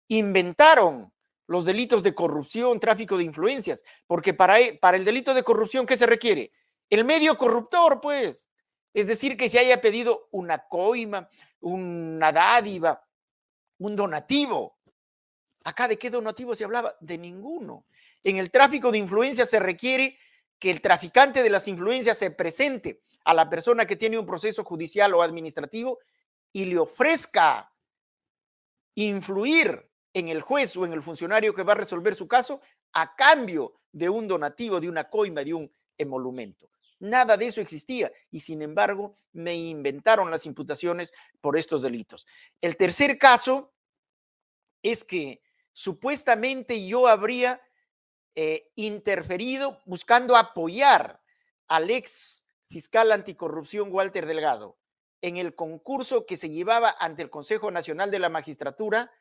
inventaron 0.09 1.12
los 1.46 1.66
delitos 1.66 2.02
de 2.02 2.14
corrupción, 2.14 2.80
tráfico 2.80 3.18
de 3.18 3.24
influencias, 3.24 3.85
porque 4.06 4.33
para, 4.33 4.61
e, 4.61 4.78
para 4.78 4.96
el 4.96 5.04
delito 5.04 5.35
de 5.35 5.42
corrupción, 5.42 5.85
¿qué 5.85 5.98
se 5.98 6.06
requiere? 6.06 6.52
El 6.88 7.04
medio 7.04 7.37
corruptor, 7.37 8.00
pues. 8.00 8.50
Es 8.94 9.06
decir, 9.06 9.37
que 9.37 9.50
se 9.50 9.59
haya 9.59 9.78
pedido 9.78 10.28
una 10.30 10.66
coima, 10.68 11.28
una 11.61 12.33
dádiva, 12.33 13.06
un 13.76 13.94
donativo. 13.94 14.78
Acá 15.64 15.87
de 15.87 15.98
qué 15.98 16.09
donativo 16.09 16.54
se 16.54 16.64
hablaba? 16.64 16.96
De 16.98 17.18
ninguno. 17.18 17.85
En 18.24 18.38
el 18.38 18.50
tráfico 18.50 18.90
de 18.90 18.96
influencias 18.96 19.50
se 19.50 19.61
requiere 19.61 20.16
que 20.61 20.70
el 20.70 20.81
traficante 20.81 21.42
de 21.42 21.51
las 21.51 21.66
influencias 21.66 22.18
se 22.18 22.31
presente 22.31 23.01
a 23.25 23.35
la 23.35 23.49
persona 23.51 23.87
que 23.87 23.96
tiene 23.96 24.18
un 24.18 24.27
proceso 24.27 24.62
judicial 24.62 25.12
o 25.14 25.23
administrativo 25.23 25.99
y 26.53 26.66
le 26.66 26.79
ofrezca 26.79 27.73
influir 28.94 29.88
en 30.12 30.29
el 30.29 30.42
juez 30.42 30.77
o 30.77 30.85
en 30.85 30.92
el 30.92 31.03
funcionario 31.03 31.55
que 31.55 31.62
va 31.62 31.73
a 31.73 31.77
resolver 31.77 32.14
su 32.14 32.29
caso 32.29 32.61
a 32.92 33.16
cambio 33.16 33.81
de 33.90 34.09
un 34.09 34.29
donativo, 34.29 34.81
de 34.81 34.88
una 34.88 35.09
coima, 35.09 35.42
de 35.42 35.55
un 35.55 35.73
emolumento. 35.96 36.68
Nada 36.99 37.37
de 37.38 37.46
eso 37.46 37.62
existía 37.62 38.12
y 38.31 38.40
sin 38.40 38.61
embargo 38.61 39.14
me 39.33 39.55
inventaron 39.55 40.31
las 40.31 40.44
imputaciones 40.44 41.12
por 41.40 41.57
estos 41.57 41.81
delitos. 41.83 42.27
El 42.61 42.77
tercer 42.77 43.18
caso 43.18 43.73
es 44.83 45.05
que 45.05 45.42
supuestamente 45.73 46.87
yo 46.87 47.07
habría 47.07 47.62
eh, 48.34 48.70
interferido 48.76 49.80
buscando 49.86 50.36
apoyar 50.36 51.20
al 51.68 51.90
ex 51.90 52.44
fiscal 52.68 53.12
anticorrupción 53.12 53.92
Walter 53.92 54.26
Delgado 54.26 54.78
en 55.22 55.36
el 55.36 55.54
concurso 55.54 56.26
que 56.26 56.36
se 56.36 56.50
llevaba 56.50 56.94
ante 56.98 57.22
el 57.22 57.30
Consejo 57.30 57.70
Nacional 57.70 58.10
de 58.10 58.18
la 58.18 58.28
Magistratura 58.28 59.12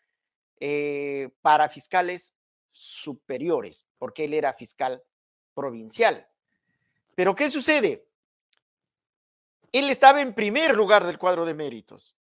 eh, 0.59 1.29
para 1.41 1.69
fiscales 1.69 2.35
superiores, 2.71 3.85
porque 3.97 4.25
él 4.25 4.33
era 4.33 4.53
fiscal 4.53 5.03
provincial. 5.53 6.27
Pero 7.15 7.35
¿qué 7.35 7.49
sucede? 7.49 8.07
Él 9.71 9.89
estaba 9.89 10.21
en 10.21 10.33
primer 10.33 10.75
lugar 10.75 11.05
del 11.05 11.17
cuadro 11.17 11.45
de 11.45 11.53
méritos 11.53 12.15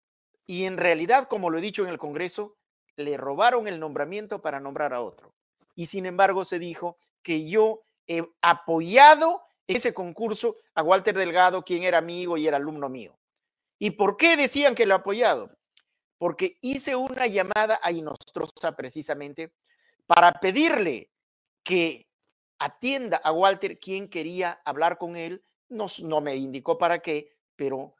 y 0.45 0.65
en 0.65 0.77
realidad, 0.77 1.27
como 1.27 1.49
lo 1.49 1.59
he 1.59 1.61
dicho 1.61 1.83
en 1.83 1.89
el 1.89 1.97
Congreso, 1.97 2.57
le 2.95 3.15
robaron 3.17 3.67
el 3.67 3.79
nombramiento 3.79 4.41
para 4.41 4.59
nombrar 4.59 4.93
a 4.93 5.01
otro. 5.01 5.36
Y 5.77 5.85
sin 5.85 6.07
embargo 6.07 6.43
se 6.43 6.57
dijo 6.57 6.97
que 7.21 7.47
yo 7.47 7.83
he 8.07 8.27
apoyado 8.41 9.43
ese 9.67 9.93
concurso 9.93 10.57
a 10.73 10.81
Walter 10.81 11.15
Delgado, 11.15 11.63
quien 11.63 11.83
era 11.83 11.99
amigo 11.99 12.35
y 12.35 12.47
era 12.47 12.57
alumno 12.57 12.89
mío. 12.89 13.15
¿Y 13.77 13.91
por 13.91 14.17
qué 14.17 14.35
decían 14.35 14.73
que 14.73 14.87
lo 14.87 14.95
he 14.95 14.97
apoyado? 14.97 15.55
Porque 16.17 16.57
hice 16.61 16.95
una 16.95 17.27
llamada 17.27 17.79
a 17.83 17.91
Inostroza 17.91 18.75
precisamente 18.75 19.53
para 20.07 20.31
pedirle 20.39 21.11
que 21.61 22.07
atienda 22.57 23.17
a 23.17 23.31
Walter, 23.31 23.77
quien 23.77 24.09
quería 24.09 24.59
hablar 24.65 24.97
con 24.97 25.15
él. 25.15 25.43
No, 25.69 25.85
no 26.01 26.21
me 26.21 26.35
indicó 26.35 26.79
para 26.79 27.03
qué, 27.03 27.37
pero 27.55 27.93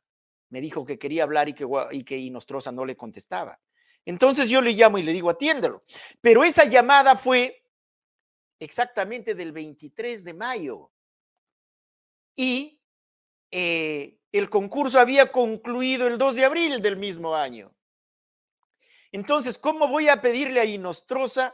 me 0.50 0.62
dijo 0.62 0.84
que 0.84 0.98
quería 0.98 1.22
hablar 1.22 1.48
y 1.48 1.54
que, 1.54 1.68
y 1.92 2.04
que 2.04 2.18
Inostroza 2.18 2.72
no 2.72 2.86
le 2.86 2.98
contestaba. 2.98 3.60
Entonces 4.04 4.50
yo 4.50 4.62
le 4.62 4.72
llamo 4.72 4.98
y 4.98 5.04
le 5.04 5.13
digo, 5.13 5.30
atiéndelo. 5.30 5.84
Pero 6.22 6.44
esa 6.44 6.66
llamada 6.66 7.18
fue 7.18 7.62
exactamente 8.60 9.36
del 9.36 9.52
23 9.52 10.24
de 10.24 10.34
mayo. 10.34 10.91
Y 12.36 12.80
eh, 13.52 14.20
el 14.32 14.50
concurso 14.50 15.00
había 15.00 15.32
concluido 15.32 16.08
el 16.08 16.17
2 16.17 16.36
de 16.36 16.46
abril 16.46 16.82
del 16.82 16.98
mismo 16.98 17.36
año. 17.36 17.74
Entonces, 19.12 19.58
¿cómo 19.58 19.88
voy 19.88 20.10
a 20.10 20.22
pedirle 20.22 20.60
a 20.60 20.65
Inostroza 20.65 21.54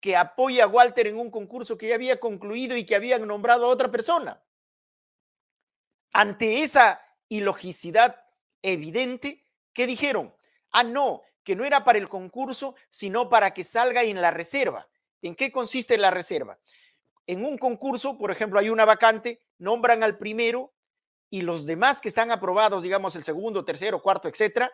que 0.00 0.16
apoye 0.16 0.62
a 0.62 0.66
Walter 0.66 1.06
en 1.06 1.18
un 1.18 1.30
concurso 1.30 1.76
que 1.76 1.88
ya 1.88 1.94
había 1.94 2.20
concluido 2.20 2.76
y 2.76 2.84
que 2.84 2.94
habían 2.94 3.26
nombrado 3.26 3.66
a 3.66 3.68
otra 3.68 3.90
persona? 3.90 4.42
Ante 6.12 6.62
esa 6.62 7.00
ilogicidad 7.28 8.24
evidente, 8.62 9.46
¿qué 9.72 9.86
dijeron? 9.86 10.34
Ah, 10.70 10.82
no, 10.84 11.22
que 11.42 11.56
no 11.56 11.64
era 11.64 11.84
para 11.84 11.98
el 11.98 12.08
concurso, 12.08 12.74
sino 12.88 13.28
para 13.28 13.52
que 13.52 13.64
salga 13.64 14.02
en 14.02 14.20
la 14.20 14.30
reserva. 14.30 14.88
¿En 15.22 15.34
qué 15.34 15.52
consiste 15.52 15.98
la 15.98 16.10
reserva? 16.10 16.58
En 17.26 17.44
un 17.44 17.58
concurso, 17.58 18.18
por 18.18 18.30
ejemplo, 18.30 18.58
hay 18.58 18.70
una 18.70 18.84
vacante, 18.84 19.40
nombran 19.58 20.02
al 20.02 20.18
primero 20.18 20.72
y 21.28 21.42
los 21.42 21.66
demás 21.66 22.00
que 22.00 22.08
están 22.08 22.30
aprobados, 22.30 22.82
digamos 22.82 23.14
el 23.16 23.24
segundo, 23.24 23.64
tercero, 23.64 24.02
cuarto, 24.02 24.28
etcétera, 24.28 24.72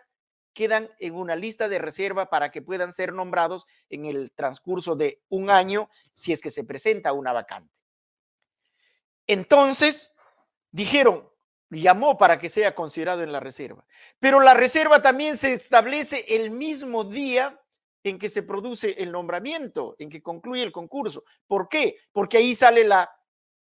quedan 0.55 0.91
en 1.01 1.15
una 1.15 1.37
lista 1.37 1.69
de 1.69 1.79
reserva 1.79 2.31
para 2.31 2.51
que 2.51 2.63
puedan 2.63 2.93
ser 2.93 3.13
nombrados 3.13 3.67
en 3.91 4.07
el 4.07 4.33
transcurso 4.33 4.97
de 4.97 5.23
un 5.29 5.51
año 5.51 5.91
si 6.15 6.33
es 6.33 6.41
que 6.41 6.51
se 6.51 6.65
presenta 6.65 7.13
una 7.13 7.35
vacante. 7.35 7.75
Entonces, 9.27 10.15
dijeron, 10.71 11.29
llamó 11.69 12.17
para 12.17 12.39
que 12.39 12.49
sea 12.49 12.75
considerado 12.75 13.23
en 13.23 13.33
la 13.33 13.41
reserva. 13.41 13.85
Pero 14.19 14.41
la 14.41 14.55
reserva 14.55 15.03
también 15.03 15.37
se 15.37 15.53
establece 15.53 16.25
el 16.29 16.51
mismo 16.51 17.05
día 17.05 17.61
en 18.09 18.21
que 18.21 18.31
se 18.31 18.45
produce 18.45 18.95
el 18.99 19.11
nombramiento, 19.11 19.97
en 19.99 20.09
que 20.09 20.23
concluye 20.23 20.63
el 20.63 20.71
concurso. 20.71 21.25
¿Por 21.49 21.69
qué? 21.69 21.97
Porque 22.13 22.37
ahí 22.37 22.55
sale 22.55 22.85
la 22.85 23.11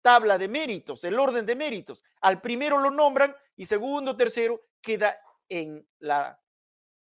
tabla 0.02 0.38
de 0.38 0.48
méritos, 0.48 1.04
el 1.04 1.20
orden 1.20 1.46
de 1.46 1.54
méritos. 1.54 2.02
Al 2.20 2.40
primero 2.40 2.80
lo 2.80 2.90
nombran 2.90 3.32
y 3.54 3.66
segundo, 3.66 4.16
tercero 4.16 4.60
queda 4.80 5.16
en 5.48 5.86
la 6.00 6.36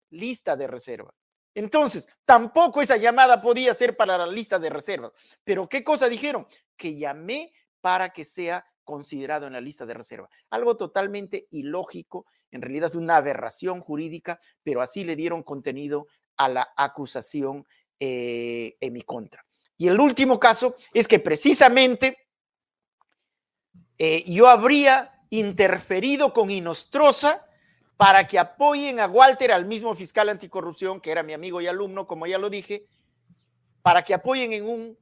lista 0.09 0.57
de 0.57 0.67
reserva. 0.67 1.13
Entonces, 1.55 2.05
tampoco 2.25 2.81
esa 2.81 2.97
llamada 2.97 3.41
podía 3.41 3.73
ser 3.73 3.95
para 3.95 4.17
la 4.17 4.27
lista 4.27 4.59
de 4.59 4.69
reserva. 4.69 5.13
Pero 5.45 5.69
¿qué 5.69 5.85
cosa 5.85 6.09
dijeron? 6.09 6.45
Que 6.75 6.95
llamé 6.95 7.53
para 7.79 8.09
que 8.09 8.25
sea 8.25 8.65
considerado 8.83 9.47
en 9.47 9.53
la 9.53 9.61
lista 9.61 9.85
de 9.85 9.93
reserva. 9.93 10.29
Algo 10.49 10.75
totalmente 10.75 11.47
ilógico, 11.51 12.25
en 12.51 12.61
realidad 12.61 12.93
una 12.95 13.15
aberración 13.15 13.79
jurídica, 13.79 14.41
pero 14.63 14.81
así 14.81 15.05
le 15.05 15.15
dieron 15.15 15.43
contenido 15.43 16.07
a 16.43 16.49
la 16.49 16.73
acusación 16.75 17.65
eh, 17.99 18.77
en 18.79 18.93
mi 18.93 19.03
contra. 19.03 19.45
Y 19.77 19.87
el 19.87 19.99
último 19.99 20.39
caso 20.39 20.75
es 20.93 21.07
que 21.07 21.19
precisamente 21.19 22.17
eh, 23.97 24.23
yo 24.25 24.47
habría 24.47 25.21
interferido 25.29 26.33
con 26.33 26.49
Inostroza 26.49 27.45
para 27.95 28.25
que 28.25 28.39
apoyen 28.39 28.99
a 28.99 29.07
Walter, 29.07 29.51
al 29.51 29.65
mismo 29.65 29.93
fiscal 29.93 30.29
anticorrupción, 30.29 30.99
que 30.99 31.11
era 31.11 31.21
mi 31.21 31.33
amigo 31.33 31.61
y 31.61 31.67
alumno, 31.67 32.07
como 32.07 32.25
ya 32.25 32.39
lo 32.39 32.49
dije, 32.49 32.87
para 33.83 34.03
que 34.03 34.15
apoyen 34.15 34.53
en 34.53 34.67
un 34.67 34.97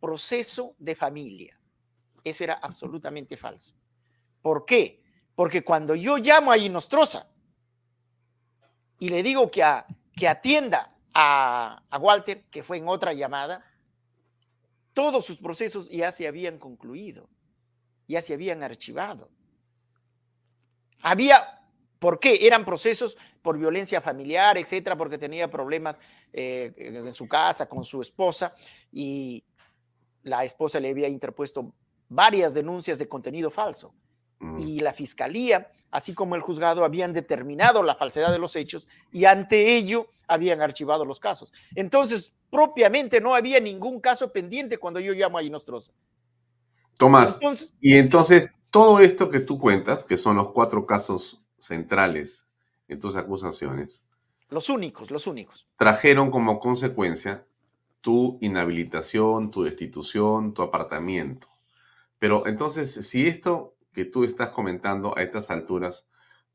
proceso 0.00 0.74
de 0.78 0.96
familia. 0.96 1.60
Eso 2.24 2.42
era 2.42 2.54
absolutamente 2.54 3.36
falso. 3.36 3.74
¿Por 4.42 4.64
qué? 4.64 5.00
Porque 5.36 5.62
cuando 5.62 5.94
yo 5.94 6.16
llamo 6.16 6.50
a 6.50 6.58
Inostroza 6.58 7.28
y 8.98 9.08
le 9.08 9.22
digo 9.22 9.48
que, 9.50 9.62
que 10.14 10.28
atienda 10.28 10.94
a, 11.14 11.82
Walter, 12.00 12.44
que 12.50 12.62
fue 12.62 12.78
en 12.78 12.88
otra 12.88 13.12
llamada, 13.12 13.64
todos 14.92 15.24
sus 15.24 15.38
procesos 15.38 15.88
ya 15.88 16.12
se 16.12 16.26
habían 16.26 16.58
concluido, 16.58 17.28
ya 18.08 18.22
se 18.22 18.34
habían 18.34 18.62
archivado. 18.62 19.30
Había, 21.02 21.62
¿por 21.98 22.20
qué? 22.20 22.46
Eran 22.46 22.64
procesos 22.64 23.16
por 23.42 23.58
violencia 23.58 24.00
familiar, 24.00 24.58
etcétera, 24.58 24.96
porque 24.96 25.18
tenía 25.18 25.50
problemas 25.50 25.98
eh, 26.32 26.72
en 26.76 27.12
su 27.12 27.26
casa 27.26 27.68
con 27.68 27.84
su 27.84 28.02
esposa 28.02 28.54
y 28.92 29.42
la 30.22 30.44
esposa 30.44 30.78
le 30.78 30.90
había 30.90 31.08
interpuesto 31.08 31.72
varias 32.08 32.52
denuncias 32.52 32.98
de 32.98 33.08
contenido 33.08 33.50
falso. 33.50 33.94
Mm. 34.40 34.58
Y 34.58 34.80
la 34.80 34.92
fiscalía, 34.92 35.70
así 35.90 36.14
como 36.14 36.34
el 36.34 36.40
juzgado, 36.42 36.84
habían 36.84 37.12
determinado 37.12 37.82
la 37.82 37.94
falsedad 37.94 38.32
de 38.32 38.38
los 38.38 38.56
hechos 38.56 38.88
y 39.12 39.24
ante 39.26 39.76
ello 39.76 40.08
habían 40.26 40.60
archivado 40.60 41.04
los 41.04 41.20
casos. 41.20 41.52
Entonces, 41.74 42.32
propiamente 42.50 43.20
no 43.20 43.34
había 43.34 43.60
ningún 43.60 44.00
caso 44.00 44.32
pendiente 44.32 44.78
cuando 44.78 45.00
yo 45.00 45.12
llamo 45.12 45.38
a 45.38 45.42
Inostroza. 45.42 45.92
Tomás, 46.96 47.38
y 47.80 47.96
entonces 47.96 48.56
todo 48.70 49.00
esto 49.00 49.30
que 49.30 49.40
tú 49.40 49.58
cuentas, 49.58 50.04
que 50.04 50.18
son 50.18 50.36
los 50.36 50.52
cuatro 50.52 50.84
casos 50.84 51.42
centrales 51.58 52.46
en 52.88 53.00
tus 53.00 53.16
acusaciones. 53.16 54.04
Los 54.50 54.68
únicos, 54.68 55.10
los 55.10 55.26
únicos. 55.26 55.66
Trajeron 55.76 56.30
como 56.30 56.58
consecuencia 56.58 57.46
tu 58.00 58.38
inhabilitación, 58.40 59.50
tu 59.50 59.62
destitución, 59.62 60.52
tu 60.52 60.62
apartamiento. 60.62 61.48
Pero 62.18 62.46
entonces, 62.46 62.92
si 62.92 63.26
esto 63.26 63.74
que 63.92 64.04
tú 64.04 64.24
estás 64.24 64.50
comentando 64.50 65.16
a 65.16 65.22
estas 65.22 65.50
alturas 65.50 66.08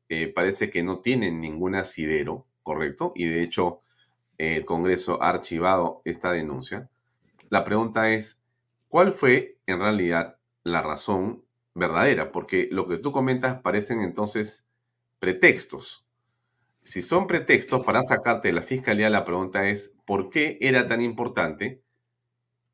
eh, 0.08 0.28
parece 0.28 0.70
que 0.70 0.82
no 0.82 1.00
tiene 1.00 1.30
ningún 1.30 1.74
asidero, 1.74 2.46
¿correcto? 2.62 3.12
Y 3.14 3.26
de 3.26 3.42
hecho, 3.42 3.82
el 4.38 4.64
Congreso 4.64 5.22
ha 5.22 5.30
archivado 5.30 6.02
esta 6.04 6.32
denuncia. 6.32 6.88
La 7.48 7.64
pregunta 7.64 8.10
es, 8.10 8.42
¿cuál 8.88 9.12
fue 9.12 9.58
en 9.66 9.80
realidad 9.80 10.38
la 10.62 10.82
razón 10.82 11.44
verdadera? 11.74 12.32
Porque 12.32 12.68
lo 12.70 12.86
que 12.86 12.98
tú 12.98 13.12
comentas 13.12 13.60
parecen 13.60 14.00
entonces 14.00 14.68
pretextos. 15.18 16.06
Si 16.82 17.02
son 17.02 17.26
pretextos 17.26 17.84
para 17.84 18.02
sacarte 18.02 18.48
de 18.48 18.54
la 18.54 18.62
fiscalía, 18.62 19.10
la 19.10 19.24
pregunta 19.24 19.68
es, 19.68 19.92
¿por 20.04 20.30
qué 20.30 20.56
era 20.60 20.86
tan 20.86 21.02
importante 21.02 21.82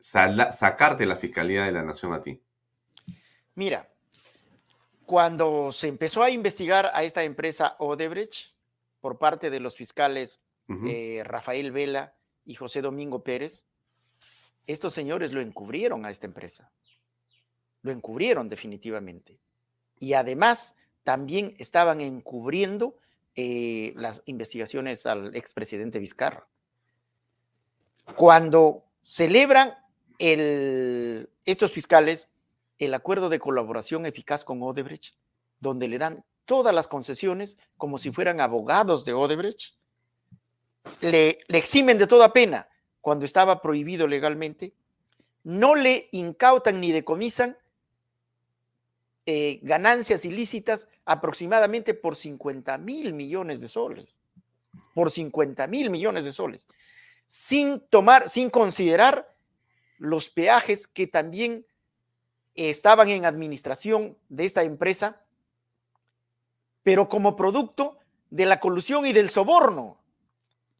sacarte 0.00 1.04
de 1.04 1.06
la 1.06 1.16
fiscalía 1.16 1.64
de 1.64 1.72
la 1.72 1.82
nación 1.82 2.12
a 2.12 2.20
ti? 2.20 2.42
Mira, 3.54 3.91
cuando 5.06 5.72
se 5.72 5.88
empezó 5.88 6.22
a 6.22 6.30
investigar 6.30 6.90
a 6.92 7.02
esta 7.04 7.24
empresa 7.24 7.76
Odebrecht 7.78 8.52
por 9.00 9.18
parte 9.18 9.50
de 9.50 9.60
los 9.60 9.76
fiscales 9.76 10.40
eh, 10.86 11.22
Rafael 11.24 11.70
Vela 11.70 12.14
y 12.44 12.54
José 12.54 12.80
Domingo 12.80 13.22
Pérez, 13.22 13.66
estos 14.66 14.94
señores 14.94 15.32
lo 15.32 15.40
encubrieron 15.40 16.06
a 16.06 16.10
esta 16.10 16.26
empresa. 16.26 16.70
Lo 17.82 17.90
encubrieron 17.90 18.48
definitivamente. 18.48 19.38
Y 19.98 20.14
además 20.14 20.76
también 21.02 21.54
estaban 21.58 22.00
encubriendo 22.00 22.96
eh, 23.34 23.92
las 23.96 24.22
investigaciones 24.26 25.04
al 25.06 25.34
expresidente 25.34 25.98
Vizcarra. 25.98 26.46
Cuando 28.16 28.84
celebran 29.02 29.74
el, 30.18 31.28
estos 31.44 31.72
fiscales 31.72 32.28
el 32.78 32.94
acuerdo 32.94 33.28
de 33.28 33.38
colaboración 33.38 34.06
eficaz 34.06 34.44
con 34.44 34.62
Odebrecht, 34.62 35.14
donde 35.60 35.88
le 35.88 35.98
dan 35.98 36.24
todas 36.44 36.74
las 36.74 36.88
concesiones 36.88 37.56
como 37.76 37.98
si 37.98 38.10
fueran 38.10 38.40
abogados 38.40 39.04
de 39.04 39.14
Odebrecht, 39.14 39.74
le, 41.00 41.38
eximen 41.48 41.98
de 41.98 42.06
toda 42.06 42.32
pena 42.32 42.68
cuando 43.00 43.24
estaba 43.24 43.62
prohibido 43.62 44.06
legalmente, 44.06 44.74
no 45.44 45.74
le 45.74 46.08
incautan 46.12 46.80
ni 46.80 46.92
decomisan 46.92 47.56
eh, 49.26 49.60
ganancias 49.62 50.24
ilícitas 50.24 50.88
aproximadamente 51.04 51.94
por 51.94 52.16
50 52.16 52.78
mil 52.78 53.12
millones 53.12 53.60
de 53.60 53.68
soles, 53.68 54.20
por 54.94 55.10
50 55.10 55.66
mil 55.66 55.90
millones 55.90 56.24
de 56.24 56.32
soles, 56.32 56.68
sin 57.26 57.80
tomar, 57.88 58.28
sin 58.28 58.50
considerar 58.50 59.32
los 59.98 60.30
peajes 60.30 60.86
que 60.86 61.06
también 61.06 61.66
estaban 62.54 63.08
en 63.08 63.24
administración 63.24 64.16
de 64.28 64.44
esta 64.44 64.62
empresa, 64.62 65.22
pero 66.82 67.08
como 67.08 67.36
producto 67.36 67.98
de 68.30 68.46
la 68.46 68.60
colusión 68.60 69.06
y 69.06 69.12
del 69.12 69.30
soborno, 69.30 70.00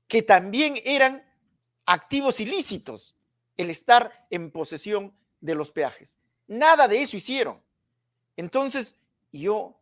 que 0.08 0.22
también 0.22 0.74
eran 0.84 1.24
activos 1.86 2.40
ilícitos 2.40 3.16
el 3.56 3.70
estar 3.70 4.26
en 4.30 4.50
posesión 4.50 5.14
de 5.40 5.54
los 5.54 5.70
peajes. 5.70 6.18
Nada 6.46 6.88
de 6.88 7.02
eso 7.02 7.16
hicieron. 7.16 7.60
Entonces, 8.36 8.96
yo, 9.30 9.78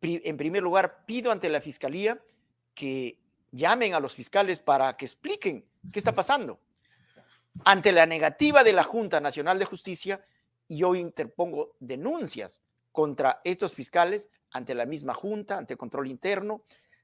en 0.00 0.36
primer 0.36 0.62
lugar, 0.62 1.04
pido 1.06 1.30
ante 1.30 1.48
la 1.48 1.60
Fiscalía 1.60 2.20
que 2.74 3.18
llamen 3.52 3.94
a 3.94 4.00
los 4.00 4.14
fiscales 4.14 4.58
para 4.58 4.96
que 4.96 5.04
expliquen 5.04 5.64
qué 5.92 5.98
está 5.98 6.14
pasando. 6.14 6.58
Ante 7.64 7.92
la 7.92 8.04
negativa 8.04 8.64
de 8.64 8.72
la 8.72 8.82
Junta 8.82 9.20
Nacional 9.20 9.58
de 9.58 9.64
Justicia, 9.64 10.24
yo 10.68 10.94
interpongo 10.94 11.76
denuncias 11.80 12.62
contra 12.92 13.40
estos 13.44 13.72
fiscales 13.72 14.28
ante 14.52 14.74
la 14.74 14.86
misma 14.86 15.14
Junta, 15.14 15.58
ante 15.58 15.76
control 15.76 16.06
interno, 16.06 16.62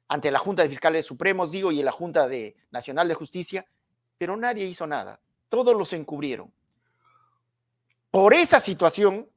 ante 0.09 0.31
la 0.31 0.38
Junta 0.38 0.62
de 0.62 0.68
Fiscales 0.68 1.07
Supremos, 1.07 1.51
digo, 1.51 1.73
y 1.73 1.83
la 1.83 1.92
Junta 1.92 2.29
de 2.29 2.57
Nacional 2.70 3.09
de 3.09 3.14
Justicia, 3.14 3.66
pero 4.18 4.37
nadie 4.37 4.66
hizo 4.66 4.87
nada. 4.87 5.20
Todos 5.49 5.77
los 5.77 5.92
encubrieron. 5.92 6.53
Por 8.11 8.35
esa 8.35 8.61
situación 8.61 9.29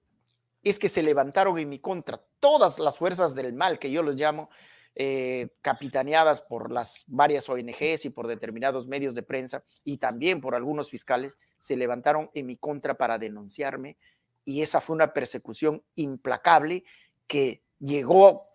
es 0.64 0.80
que 0.80 0.90
se 0.90 1.04
levantaron 1.04 1.58
en 1.60 1.70
mi 1.70 1.80
contra 1.80 2.22
todas 2.40 2.80
las 2.80 2.98
fuerzas 2.98 3.36
del 3.36 3.54
mal, 3.54 3.80
que 3.80 3.92
yo 3.92 4.02
los 4.02 4.16
llamo, 4.16 4.50
eh, 4.96 5.50
capitaneadas 5.62 6.42
por 6.42 6.72
las 6.72 7.04
varias 7.08 7.50
ONGs 7.50 8.06
y 8.06 8.10
por 8.10 8.28
determinados 8.28 8.88
medios 8.88 9.16
de 9.16 9.24
prensa 9.24 9.64
y 9.84 9.98
también 9.98 10.40
por 10.40 10.54
algunos 10.54 10.90
fiscales, 10.90 11.40
se 11.60 11.76
levantaron 11.76 12.30
en 12.34 12.46
mi 12.46 12.58
contra 12.58 12.94
para 12.96 13.18
denunciarme 13.18 13.98
y 14.46 14.62
esa 14.62 14.82
fue 14.82 14.96
una 14.96 15.14
persecución 15.14 15.84
implacable 15.96 16.84
que 17.28 17.64
llegó 17.80 18.50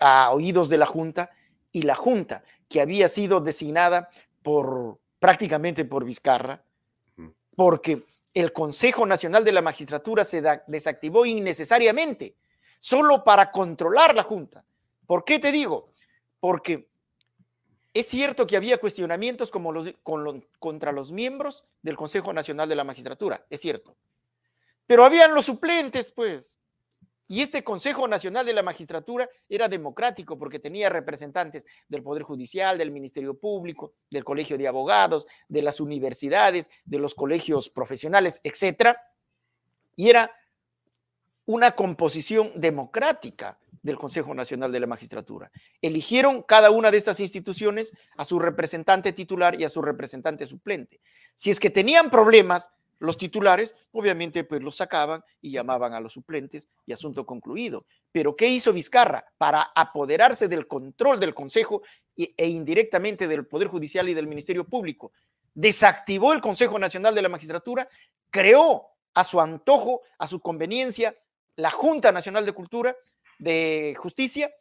a 0.00 0.30
oídos 0.32 0.68
de 0.68 0.78
la 0.78 0.86
Junta 0.86 1.30
y 1.72 1.82
la 1.82 1.94
Junta, 1.94 2.42
que 2.68 2.80
había 2.80 3.08
sido 3.08 3.40
designada 3.40 4.10
por 4.42 4.98
prácticamente 5.18 5.84
por 5.84 6.04
Vizcarra, 6.04 6.62
porque 7.54 8.04
el 8.34 8.52
Consejo 8.52 9.06
Nacional 9.06 9.44
de 9.44 9.52
la 9.52 9.62
Magistratura 9.62 10.24
se 10.24 10.42
desactivó 10.66 11.24
innecesariamente, 11.24 12.36
solo 12.78 13.24
para 13.24 13.50
controlar 13.50 14.14
la 14.14 14.22
Junta. 14.22 14.64
¿Por 15.06 15.24
qué 15.24 15.38
te 15.38 15.52
digo? 15.52 15.92
Porque 16.40 16.88
es 17.94 18.06
cierto 18.06 18.46
que 18.46 18.56
había 18.56 18.78
cuestionamientos 18.78 19.50
como 19.50 19.72
los, 19.72 19.88
contra 20.58 20.92
los 20.92 21.12
miembros 21.12 21.64
del 21.82 21.96
Consejo 21.96 22.32
Nacional 22.32 22.68
de 22.68 22.76
la 22.76 22.84
Magistratura, 22.84 23.46
es 23.48 23.60
cierto. 23.60 23.96
Pero 24.86 25.04
habían 25.04 25.34
los 25.34 25.46
suplentes, 25.46 26.12
pues. 26.12 26.58
Y 27.28 27.42
este 27.42 27.64
Consejo 27.64 28.06
Nacional 28.06 28.46
de 28.46 28.52
la 28.52 28.62
Magistratura 28.62 29.28
era 29.48 29.68
democrático 29.68 30.38
porque 30.38 30.60
tenía 30.60 30.88
representantes 30.88 31.66
del 31.88 32.02
Poder 32.02 32.22
Judicial, 32.22 32.78
del 32.78 32.92
Ministerio 32.92 33.34
Público, 33.34 33.94
del 34.10 34.24
Colegio 34.24 34.56
de 34.56 34.68
Abogados, 34.68 35.26
de 35.48 35.62
las 35.62 35.80
universidades, 35.80 36.70
de 36.84 36.98
los 36.98 37.14
colegios 37.14 37.68
profesionales, 37.68 38.40
etc. 38.44 38.96
Y 39.96 40.10
era 40.10 40.30
una 41.46 41.72
composición 41.72 42.52
democrática 42.54 43.58
del 43.86 43.96
Consejo 43.96 44.34
Nacional 44.34 44.72
de 44.72 44.80
la 44.80 44.86
Magistratura. 44.86 45.50
Eligieron 45.80 46.42
cada 46.42 46.70
una 46.70 46.90
de 46.90 46.98
estas 46.98 47.20
instituciones 47.20 47.92
a 48.16 48.24
su 48.24 48.38
representante 48.38 49.12
titular 49.12 49.58
y 49.58 49.64
a 49.64 49.68
su 49.68 49.80
representante 49.80 50.46
suplente. 50.46 51.00
Si 51.34 51.50
es 51.50 51.60
que 51.60 51.70
tenían 51.70 52.10
problemas, 52.10 52.70
los 52.98 53.16
titulares, 53.16 53.74
obviamente, 53.92 54.42
pues 54.44 54.62
los 54.62 54.76
sacaban 54.76 55.22
y 55.40 55.52
llamaban 55.52 55.92
a 55.92 56.00
los 56.00 56.14
suplentes 56.14 56.68
y 56.86 56.92
asunto 56.92 57.24
concluido. 57.24 57.86
Pero 58.10 58.34
¿qué 58.34 58.48
hizo 58.48 58.72
Vizcarra? 58.72 59.24
Para 59.38 59.62
apoderarse 59.74 60.48
del 60.48 60.66
control 60.66 61.20
del 61.20 61.34
Consejo 61.34 61.82
e 62.16 62.46
indirectamente 62.48 63.28
del 63.28 63.46
Poder 63.46 63.68
Judicial 63.68 64.08
y 64.08 64.14
del 64.14 64.26
Ministerio 64.26 64.64
Público. 64.64 65.12
Desactivó 65.54 66.32
el 66.32 66.40
Consejo 66.40 66.78
Nacional 66.78 67.14
de 67.14 67.22
la 67.22 67.28
Magistratura, 67.28 67.88
creó 68.30 68.86
a 69.14 69.24
su 69.24 69.40
antojo, 69.40 70.02
a 70.18 70.26
su 70.26 70.40
conveniencia, 70.40 71.14
la 71.56 71.70
Junta 71.70 72.12
Nacional 72.12 72.44
de 72.44 72.52
Cultura, 72.52 72.96
de 73.38 73.94
Justicia, 73.98 74.52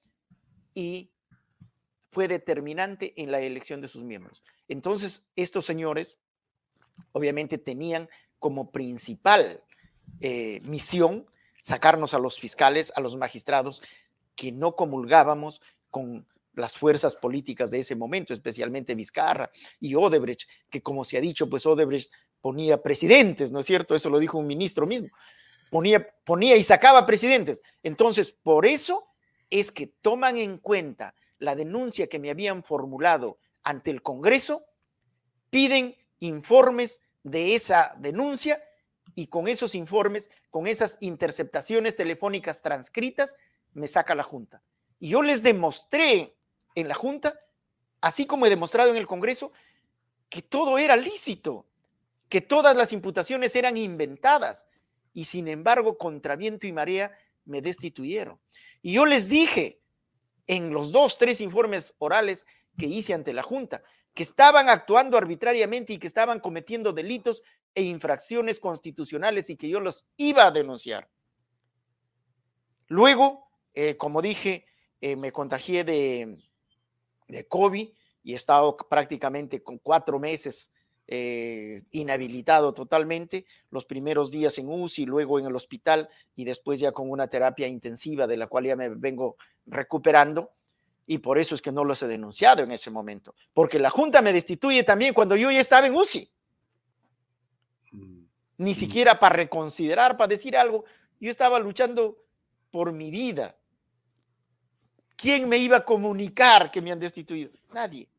y 0.74 1.12
fue 2.12 2.28
determinante 2.28 3.14
en 3.22 3.32
la 3.32 3.42
elección 3.42 3.82
de 3.82 3.88
sus 3.88 4.04
miembros. 4.04 4.44
Entonces, 4.68 5.28
estos 5.36 5.66
señores 5.66 6.20
obviamente 7.12 7.58
tenían 7.58 8.10
como 8.40 8.72
principal 8.72 9.62
eh, 10.22 10.62
misión 10.64 11.26
sacarnos 11.64 12.14
a 12.14 12.20
los 12.20 12.40
fiscales, 12.40 12.94
a 12.96 13.02
los 13.02 13.18
magistrados 13.18 13.82
que 14.36 14.52
no 14.52 14.76
comulgábamos 14.76 15.62
con 15.90 16.28
las 16.54 16.78
fuerzas 16.78 17.16
políticas 17.16 17.70
de 17.70 17.80
ese 17.80 17.96
momento, 17.96 18.34
especialmente 18.34 18.96
Vizcarra 18.96 19.52
y 19.80 19.96
Odebrecht, 19.96 20.48
que 20.70 20.82
como 20.82 21.04
se 21.04 21.18
ha 21.18 21.22
dicho, 21.22 21.50
pues 21.50 21.66
Odebrecht 21.66 22.12
ponía 22.40 22.82
presidentes, 22.82 23.52
¿no 23.52 23.60
es 23.60 23.66
cierto? 23.66 23.96
Eso 23.96 24.10
lo 24.10 24.20
dijo 24.20 24.38
un 24.38 24.48
ministro 24.48 24.86
mismo. 24.86 25.10
Ponía, 25.70 26.08
ponía 26.26 26.56
y 26.56 26.64
sacaba 26.64 27.06
presidentes. 27.06 27.62
Entonces, 27.84 28.32
por 28.32 28.66
eso 28.66 29.08
es 29.50 29.72
que 29.72 29.88
toman 29.88 30.38
en 30.38 30.58
cuenta 30.58 31.16
la 31.40 31.56
denuncia 31.56 32.08
que 32.08 32.20
me 32.20 32.30
habían 32.30 32.64
formulado 32.64 33.38
ante 33.64 33.92
el 33.92 34.02
Congreso, 34.02 34.66
piden 35.50 35.96
informes 36.20 37.02
de 37.24 37.56
esa 37.56 37.96
denuncia 37.98 38.64
y 39.16 39.28
con 39.28 39.48
esos 39.48 39.76
informes, 39.76 40.30
con 40.50 40.68
esas 40.68 40.98
interceptaciones 41.00 41.96
telefónicas 41.96 42.62
transcritas, 42.62 43.36
me 43.74 43.88
saca 43.88 44.16
la 44.16 44.24
Junta. 44.24 44.62
Y 45.00 45.10
yo 45.10 45.22
les 45.22 45.44
demostré 45.44 46.36
en 46.76 46.88
la 46.88 46.96
Junta, 46.96 47.40
así 48.02 48.26
como 48.26 48.46
he 48.46 48.50
demostrado 48.50 48.92
en 48.92 48.98
el 48.98 49.08
Congreso, 49.08 49.52
que 50.30 50.42
todo 50.42 50.78
era 50.78 50.96
lícito, 50.96 51.66
que 52.30 52.42
todas 52.42 52.76
las 52.76 52.92
imputaciones 52.92 53.56
eran 53.56 53.78
inventadas 53.78 54.66
y 55.16 55.26
sin 55.26 55.48
embargo, 55.48 55.98
contra 55.98 56.36
viento 56.36 56.68
y 56.68 56.74
marea, 56.74 57.18
me 57.46 57.62
destituyeron. 57.62 58.38
Y 58.82 58.94
yo 58.94 59.06
les 59.06 59.30
dije 59.30 59.80
en 60.46 60.72
los 60.72 60.92
dos, 60.92 61.18
tres 61.18 61.40
informes 61.40 61.96
orales 61.98 62.46
que 62.78 62.86
hice 62.86 63.14
ante 63.14 63.32
la 63.32 63.42
Junta, 63.42 63.82
que 64.14 64.24
estaban 64.24 64.68
actuando 64.68 65.18
arbitrariamente 65.18 65.94
y 65.94 65.98
que 66.00 66.08
estaban 66.08 66.42
cometiendo 66.42 66.92
delitos 66.92 67.42
e 67.74 67.84
infracciones 67.84 68.60
constitucionales 68.60 69.50
y 69.50 69.56
que 69.56 69.70
yo 69.70 69.80
los 69.80 70.06
iba 70.18 70.46
a 70.46 70.52
denunciar. 70.52 71.10
Luego, 72.88 73.48
eh, 73.74 73.96
como 73.96 74.22
dije, 74.22 74.66
eh, 75.00 75.16
me 75.16 75.32
contagié 75.32 75.86
de, 75.86 76.38
de 77.30 77.48
COVID 77.48 77.88
y 78.22 78.34
he 78.34 78.36
estado 78.36 78.76
prácticamente 78.76 79.64
con 79.64 79.78
cuatro 79.78 80.20
meses 80.20 80.72
eh, 81.08 81.84
inhabilitado 81.92 82.74
totalmente, 82.74 83.46
los 83.70 83.86
primeros 83.86 84.32
días 84.32 84.58
en 84.58 84.70
UCI, 84.70 85.06
luego 85.06 85.38
en 85.38 85.46
el 85.46 85.56
hospital 85.56 86.10
y 86.34 86.46
después 86.46 86.80
ya 86.80 86.92
con 86.92 87.12
una 87.12 87.28
terapia 87.28 87.68
intensiva 87.68 88.26
de 88.26 88.38
la 88.38 88.48
cual 88.48 88.66
ya 88.66 88.76
me 88.76 88.90
vengo 88.90 89.38
recuperando. 89.68 90.52
Y 91.06 91.20
por 91.20 91.38
eso 91.38 91.54
es 91.54 91.62
que 91.62 91.72
no 91.72 91.84
los 91.84 92.02
he 92.02 92.08
denunciado 92.08 92.64
en 92.64 92.72
ese 92.72 92.90
momento, 92.90 93.36
porque 93.54 93.78
la 93.78 93.92
Junta 93.92 94.24
me 94.24 94.34
destituye 94.34 94.84
también 94.84 95.14
cuando 95.14 95.36
yo 95.36 95.52
ya 95.52 95.62
estaba 95.62 95.86
en 95.86 95.96
UCI. 95.96 96.32
Mm. 97.92 98.26
Ni 98.58 98.72
mm. 98.72 98.76
siquiera 98.76 99.20
para 99.20 99.36
reconsiderar, 99.36 100.18
para 100.18 100.30
decir 100.30 100.58
algo. 100.58 100.86
Yo 101.20 101.30
estaba 101.30 101.60
luchando 101.60 102.18
por 102.72 102.92
mi 102.92 103.12
vida. 103.12 103.56
¿Quién 105.16 105.48
me 105.48 105.58
iba 105.58 105.78
a 105.78 105.86
comunicar 105.86 106.72
que 106.72 106.82
me 106.82 106.92
han 106.92 107.00
destituido? 107.00 107.52
Nadie. 107.72 108.10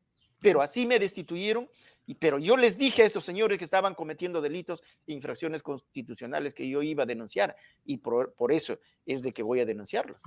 Pero 0.41 0.63
así 0.63 0.87
me 0.87 0.99
destituyeron 0.99 1.69
pero 2.15 2.39
yo 2.39 2.57
les 2.57 2.79
dije 2.79 3.03
a 3.03 3.07
estos 3.07 3.25
señores 3.25 3.59
que 3.59 3.65
estaban 3.65 3.95
cometiendo 3.95 4.41
delitos 4.41 4.83
e 5.07 5.13
infracciones 5.13 5.63
constitucionales 5.63 6.55
que 6.55 6.69
yo 6.69 6.83
iba 6.83 7.03
a 7.03 7.07
denunciar 7.07 7.57
y 7.85 7.99
por, 7.99 8.33
eso 8.51 8.79
es 9.05 9.23
de 9.23 9.33
que 9.33 9.43
voy 9.43 9.61
a 9.61 9.67
denunciarlos. 9.67 10.23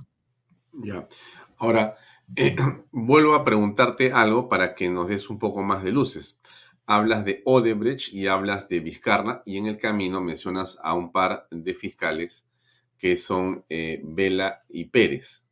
Ya. 0.74 1.08
Ahora, 1.58 1.96
eh, 2.36 2.56
vuelvo 2.92 3.34
a 3.34 3.46
preguntarte 3.46 4.12
algo 4.12 4.50
para 4.50 4.76
que 4.76 4.90
nos 4.90 5.08
des 5.08 5.30
un 5.30 5.40
poco 5.40 5.64
más 5.64 5.84
de 5.84 5.92
luces. 5.92 6.38
Hablas 6.86 7.24
de 7.24 7.42
Odebrecht 7.46 8.14
y 8.14 8.28
hablas 8.28 8.68
de 8.68 8.80
Vizcarra 8.80 9.44
y 9.46 9.58
en 9.58 9.68
el 9.68 9.78
camino 9.78 10.22
mencionas 10.22 10.80
a 10.84 10.94
un 10.94 11.12
par 11.12 11.48
de 11.50 11.74
fiscales 11.74 12.48
que 12.98 13.16
son 13.16 13.64
eh, 13.70 14.02
Vela 14.04 14.64
y 14.68 14.86
Pérez. 14.86 15.46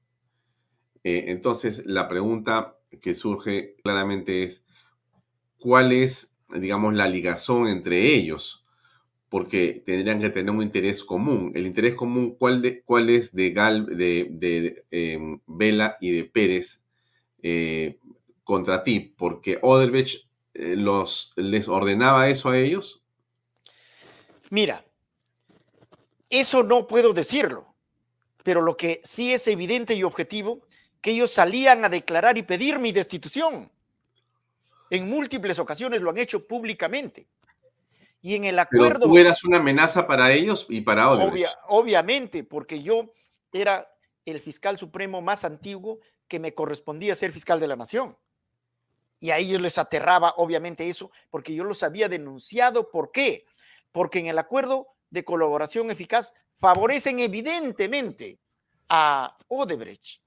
Eh, 1.04 1.26
entonces, 1.28 1.84
la 1.86 2.08
pregunta 2.08 2.78
que 3.02 3.14
surge 3.14 3.76
claramente 3.82 4.44
es, 4.44 4.66
cuál 5.60 5.92
es, 5.92 6.36
digamos, 6.50 6.94
la 6.94 7.08
ligazón 7.08 7.68
entre 7.68 8.14
ellos, 8.14 8.66
porque 9.30 9.82
tendrían 9.86 10.22
que 10.22 10.30
tener 10.30 10.52
un 10.52 10.62
interés 10.62 11.04
común. 11.04 11.52
El 11.56 11.68
interés 11.68 11.96
común, 11.96 12.36
¿cuál, 12.38 12.62
de, 12.62 12.82
cuál 12.82 13.10
es 13.10 13.34
de, 13.34 13.52
Gal, 13.52 13.98
de, 13.98 14.86
em, 14.92 15.40
Vela 15.46 15.98
y 16.00 16.12
de 16.12 16.24
Pérez 16.24 16.86
eh, 17.42 18.00
contra 18.44 18.84
ti? 18.84 19.14
Porque 19.18 19.60
Oderbech 19.62 20.28
eh, 20.54 20.76
los, 20.76 21.34
les 21.36 21.68
ordenaba 21.68 22.30
eso 22.30 22.50
a 22.50 22.58
ellos. 22.58 23.04
Mira, 24.50 24.86
eso 26.30 26.64
no 26.64 26.88
puedo 26.88 27.14
decirlo, 27.14 27.74
pero 28.44 28.62
lo 28.62 28.78
que 28.78 29.02
sí 29.04 29.34
es 29.34 29.48
evidente 29.48 29.94
y 29.94 30.04
objetivo, 30.04 30.62
que 31.02 31.12
ellos 31.12 31.32
salían 31.32 31.84
a 31.86 31.90
declarar 31.90 32.38
y 32.38 32.44
pedir 32.44 32.80
mi 32.80 32.92
destitución. 32.92 33.70
En 34.90 35.10
múltiples 35.10 35.60
ocasiones 35.60 36.02
lo 36.02 36.10
han 36.10 36.18
hecho 36.18 36.48
públicamente. 36.48 37.28
Y 38.22 38.36
en 38.36 38.46
el 38.46 38.60
acuerdo. 38.60 39.08
tú 39.08 39.18
eras 39.18 39.44
una 39.44 39.58
amenaza 39.58 40.08
para 40.08 40.32
ellos 40.32 40.66
y 40.70 40.82
para 40.82 41.10
otros. 41.10 41.32
obviamente, 41.68 42.44
porque 42.44 42.82
yo 42.82 43.12
era 43.52 43.90
el 44.26 44.42
fiscal 44.42 44.78
supremo 44.78 45.22
más 45.22 45.46
antiguo 45.46 46.00
que 46.28 46.40
me 46.40 46.54
correspondía 46.54 47.16
ser 47.16 47.32
fiscal 47.32 47.60
de 47.60 47.68
la 47.68 47.76
nación. 47.76 48.18
Y 49.20 49.32
a 49.32 49.38
ellos 49.38 49.62
les 49.62 49.78
aterraba, 49.78 50.34
obviamente, 50.38 50.90
eso, 50.90 51.12
porque 51.30 51.54
yo 51.54 51.64
los 51.64 51.82
había 51.84 52.10
denunciado. 52.10 52.92
¿Por 52.92 53.12
qué? 53.12 53.46
Porque 53.92 54.20
en 54.20 54.28
el 54.28 54.38
acuerdo 54.38 54.88
de 55.10 55.24
colaboración 55.24 55.90
eficaz 55.90 56.34
favorecen 56.60 57.20
evidentemente 57.20 58.40
a 58.90 59.38
Odebrecht. 59.48 60.22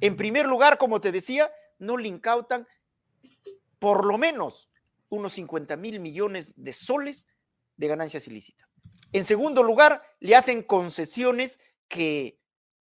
En 0.00 0.16
primer 0.16 0.46
lugar, 0.46 0.78
como 0.78 1.00
te 1.00 1.12
decía, 1.12 1.50
no 1.78 1.96
le 1.96 2.08
incautan 2.08 2.66
por 3.84 4.06
lo 4.06 4.16
menos 4.16 4.70
unos 5.10 5.34
50 5.34 5.76
mil 5.76 6.00
millones 6.00 6.54
de 6.56 6.72
soles 6.72 7.26
de 7.76 7.86
ganancias 7.86 8.26
ilícitas. 8.26 8.66
En 9.12 9.26
segundo 9.26 9.62
lugar, 9.62 10.02
le 10.20 10.34
hacen 10.34 10.62
concesiones 10.62 11.60
que 11.86 12.40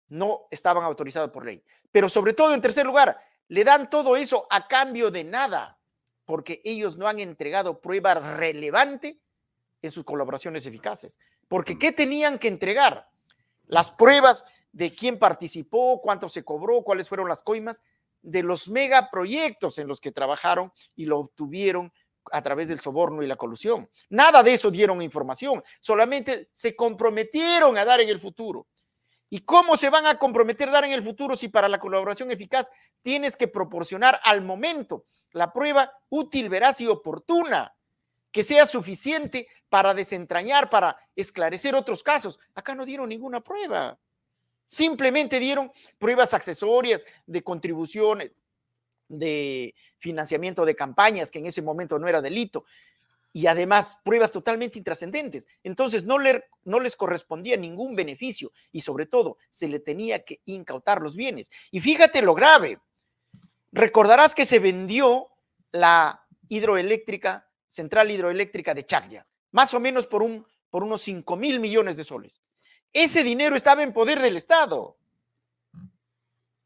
no 0.07 0.47
estaban 0.49 0.83
autorizadas 0.83 1.29
por 1.29 1.45
ley. 1.45 1.63
Pero 1.91 2.09
sobre 2.09 2.33
todo, 2.33 2.51
en 2.51 2.61
tercer 2.61 2.83
lugar, 2.83 3.15
le 3.47 3.63
dan 3.63 3.91
todo 3.91 4.17
eso 4.17 4.47
a 4.49 4.67
cambio 4.67 5.11
de 5.11 5.23
nada, 5.23 5.77
porque 6.25 6.61
ellos 6.63 6.97
no 6.97 7.07
han 7.07 7.19
entregado 7.19 7.79
prueba 7.79 8.15
relevante 8.15 9.19
en 9.83 9.91
sus 9.91 10.03
colaboraciones 10.03 10.65
eficaces. 10.65 11.19
Porque 11.47 11.77
¿qué 11.77 11.91
tenían 11.91 12.39
que 12.39 12.47
entregar? 12.47 13.07
Las 13.67 13.91
pruebas 13.91 14.45
de 14.71 14.89
quién 14.89 15.19
participó, 15.19 16.01
cuánto 16.01 16.27
se 16.27 16.43
cobró, 16.43 16.81
cuáles 16.81 17.07
fueron 17.07 17.29
las 17.29 17.43
coimas, 17.43 17.83
de 18.27 18.43
los 18.43 18.67
megaproyectos 18.67 19.77
en 19.77 19.87
los 19.87 20.01
que 20.01 20.11
trabajaron 20.11 20.73
y 20.95 21.05
lo 21.05 21.19
obtuvieron 21.19 21.93
a 22.29 22.41
través 22.41 22.67
del 22.67 22.81
soborno 22.81 23.23
y 23.23 23.27
la 23.27 23.37
colusión. 23.37 23.89
Nada 24.09 24.43
de 24.43 24.53
eso 24.53 24.69
dieron 24.69 25.01
información, 25.01 25.63
solamente 25.79 26.49
se 26.51 26.75
comprometieron 26.75 27.77
a 27.77 27.85
dar 27.85 28.01
en 28.01 28.09
el 28.09 28.19
futuro. 28.19 28.67
¿Y 29.29 29.39
cómo 29.39 29.77
se 29.77 29.89
van 29.89 30.05
a 30.05 30.19
comprometer 30.19 30.67
a 30.69 30.73
dar 30.73 30.85
en 30.85 30.91
el 30.91 31.03
futuro 31.03 31.35
si 31.35 31.47
para 31.47 31.69
la 31.69 31.79
colaboración 31.79 32.29
eficaz 32.31 32.69
tienes 33.01 33.37
que 33.37 33.47
proporcionar 33.47 34.19
al 34.23 34.41
momento 34.41 35.05
la 35.31 35.53
prueba 35.53 35.91
útil, 36.09 36.49
veraz 36.49 36.81
y 36.81 36.87
oportuna? 36.87 37.73
que 38.29 38.43
sea 38.43 38.67
suficiente 38.67 39.47
para 39.69 39.93
desentrañar, 39.93 40.69
para 40.69 40.95
esclarecer 41.15 41.73
otros 41.73 42.03
casos. 42.03 42.39
Acá 42.53 42.75
no 42.75 42.85
dieron 42.85 43.09
ninguna 43.09 43.41
prueba. 43.41 43.97
Simplemente 44.67 45.39
dieron 45.39 45.71
pruebas 45.97 46.33
accesorias 46.33 47.03
de 47.25 47.41
contribuciones, 47.41 48.31
de 49.07 49.73
financiamiento 49.97 50.65
de 50.65 50.75
campañas, 50.75 51.31
que 51.31 51.39
en 51.39 51.47
ese 51.47 51.61
momento 51.61 51.97
no 51.97 52.07
era 52.07 52.21
delito, 52.21 52.65
y 53.33 53.47
además 53.47 53.97
pruebas 54.03 54.31
totalmente 54.31 54.77
intrascendentes. 54.77 55.47
Entonces 55.63 56.05
no, 56.05 56.17
les 56.19 56.95
correspondía 56.95 57.55
ningún 57.55 57.95
beneficio 57.95 58.51
y 58.71 58.81
sobre 58.81 59.05
todo 59.05 59.37
se 59.49 59.67
le 59.67 59.79
tenía 59.79 60.23
que 60.23 60.41
incautar 60.45 61.01
los 61.01 61.15
bienes. 61.15 61.49
Y 61.71 61.79
fíjate 61.79 62.21
lo 62.21 62.33
grave. 62.33 62.79
Recordarás 63.71 64.33
que 64.33 64.45
se 64.45 64.59
vendió 64.59 65.27
la 65.71 66.25
hidroeléctrica, 66.49 67.47
central 67.67 68.09
hidroeléctrica 68.09 68.73
de 68.73 68.85
Chagya, 68.85 69.27
más 69.51 69.73
o 69.73 69.79
menos 69.79 70.07
por, 70.07 70.23
un, 70.23 70.45
por 70.69 70.83
unos 70.83 71.01
5 71.03 71.35
mil 71.37 71.59
millones 71.59 71.95
de 71.95 72.03
soles. 72.03 72.41
Ese 72.93 73.23
dinero 73.23 73.55
estaba 73.55 73.83
en 73.83 73.93
poder 73.93 74.19
del 74.19 74.37
Estado. 74.37 74.97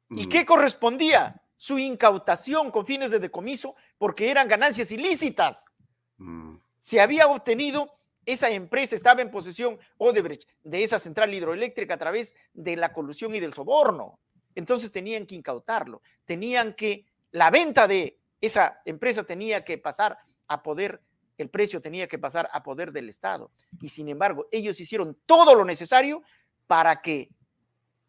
¿Y 0.10 0.28
qué 0.28 0.46
correspondía? 0.46 1.42
Su 1.56 1.78
incautación 1.78 2.72
con 2.72 2.86
fines 2.86 3.12
de 3.12 3.20
decomiso 3.20 3.76
porque 3.98 4.30
eran 4.30 4.48
ganancias 4.48 4.92
ilícitas. 4.92 5.72
Mm. 6.18 6.56
Se 6.80 7.00
había 7.00 7.28
obtenido, 7.28 7.94
esa 8.26 8.50
empresa 8.50 8.96
estaba 8.96 9.22
en 9.22 9.32
posesión 9.32 9.80
Odebrecht 9.98 10.48
de 10.64 10.84
esa 10.84 11.00
central 11.00 11.34
hidroeléctrica 11.34 11.94
a 11.94 12.00
través 12.00 12.36
de 12.54 12.76
la 12.76 12.92
colusión 12.94 13.34
y 13.36 13.40
del 13.40 13.54
soborno. 13.54 14.20
Entonces 14.56 14.92
tenían 14.92 15.26
que 15.26 15.36
incautarlo, 15.36 16.02
tenían 16.26 16.74
que, 16.74 17.06
la 17.32 17.50
venta 17.50 17.88
de 17.88 18.20
esa 18.42 18.82
empresa 18.84 19.24
tenía 19.24 19.64
que 19.64 19.78
pasar 19.78 20.18
a 20.48 20.62
poder 20.62 21.02
el 21.42 21.50
precio 21.50 21.82
tenía 21.82 22.08
que 22.08 22.20
pasar 22.20 22.50
a 22.52 22.64
poder 22.64 22.92
del 22.92 23.10
Estado. 23.10 23.52
Y 23.82 23.90
sin 23.90 24.10
embargo, 24.10 24.48
ellos 24.52 24.80
hicieron 24.80 25.18
todo 25.26 25.56
lo 25.56 25.66
necesario 25.66 26.24
para 26.68 27.02
que 27.02 27.30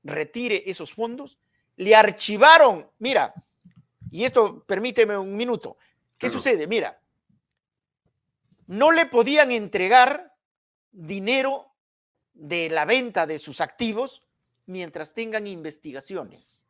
retire 0.05 0.63
esos 0.67 0.93
fondos. 0.95 1.39
Le 1.77 1.95
archivaron, 1.95 2.91
mira, 2.99 3.33
y 4.11 4.25
esto 4.25 4.65
permíteme 4.65 5.17
un 5.17 5.37
minuto. 5.37 5.79
¿Qué 6.19 6.31
sucede? 6.31 6.67
Mira, 6.67 7.01
no 8.67 8.93
le 8.93 9.07
podían 9.07 9.51
entregar 9.51 10.35
dinero 10.93 11.73
de 12.35 12.71
la 12.71 12.85
venta 12.85 13.27
de 13.27 13.39
sus 13.39 13.61
activos 13.61 14.23
mientras 14.67 15.15
tengan 15.15 15.47
investigaciones. 15.47 16.65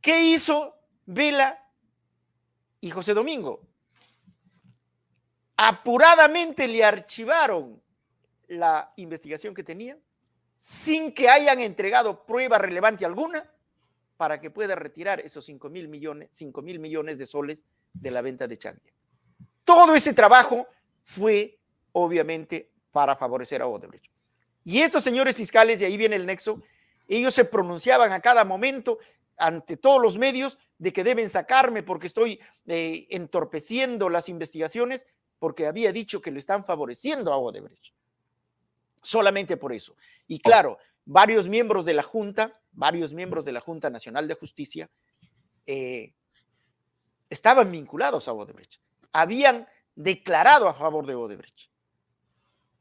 ¿Qué 0.00 0.20
hizo 0.20 0.76
Vela 1.06 1.58
y 2.80 2.90
José 2.90 3.14
Domingo? 3.14 3.71
Apuradamente 5.64 6.66
le 6.66 6.82
archivaron 6.82 7.80
la 8.48 8.92
investigación 8.96 9.54
que 9.54 9.62
tenían 9.62 9.96
sin 10.56 11.12
que 11.12 11.28
hayan 11.28 11.60
entregado 11.60 12.26
prueba 12.26 12.58
relevante 12.58 13.04
alguna 13.04 13.48
para 14.16 14.40
que 14.40 14.50
pueda 14.50 14.74
retirar 14.74 15.20
esos 15.20 15.44
5 15.44 15.70
mil 15.70 15.86
millones, 15.86 16.30
5 16.32 16.62
mil 16.62 16.80
millones 16.80 17.16
de 17.16 17.26
soles 17.26 17.64
de 17.92 18.10
la 18.10 18.22
venta 18.22 18.48
de 18.48 18.58
Changia. 18.58 18.92
Todo 19.64 19.94
ese 19.94 20.12
trabajo 20.12 20.66
fue 21.04 21.60
obviamente 21.92 22.72
para 22.90 23.14
favorecer 23.14 23.62
a 23.62 23.68
Odebrecht. 23.68 24.10
Y 24.64 24.80
estos 24.80 25.04
señores 25.04 25.36
fiscales, 25.36 25.80
y 25.80 25.84
ahí 25.84 25.96
viene 25.96 26.16
el 26.16 26.26
nexo, 26.26 26.60
ellos 27.06 27.34
se 27.34 27.44
pronunciaban 27.44 28.10
a 28.10 28.20
cada 28.20 28.44
momento 28.44 28.98
ante 29.36 29.76
todos 29.76 30.02
los 30.02 30.18
medios 30.18 30.58
de 30.78 30.92
que 30.92 31.04
deben 31.04 31.30
sacarme 31.30 31.84
porque 31.84 32.08
estoy 32.08 32.40
eh, 32.66 33.06
entorpeciendo 33.10 34.08
las 34.08 34.28
investigaciones, 34.28 35.06
porque 35.42 35.66
había 35.66 35.92
dicho 35.92 36.20
que 36.20 36.30
lo 36.30 36.38
están 36.38 36.64
favoreciendo 36.64 37.32
a 37.32 37.36
Odebrecht. 37.36 37.92
Solamente 39.02 39.56
por 39.56 39.72
eso. 39.72 39.96
Y 40.28 40.38
claro, 40.38 40.78
varios 41.04 41.48
miembros 41.48 41.84
de 41.84 41.94
la 41.94 42.04
Junta, 42.04 42.60
varios 42.70 43.12
miembros 43.12 43.44
de 43.44 43.50
la 43.50 43.58
Junta 43.58 43.90
Nacional 43.90 44.28
de 44.28 44.36
Justicia, 44.36 44.88
eh, 45.66 46.14
estaban 47.28 47.72
vinculados 47.72 48.28
a 48.28 48.34
Odebrecht, 48.34 48.76
habían 49.10 49.66
declarado 49.96 50.68
a 50.68 50.74
favor 50.74 51.06
de 51.06 51.16
Odebrecht. 51.16 51.68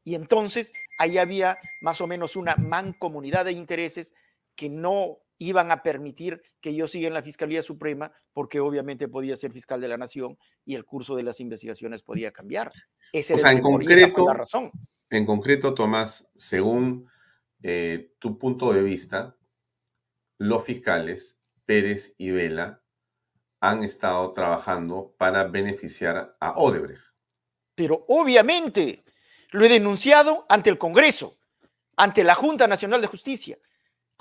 Y 0.04 0.14
entonces 0.14 0.72
ahí 1.00 1.18
había 1.18 1.58
más 1.82 2.00
o 2.00 2.06
menos 2.06 2.36
una 2.36 2.58
mancomunidad 2.58 3.46
de 3.46 3.54
intereses 3.54 4.14
que 4.56 4.70
no 4.70 5.18
iban 5.42 5.72
a 5.72 5.82
permitir 5.82 6.40
que 6.62 6.76
yo 6.76 6.88
siga 6.88 7.08
en 7.08 7.16
la 7.16 7.24
Fiscalía 7.24 7.64
Suprema, 7.64 8.12
porque 8.32 8.60
obviamente 8.60 9.08
podía 9.08 9.36
ser 9.36 9.52
fiscal 9.52 9.82
de 9.82 9.88
la 9.88 9.98
nación 9.98 10.38
y 10.64 10.76
el 10.76 10.86
curso 10.86 11.16
de 11.16 11.24
las 11.24 11.40
investigaciones 11.40 12.04
podía 12.04 12.32
cambiar. 12.32 12.72
Ese 13.12 13.34
o 13.34 13.40
sea, 13.40 13.52
en 13.52 13.62
concreto, 13.62 14.24
la 14.28 14.36
razón. 14.36 14.72
En 15.10 15.26
concreto, 15.26 15.74
Tomás, 15.74 16.30
según 16.36 17.10
eh, 17.64 18.14
tu 18.20 18.38
punto 18.38 18.72
de 18.72 18.84
vista, 18.84 19.36
los 20.38 20.64
fiscales 20.64 21.42
Pérez 21.66 22.14
y 22.20 22.30
Vela 22.30 22.84
han 23.62 23.84
estado 23.84 24.32
trabajando 24.34 25.16
para 25.18 25.46
beneficiar 25.46 26.38
a 26.40 26.52
Odebrecht. 26.52 27.02
Pero 27.74 28.06
obviamente 28.10 29.04
lo 29.50 29.66
he 29.66 29.70
denunciado 29.70 30.46
ante 30.50 30.70
el 30.70 30.78
Congreso, 30.78 31.40
ante 31.98 32.24
la 32.24 32.36
Junta 32.36 32.68
Nacional 32.68 33.02
de 33.02 33.08
Justicia, 33.08 33.58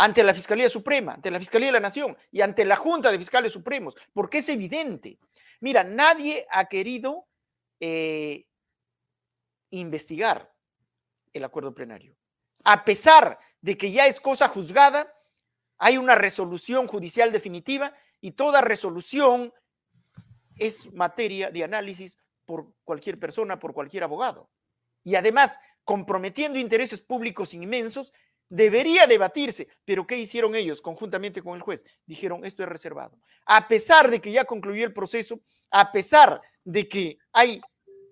ante 0.01 0.23
la 0.23 0.33
Fiscalía 0.33 0.71
Suprema, 0.71 1.13
ante 1.13 1.31
la 1.31 1.39
Fiscalía 1.39 1.69
de 1.69 1.73
la 1.73 1.81
Nación 1.81 2.17
y 2.33 2.41
ante 2.41 2.65
la 2.65 2.77
Junta 2.77 3.13
de 3.13 3.19
Fiscales 3.19 3.53
Supremos, 3.53 3.95
porque 4.15 4.39
es 4.39 4.49
evidente. 4.49 5.19
Mira, 5.61 5.85
nadie 5.85 6.47
ha 6.51 6.65
querido 6.71 7.29
eh, 7.81 8.47
investigar 9.69 10.51
el 11.35 11.45
acuerdo 11.45 11.75
plenario. 11.75 12.17
A 12.65 12.83
pesar 12.83 13.39
de 13.61 13.77
que 13.77 13.93
ya 13.93 14.07
es 14.07 14.23
cosa 14.23 14.49
juzgada, 14.49 15.15
hay 15.77 15.99
una 15.99 16.15
resolución 16.15 16.87
judicial 16.87 17.31
definitiva 17.31 17.93
y 18.23 18.31
toda 18.31 18.63
resolución 18.63 19.53
es 20.57 20.91
materia 20.95 21.51
de 21.51 21.65
análisis 21.65 22.19
por 22.47 22.73
cualquier 22.85 23.19
persona, 23.19 23.59
por 23.59 23.75
cualquier 23.75 24.05
abogado. 24.05 24.49
Y 25.05 25.17
además, 25.17 25.59
comprometiendo 25.85 26.59
intereses 26.59 27.03
públicos 27.03 27.53
inmensos 27.53 28.15
debería 28.51 29.07
debatirse, 29.07 29.69
pero 29.85 30.07
¿qué 30.07 30.19
hicieron 30.19 30.55
ellos 30.55 30.83
conjuntamente 30.83 31.41
con 31.41 31.57
el 31.57 31.63
juez? 31.63 31.85
Dijeron, 32.05 32.45
esto 32.45 32.63
es 32.63 32.69
reservado. 32.69 33.19
A 33.47 33.67
pesar 33.67 34.11
de 34.11 34.21
que 34.21 34.33
ya 34.33 34.45
concluyó 34.45 34.85
el 34.85 34.93
proceso, 34.93 35.41
a 35.71 35.91
pesar 35.91 36.43
de 36.65 36.89
que 36.89 37.19
hay 37.33 37.61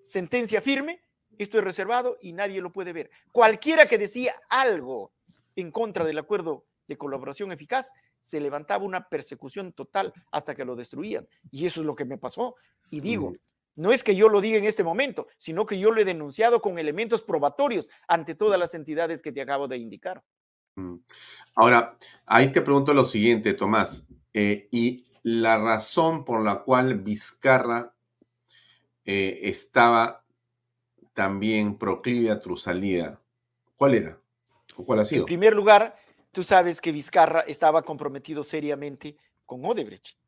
sentencia 0.01 0.61
firme, 0.61 1.01
esto 1.37 1.57
es 1.57 1.63
reservado 1.63 2.17
y 2.21 2.33
nadie 2.33 2.61
lo 2.61 2.71
puede 2.71 2.93
ver. 2.93 3.11
Cualquiera 3.31 3.85
que 3.85 3.97
decía 3.97 4.33
algo 4.49 5.13
en 5.55 5.71
contra 5.71 6.05
del 6.05 6.17
acuerdo 6.17 6.65
de 6.87 6.97
colaboración 6.97 7.51
eficaz, 7.51 7.91
se 8.21 8.39
levantaba 8.39 8.83
una 8.83 9.07
persecución 9.07 9.73
total 9.73 10.11
hasta 10.31 10.55
que 10.55 10.65
lo 10.65 10.75
destruían. 10.75 11.27
Y 11.51 11.65
eso 11.65 11.81
es 11.81 11.85
lo 11.85 11.95
que 11.95 12.05
me 12.05 12.17
pasó. 12.17 12.55
Y 12.89 13.01
digo, 13.01 13.31
no 13.75 13.91
es 13.91 14.03
que 14.03 14.15
yo 14.15 14.29
lo 14.29 14.41
diga 14.41 14.57
en 14.57 14.65
este 14.65 14.83
momento, 14.83 15.27
sino 15.37 15.65
que 15.65 15.79
yo 15.79 15.91
lo 15.91 16.01
he 16.01 16.05
denunciado 16.05 16.61
con 16.61 16.77
elementos 16.77 17.21
probatorios 17.21 17.89
ante 18.07 18.35
todas 18.35 18.59
las 18.59 18.73
entidades 18.73 19.21
que 19.21 19.31
te 19.31 19.41
acabo 19.41 19.67
de 19.67 19.77
indicar. 19.77 20.23
Mm. 20.75 20.95
Ahora, 21.55 21.97
ahí 22.25 22.51
te 22.51 22.61
pregunto 22.61 22.93
lo 22.93 23.05
siguiente, 23.05 23.53
Tomás. 23.53 24.07
Eh, 24.33 24.67
y 24.71 25.05
la 25.23 25.57
razón 25.57 26.25
por 26.25 26.43
la 26.43 26.63
cual 26.63 26.99
Vizcarra 26.99 27.93
eh, 29.05 29.39
estaba 29.43 30.23
también 31.13 31.77
proclive 31.77 32.31
a 32.31 32.39
tu 32.39 32.55
salida, 32.55 33.19
¿cuál 33.75 33.95
era? 33.95 34.21
¿O 34.75 34.83
cuál 34.85 34.99
ha 34.99 35.05
sido? 35.05 35.21
En 35.21 35.25
primer 35.25 35.53
lugar, 35.53 35.97
tú 36.31 36.43
sabes 36.43 36.79
que 36.79 36.91
Vizcarra 36.91 37.41
estaba 37.41 37.81
comprometido 37.81 38.43
seriamente 38.43 39.17
con 39.45 39.65
Odebrecht 39.65 40.18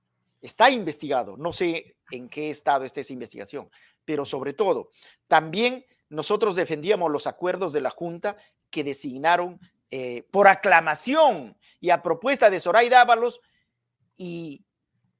está 0.41 0.69
investigado. 0.69 1.37
No 1.37 1.53
sé 1.53 1.95
en 2.11 2.29
qué 2.29 2.49
estado 2.49 2.83
está 2.83 3.01
esa 3.01 3.13
investigación, 3.13 3.69
pero 4.05 4.25
sobre 4.25 4.53
todo, 4.53 4.89
también 5.27 5.85
nosotros 6.09 6.55
defendíamos 6.55 7.11
los 7.11 7.27
acuerdos 7.27 7.73
de 7.73 7.81
la 7.81 7.89
Junta 7.89 8.37
que 8.69 8.83
designaron 8.83 9.59
eh, 9.89 10.27
por 10.31 10.47
aclamación 10.47 11.57
y 11.79 11.89
a 11.89 12.01
propuesta 12.01 12.49
de 12.49 12.59
Zoraida 12.59 13.01
Ábalos 13.01 13.41
y 14.15 14.65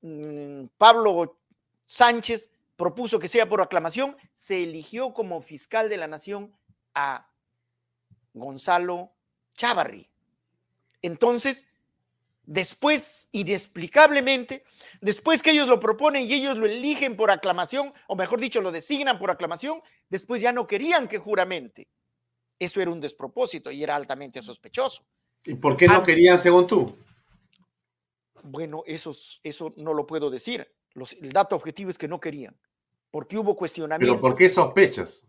mm, 0.01 0.65
Pablo 0.77 1.39
Sánchez 1.85 2.49
propuso 2.75 3.19
que 3.19 3.27
sea 3.27 3.47
por 3.47 3.61
aclamación, 3.61 4.17
se 4.33 4.63
eligió 4.63 5.13
como 5.13 5.41
fiscal 5.41 5.87
de 5.87 5.97
la 5.97 6.07
nación 6.07 6.55
a 6.95 7.29
Gonzalo 8.33 9.13
Chávarri. 9.55 10.09
Entonces, 11.01 11.67
Después, 12.53 13.29
inexplicablemente, 13.31 14.65
después 14.99 15.41
que 15.41 15.51
ellos 15.51 15.69
lo 15.69 15.79
proponen 15.79 16.23
y 16.23 16.33
ellos 16.33 16.57
lo 16.57 16.65
eligen 16.65 17.15
por 17.15 17.31
aclamación, 17.31 17.93
o 18.09 18.17
mejor 18.17 18.41
dicho, 18.41 18.59
lo 18.59 18.73
designan 18.73 19.19
por 19.19 19.31
aclamación, 19.31 19.81
después 20.09 20.41
ya 20.41 20.51
no 20.51 20.67
querían 20.67 21.07
que 21.07 21.17
juramente. 21.17 21.87
Eso 22.59 22.81
era 22.81 22.91
un 22.91 22.99
despropósito 22.99 23.71
y 23.71 23.81
era 23.81 23.95
altamente 23.95 24.43
sospechoso. 24.43 25.01
¿Y 25.45 25.55
por 25.55 25.77
qué 25.77 25.87
no 25.87 26.03
querían, 26.03 26.37
según 26.37 26.67
tú? 26.67 26.93
Bueno, 28.43 28.83
eso, 28.85 29.15
eso 29.43 29.73
no 29.77 29.93
lo 29.93 30.05
puedo 30.05 30.29
decir. 30.29 30.69
el 31.21 31.29
dato 31.29 31.55
objetivo 31.55 31.89
es 31.89 31.97
que 31.97 32.09
no 32.09 32.19
querían, 32.19 32.59
porque 33.11 33.37
hubo 33.37 33.55
cuestionamientos. 33.55 34.17
¿Pero 34.17 34.21
por 34.21 34.35
qué 34.35 34.49
sospechas? 34.49 35.25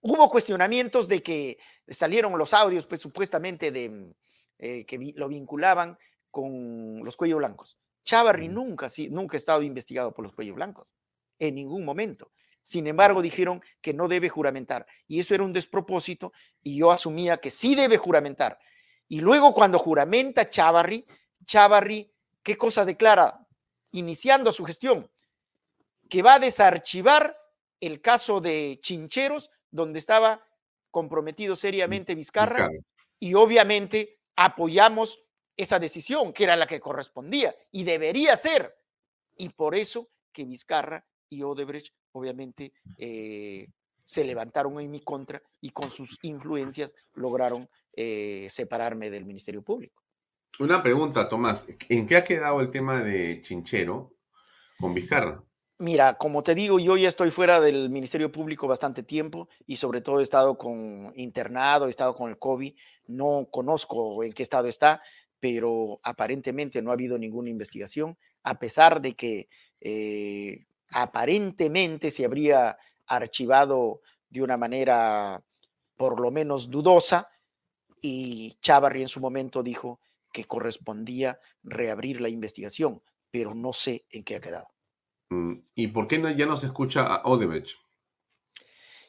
Hubo 0.00 0.30
cuestionamientos 0.30 1.08
de 1.08 1.22
que 1.22 1.58
salieron 1.88 2.38
los 2.38 2.54
audios, 2.54 2.86
pues 2.86 3.02
supuestamente 3.02 3.70
de 3.70 4.14
eh, 4.58 4.86
que 4.86 5.12
lo 5.14 5.28
vinculaban 5.28 5.98
con 6.32 7.04
los 7.04 7.16
cuellos 7.16 7.38
blancos. 7.38 7.78
Chavarri 8.04 8.48
nunca, 8.48 8.88
sí, 8.88 9.08
nunca 9.08 9.36
ha 9.36 9.38
estado 9.38 9.62
investigado 9.62 10.12
por 10.12 10.24
los 10.24 10.34
cuellos 10.34 10.56
blancos, 10.56 10.96
en 11.38 11.54
ningún 11.54 11.84
momento. 11.84 12.32
Sin 12.62 12.86
embargo, 12.86 13.22
dijeron 13.22 13.62
que 13.80 13.92
no 13.92 14.08
debe 14.08 14.28
juramentar. 14.28 14.86
Y 15.06 15.20
eso 15.20 15.34
era 15.34 15.44
un 15.44 15.52
despropósito 15.52 16.32
y 16.62 16.76
yo 16.76 16.90
asumía 16.90 17.36
que 17.38 17.50
sí 17.50 17.74
debe 17.74 17.98
juramentar. 17.98 18.58
Y 19.08 19.20
luego 19.20 19.52
cuando 19.52 19.78
juramenta 19.78 20.48
Chavarri, 20.48 21.04
Chavarri, 21.44 22.10
¿qué 22.42 22.56
cosa 22.56 22.84
declara? 22.84 23.46
Iniciando 23.92 24.52
su 24.52 24.64
gestión, 24.64 25.10
que 26.08 26.22
va 26.22 26.34
a 26.34 26.38
desarchivar 26.38 27.36
el 27.80 28.00
caso 28.00 28.40
de 28.40 28.78
Chincheros, 28.80 29.50
donde 29.70 29.98
estaba 29.98 30.44
comprometido 30.90 31.56
seriamente 31.56 32.14
Vizcarra, 32.14 32.68
y 33.18 33.34
obviamente 33.34 34.20
apoyamos 34.36 35.20
esa 35.62 35.78
decisión, 35.78 36.32
que 36.32 36.44
era 36.44 36.56
la 36.56 36.66
que 36.66 36.80
correspondía 36.80 37.54
y 37.70 37.84
debería 37.84 38.36
ser. 38.36 38.74
Y 39.36 39.48
por 39.50 39.74
eso 39.74 40.08
que 40.32 40.44
Vizcarra 40.44 41.04
y 41.28 41.42
Odebrecht, 41.42 41.94
obviamente, 42.12 42.72
eh, 42.98 43.68
se 44.04 44.24
levantaron 44.24 44.78
en 44.80 44.90
mi 44.90 45.00
contra 45.00 45.42
y 45.60 45.70
con 45.70 45.90
sus 45.90 46.18
influencias 46.22 46.94
lograron 47.14 47.68
eh, 47.94 48.48
separarme 48.50 49.10
del 49.10 49.24
Ministerio 49.24 49.62
Público. 49.62 50.02
Una 50.58 50.82
pregunta, 50.82 51.28
Tomás. 51.28 51.68
¿En 51.88 52.06
qué 52.06 52.16
ha 52.16 52.24
quedado 52.24 52.60
el 52.60 52.70
tema 52.70 53.02
de 53.02 53.40
Chinchero 53.42 54.12
con 54.78 54.92
Vizcarra? 54.92 55.42
Mira, 55.78 56.14
como 56.14 56.44
te 56.44 56.54
digo, 56.54 56.78
yo 56.78 56.96
ya 56.96 57.08
estoy 57.08 57.32
fuera 57.32 57.60
del 57.60 57.90
Ministerio 57.90 58.30
Público 58.30 58.68
bastante 58.68 59.02
tiempo 59.02 59.48
y 59.66 59.76
sobre 59.76 60.00
todo 60.00 60.20
he 60.20 60.22
estado 60.22 60.56
con 60.56 61.12
internado, 61.16 61.86
he 61.86 61.90
estado 61.90 62.14
con 62.14 62.30
el 62.30 62.38
COVID, 62.38 62.72
no 63.08 63.48
conozco 63.50 64.22
en 64.22 64.32
qué 64.32 64.44
estado 64.44 64.68
está, 64.68 65.02
pero 65.42 65.98
aparentemente 66.04 66.80
no 66.80 66.90
ha 66.90 66.94
habido 66.94 67.18
ninguna 67.18 67.50
investigación, 67.50 68.16
a 68.44 68.60
pesar 68.60 69.02
de 69.02 69.16
que 69.16 69.48
eh, 69.80 70.66
aparentemente 70.92 72.12
se 72.12 72.24
habría 72.24 72.78
archivado 73.08 74.02
de 74.30 74.40
una 74.40 74.56
manera 74.56 75.42
por 75.96 76.20
lo 76.20 76.30
menos 76.30 76.70
dudosa 76.70 77.28
y 78.00 78.56
Chavarri 78.62 79.02
en 79.02 79.08
su 79.08 79.18
momento 79.18 79.64
dijo 79.64 79.98
que 80.32 80.44
correspondía 80.44 81.40
reabrir 81.64 82.20
la 82.20 82.28
investigación, 82.28 83.02
pero 83.32 83.52
no 83.52 83.72
sé 83.72 84.04
en 84.10 84.22
qué 84.22 84.36
ha 84.36 84.40
quedado. 84.40 84.68
Mm, 85.30 85.54
¿Y 85.74 85.88
por 85.88 86.06
qué 86.06 86.20
no, 86.20 86.30
ya 86.30 86.46
no 86.46 86.56
se 86.56 86.66
escucha 86.66 87.04
a 87.04 87.22
Odebrecht? 87.24 87.80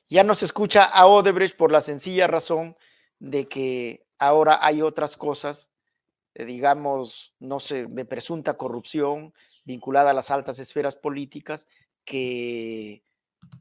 Ya 0.09 0.23
no 0.23 0.33
se 0.33 0.45
escucha 0.45 0.83
a 0.83 1.05
Odebrecht 1.05 1.55
por 1.55 1.71
la 1.71 1.81
sencilla 1.81 2.25
razón 2.25 2.75
de 3.19 3.47
que 3.47 4.07
ahora 4.17 4.57
hay 4.59 4.81
otras 4.81 5.15
cosas 5.15 5.69
digamos, 6.35 7.33
no 7.39 7.59
sé, 7.59 7.85
de 7.87 8.05
presunta 8.05 8.57
corrupción 8.57 9.33
vinculada 9.65 10.11
a 10.11 10.13
las 10.13 10.31
altas 10.31 10.59
esferas 10.59 10.95
políticas 10.95 11.67
que, 12.05 13.03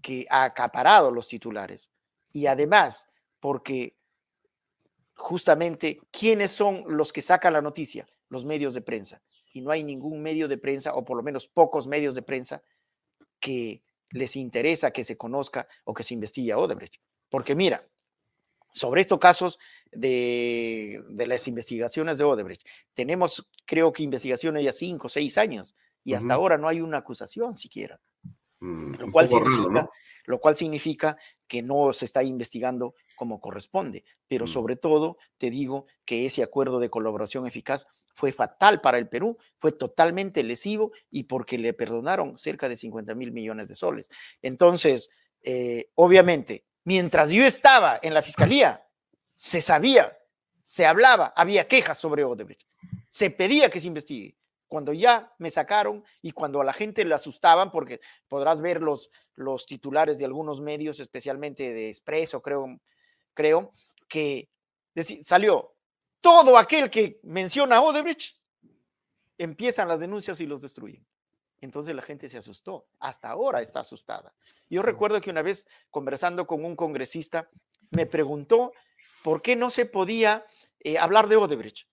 que 0.03 0.27
ha 0.31 0.45
acaparado 0.45 1.11
los 1.11 1.29
titulares. 1.29 1.91
Y 2.33 2.47
además, 2.47 3.07
porque 3.41 3.97
justamente, 5.15 6.01
¿quiénes 6.11 6.51
son 6.51 6.85
los 6.89 7.13
que 7.13 7.23
sacan 7.23 7.53
la 7.53 7.63
noticia? 7.63 8.09
Los 8.29 8.45
medios 8.45 8.75
de 8.75 8.81
prensa. 8.81 9.23
Y 9.53 9.61
no 9.61 9.71
hay 9.71 9.85
ningún 9.85 10.23
medio 10.23 10.49
de 10.49 10.59
prensa, 10.59 10.95
o 10.95 11.05
por 11.05 11.17
lo 11.17 11.23
menos 11.23 11.47
pocos 11.47 11.87
medios 11.87 12.15
de 12.15 12.23
prensa, 12.23 12.63
que 13.39 13.83
les 14.11 14.37
interesa 14.37 14.91
que 14.91 15.05
se 15.05 15.17
conozca 15.17 15.69
o 15.85 15.95
que 15.95 16.05
se 16.05 16.15
investigue 16.15 16.53
a 16.53 16.59
Odebrecht. 16.59 16.97
Porque 17.29 17.55
mira, 17.55 17.87
sobre 18.73 19.03
estos 19.03 19.19
casos 19.19 19.59
de, 19.93 21.05
las 21.27 21.47
investigaciones 21.47 22.19
de 22.19 22.25
Odebrecht. 22.25 22.67
Tenemos, 22.95 23.49
creo 23.65 23.93
que 23.93 24.03
investigaciones 24.03 24.65
ya 24.65 24.73
cinco, 24.73 25.09
seis 25.09 25.39
años 25.39 25.77
y 26.03 26.15
hasta 26.15 26.35
ahora 26.35 26.59
no 26.59 26.67
hay 26.67 26.81
una 26.81 26.99
acusación 26.99 27.55
siquiera, 27.57 28.01
Mm, 28.63 28.95
lo 28.95 29.07
un 29.07 29.13
cual, 29.13 29.27
poco 29.27 29.41
raro, 29.41 29.51
significa, 29.51 29.83
¿no? 29.83 29.91
lo 30.27 30.39
cual 30.41 30.57
significa 30.57 31.17
que 31.49 31.63
no 31.63 31.93
se 31.93 32.05
está 32.05 32.23
investigando 32.23 32.95
como 33.17 33.41
corresponde. 33.41 34.05
Pero 34.29 34.45
Mm. 34.45 34.49
sobre 34.49 34.77
todo, 34.77 35.19
te 35.37 35.51
digo 35.51 35.87
que 36.05 36.27
ese 36.27 36.45
acuerdo 36.45 36.79
de 36.79 36.89
colaboración 36.89 37.47
eficaz 37.49 37.89
fue 38.15 38.33
fatal 38.33 38.81
para 38.81 38.99
el 38.99 39.09
Perú, 39.09 39.37
fue 39.59 39.73
totalmente 39.73 40.45
lesivo 40.45 40.93
y 41.11 41.25
porque 41.25 41.59
le 41.59 41.73
perdonaron 41.73 42.39
cerca 42.39 42.69
de 42.69 42.77
50 42.77 43.17
mil 43.17 43.33
millones 43.33 43.67
de 43.67 43.75
soles. 43.75 44.11
Entonces, 44.43 45.11
eh, 45.43 45.91
obviamente, 45.97 46.65
mientras 46.85 47.31
yo 47.31 47.45
estaba 47.45 47.99
en 48.03 48.15
la 48.15 48.23
fiscalía, 48.23 48.87
se 49.35 49.61
sabía, 49.61 50.17
se 50.63 50.87
hablaba, 50.87 51.33
había 51.37 51.67
quejas 51.69 51.99
sobre 51.99 52.25
Odebrecht, 52.25 52.67
se 53.09 53.31
pedía 53.31 53.71
que 53.71 53.81
se 53.81 53.89
investigue. 53.89 54.37
Cuando 54.69 54.95
ya 54.95 55.31
me 55.39 55.51
sacaron 55.51 56.03
y 56.23 56.33
cuando 56.33 56.61
a 56.61 56.65
la 56.65 56.73
gente 56.73 57.05
le 57.05 57.15
asustaban, 57.15 57.71
porque 57.71 58.01
podrás 58.27 58.63
ver 58.63 58.81
los, 58.81 59.11
los 59.35 59.67
titulares 59.67 60.17
de 60.17 60.25
algunos 60.25 60.63
medios, 60.63 60.99
especialmente 60.99 61.75
de 61.75 61.91
Expreso, 61.91 62.41
creo, 62.41 62.81
creo 63.35 63.71
que 64.09 64.49
salió 65.21 65.75
todo 66.23 66.57
aquel 66.57 66.89
que 66.89 67.21
menciona 67.23 67.77
a 67.77 67.83
Odebrecht, 67.83 68.37
empiezan 69.37 69.89
las 69.89 70.01
denuncias 70.01 70.41
y 70.41 70.47
los 70.47 70.63
destruyen. 70.63 71.05
Entonces 71.63 71.95
la 71.95 72.03
gente 72.03 72.29
se 72.29 72.37
asustó. 72.37 72.87
Hasta 72.99 73.31
ahora 73.31 73.63
está 73.63 73.81
asustada. 73.81 74.35
Yo 74.69 74.83
recuerdo 74.83 75.21
que 75.21 75.31
una 75.31 75.43
vez 75.43 75.67
conversando 75.91 76.47
con 76.47 76.65
un 76.65 76.75
congresista, 76.75 77.49
me 77.91 78.05
preguntó 78.05 78.73
por 79.23 79.43
qué 79.43 79.55
no 79.55 79.71
se 79.71 79.87
podía 79.87 80.45
eh, 80.81 80.99
hablar 80.99 81.29
de 81.29 81.37
Odebrecht. 81.37 81.87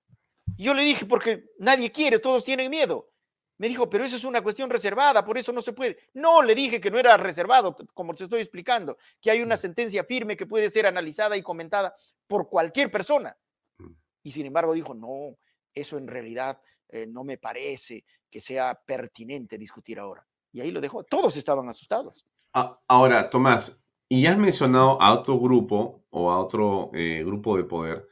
Y 0.57 0.63
yo 0.63 0.73
le 0.73 0.83
dije, 0.83 1.05
porque 1.05 1.45
nadie 1.59 1.91
quiere, 1.91 2.17
todos 2.17 2.43
tienen 2.43 2.71
miedo. 2.71 3.11
Me 3.59 3.67
dijo, 3.67 3.89
pero 3.89 4.03
eso 4.03 4.15
es 4.15 4.23
una 4.23 4.41
cuestión 4.41 4.71
reservada, 4.71 5.23
por 5.23 5.37
eso 5.37 5.51
no 5.51 5.61
se 5.61 5.73
puede. 5.73 5.99
No, 6.13 6.41
le 6.41 6.55
dije 6.55 6.81
que 6.81 6.89
no 6.89 6.97
era 6.97 7.15
reservado, 7.17 7.77
como 7.93 8.15
te 8.15 8.23
estoy 8.23 8.41
explicando, 8.41 8.97
que 9.21 9.29
hay 9.29 9.41
una 9.41 9.57
sentencia 9.57 10.03
firme 10.03 10.35
que 10.35 10.47
puede 10.47 10.69
ser 10.71 10.87
analizada 10.87 11.37
y 11.37 11.43
comentada 11.43 11.95
por 12.25 12.49
cualquier 12.49 12.89
persona. 12.89 13.37
Mm. 13.77 13.91
Y 14.23 14.31
sin 14.31 14.47
embargo 14.47 14.73
dijo, 14.73 14.95
no, 14.95 15.37
eso 15.75 15.97
en 15.97 16.07
realidad 16.07 16.59
eh, 16.89 17.05
no 17.07 17.23
me 17.23 17.37
parece 17.37 18.03
que 18.29 18.41
sea 18.41 18.75
pertinente 18.85 19.57
discutir 19.57 19.99
ahora. 19.99 20.25
Y 20.51 20.61
ahí 20.61 20.71
lo 20.71 20.81
dejó. 20.81 21.03
Todos 21.03 21.35
estaban 21.37 21.69
asustados. 21.69 22.25
A- 22.53 22.79
Ahora, 22.87 23.29
Tomás, 23.29 23.83
y 24.07 24.25
has 24.25 24.37
mencionado 24.37 24.99
a 25.01 25.13
otro 25.13 25.39
grupo 25.39 26.03
o 26.09 26.31
a 26.31 26.39
otro 26.39 26.89
eh, 26.93 27.23
grupo 27.23 27.55
de 27.57 27.63
poder 27.63 28.07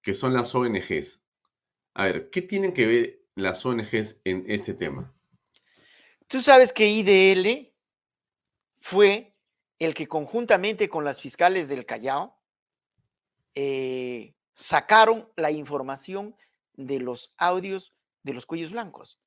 que 0.00 0.14
son 0.14 0.32
las 0.34 0.52
ONGs. 0.54 1.22
A 1.94 2.04
ver, 2.06 2.30
¿qué 2.30 2.42
tienen 2.42 2.72
que 2.72 2.86
ver 2.86 3.20
las 3.36 3.64
ONGs 3.64 4.20
en 4.24 4.44
este 4.48 4.74
tema? 4.74 5.14
Tú 6.26 6.40
sabes 6.40 6.72
que 6.72 6.88
IDL 6.88 7.72
fue 8.80 9.36
el 9.78 9.94
que 9.94 10.08
conjuntamente 10.08 10.88
con 10.88 11.04
las 11.04 11.20
fiscales 11.20 11.68
del 11.68 11.86
Callao 11.86 12.36
eh, 13.54 14.34
sacaron 14.54 15.28
la 15.36 15.50
información 15.50 16.34
de 16.74 16.98
los 16.98 17.34
audios 17.36 17.92
de 18.22 18.32
los 18.32 18.46
cuellos 18.46 18.70
blancos. 18.70 19.18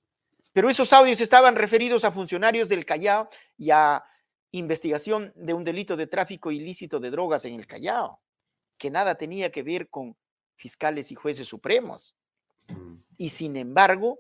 Pero 0.54 0.70
esos 0.70 0.94
audios 0.94 1.20
estaban 1.20 1.56
referidos 1.56 2.06
a 2.06 2.12
funcionarios 2.12 2.70
del 2.70 2.86
Callao 2.86 3.30
y 3.58 3.72
a 3.72 4.04
investigación 4.52 5.34
de 5.36 5.54
un 5.54 5.66
delito 5.66 5.98
de 5.98 6.08
tráfico 6.08 6.52
ilícito 6.52 7.00
de 7.00 7.12
drogas 7.12 7.44
en 7.46 7.56
el 7.56 7.68
Callao, 7.68 8.22
que 8.78 8.90
nada 8.90 9.16
tenía 9.16 9.52
que 9.52 9.64
ver 9.64 9.90
con 9.90 10.16
fiscales 10.56 11.12
y 11.12 11.16
jueces 11.16 11.48
supremos. 11.48 12.16
Mm, 12.70 12.96
Y 13.18 13.30
sin 13.30 13.58
embargo, 13.58 14.20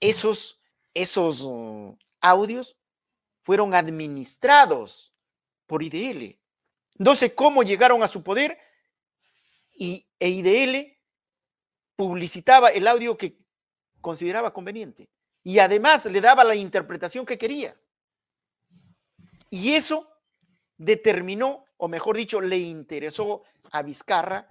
esos, 0.00 0.60
esos 0.94 1.42
uh, 1.42 1.98
audios 2.20 2.76
fueron 3.42 3.74
administrados 3.74 5.12
por 5.66 5.82
IDL. 5.82 6.38
No 6.98 7.16
sé 7.16 7.34
cómo 7.34 7.64
llegaron 7.64 8.02
a 8.02 8.08
su 8.08 8.22
poder 8.22 8.58
y 9.72 10.06
e 10.20 10.28
IDL 10.28 10.93
publicitaba 11.96 12.70
el 12.70 12.86
audio 12.86 13.16
que 13.16 13.36
consideraba 14.00 14.52
conveniente 14.52 15.08
y 15.42 15.58
además 15.58 16.06
le 16.06 16.20
daba 16.20 16.44
la 16.44 16.54
interpretación 16.54 17.24
que 17.24 17.38
quería. 17.38 17.76
Y 19.50 19.72
eso 19.74 20.08
determinó, 20.76 21.64
o 21.76 21.88
mejor 21.88 22.16
dicho, 22.16 22.40
le 22.40 22.58
interesó 22.58 23.42
a 23.70 23.82
Vizcarra 23.82 24.46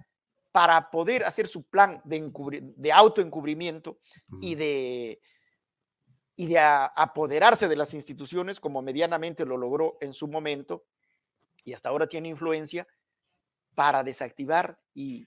para 0.52 0.90
poder 0.90 1.24
hacer 1.24 1.48
su 1.48 1.64
plan 1.64 2.00
de, 2.04 2.22
encubri- 2.22 2.74
de 2.76 2.92
autoencubrimiento 2.92 3.98
y 4.40 4.54
de, 4.54 5.20
y 6.36 6.46
de 6.46 6.58
apoderarse 6.58 7.68
de 7.68 7.76
las 7.76 7.92
instituciones, 7.92 8.60
como 8.60 8.80
medianamente 8.80 9.44
lo 9.44 9.56
logró 9.56 9.98
en 10.00 10.12
su 10.12 10.28
momento, 10.28 10.84
y 11.64 11.72
hasta 11.72 11.88
ahora 11.88 12.06
tiene 12.06 12.28
influencia, 12.28 12.86
para 13.74 14.04
desactivar 14.04 14.78
y 14.94 15.26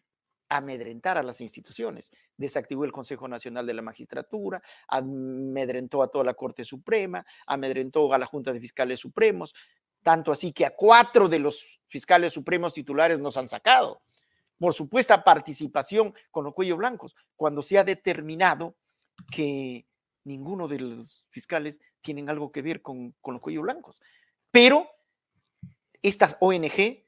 amedrentar 0.49 1.17
a 1.17 1.23
las 1.23 1.41
instituciones. 1.41 2.11
Desactivó 2.37 2.85
el 2.85 2.91
Consejo 2.91 3.27
Nacional 3.27 3.65
de 3.65 3.73
la 3.73 3.81
Magistratura, 3.81 4.61
amedrentó 4.87 6.01
a 6.01 6.09
toda 6.09 6.23
la 6.23 6.33
Corte 6.33 6.63
Suprema, 6.63 7.25
amedrentó 7.45 8.11
a 8.13 8.17
la 8.17 8.25
Junta 8.25 8.53
de 8.53 8.59
Fiscales 8.59 8.99
Supremos, 8.99 9.53
tanto 10.03 10.31
así 10.31 10.53
que 10.53 10.65
a 10.65 10.75
cuatro 10.75 11.27
de 11.27 11.39
los 11.39 11.81
fiscales 11.87 12.33
supremos 12.33 12.73
titulares 12.73 13.19
nos 13.19 13.35
han 13.35 13.47
sacado 13.47 14.01
por 14.59 14.73
supuesta 14.73 15.23
participación 15.23 16.13
con 16.31 16.43
los 16.43 16.53
cuellos 16.53 16.77
blancos, 16.77 17.15
cuando 17.35 17.61
se 17.61 17.77
ha 17.77 17.83
determinado 17.83 18.75
que 19.31 19.85
ninguno 20.23 20.67
de 20.67 20.79
los 20.79 21.25
fiscales 21.29 21.79
tienen 22.01 22.29
algo 22.29 22.51
que 22.51 22.61
ver 22.61 22.81
con, 22.81 23.13
con 23.21 23.35
los 23.35 23.41
cuellos 23.41 23.63
blancos. 23.63 24.01
Pero 24.51 24.89
estas 26.01 26.37
ONG 26.39 27.05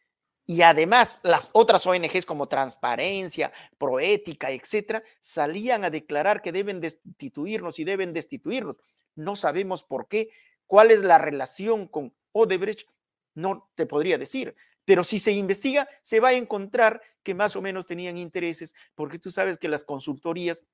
y 0.50 0.64
además 0.64 1.20
las 1.22 1.52
otras 1.54 1.86
ONGs 1.86 2.26
como 2.26 2.48
Transparencia, 2.48 3.54
Proética, 3.78 4.50
etcétera, 4.50 5.04
salían 5.22 5.84
a 5.84 5.92
declarar 5.92 6.42
que 6.42 6.52
deben 6.52 6.82
destituirnos 6.82 7.78
y 7.78 7.84
deben 7.84 8.14
destituirnos. 8.14 8.78
No 9.14 9.36
sabemos 9.36 9.84
por 9.84 10.08
qué, 10.08 10.32
cuál 10.66 10.90
es 10.90 11.04
la 11.04 11.20
relación 11.20 11.88
con 11.88 12.16
Odebrecht, 12.32 12.90
no 13.36 13.70
te 13.76 13.86
podría 13.86 14.18
decir. 14.18 14.56
Pero 14.86 15.04
si 15.04 15.20
se 15.20 15.34
investiga, 15.34 15.88
se 16.02 16.20
va 16.20 16.30
a 16.30 16.34
encontrar 16.34 17.00
que 17.22 17.36
más 17.36 17.56
o 17.56 17.62
menos 17.62 17.86
tenían 17.86 18.18
intereses, 18.18 18.74
porque 18.96 19.20
tú 19.20 19.30
sabes 19.30 19.60
que 19.60 19.70
las 19.70 19.84
consultorías 19.84 20.66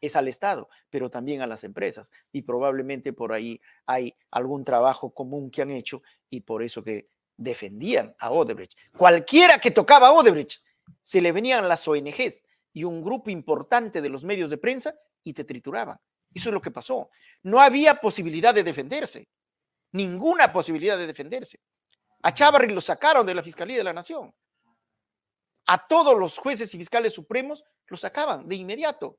es 0.00 0.14
al 0.14 0.28
Estado, 0.28 0.68
pero 0.90 1.10
también 1.10 1.42
a 1.42 1.48
las 1.48 1.64
empresas. 1.64 2.12
Y 2.30 2.42
probablemente 2.42 3.12
por 3.12 3.32
ahí 3.32 3.60
hay 3.86 4.14
algún 4.30 4.64
trabajo 4.64 5.12
común 5.12 5.50
que 5.50 5.62
han 5.62 5.72
hecho 5.72 6.00
y 6.30 6.42
por 6.42 6.62
eso 6.62 6.84
que 6.84 7.08
defendían 7.36 8.14
a 8.18 8.30
Odebrecht. 8.30 8.78
Cualquiera 8.96 9.58
que 9.58 9.70
tocaba 9.70 10.08
a 10.08 10.12
Odebrecht, 10.12 10.62
se 11.02 11.20
le 11.20 11.32
venían 11.32 11.68
las 11.68 11.86
ONGs 11.86 12.44
y 12.72 12.84
un 12.84 13.02
grupo 13.02 13.30
importante 13.30 14.02
de 14.02 14.08
los 14.08 14.24
medios 14.24 14.50
de 14.50 14.58
prensa 14.58 14.94
y 15.22 15.32
te 15.32 15.44
trituraban. 15.44 15.98
Eso 16.32 16.48
es 16.48 16.52
lo 16.52 16.60
que 16.60 16.70
pasó. 16.70 17.10
No 17.42 17.60
había 17.60 17.94
posibilidad 17.94 18.54
de 18.54 18.64
defenderse, 18.64 19.28
ninguna 19.92 20.52
posibilidad 20.52 20.98
de 20.98 21.06
defenderse. 21.06 21.60
A 22.22 22.34
Chávarri 22.34 22.72
lo 22.72 22.80
sacaron 22.80 23.26
de 23.26 23.34
la 23.34 23.42
Fiscalía 23.42 23.76
de 23.76 23.84
la 23.84 23.92
Nación. 23.92 24.34
A 25.66 25.86
todos 25.86 26.18
los 26.18 26.36
jueces 26.38 26.74
y 26.74 26.78
fiscales 26.78 27.14
supremos 27.14 27.64
lo 27.86 27.96
sacaban 27.96 28.48
de 28.48 28.56
inmediato. 28.56 29.18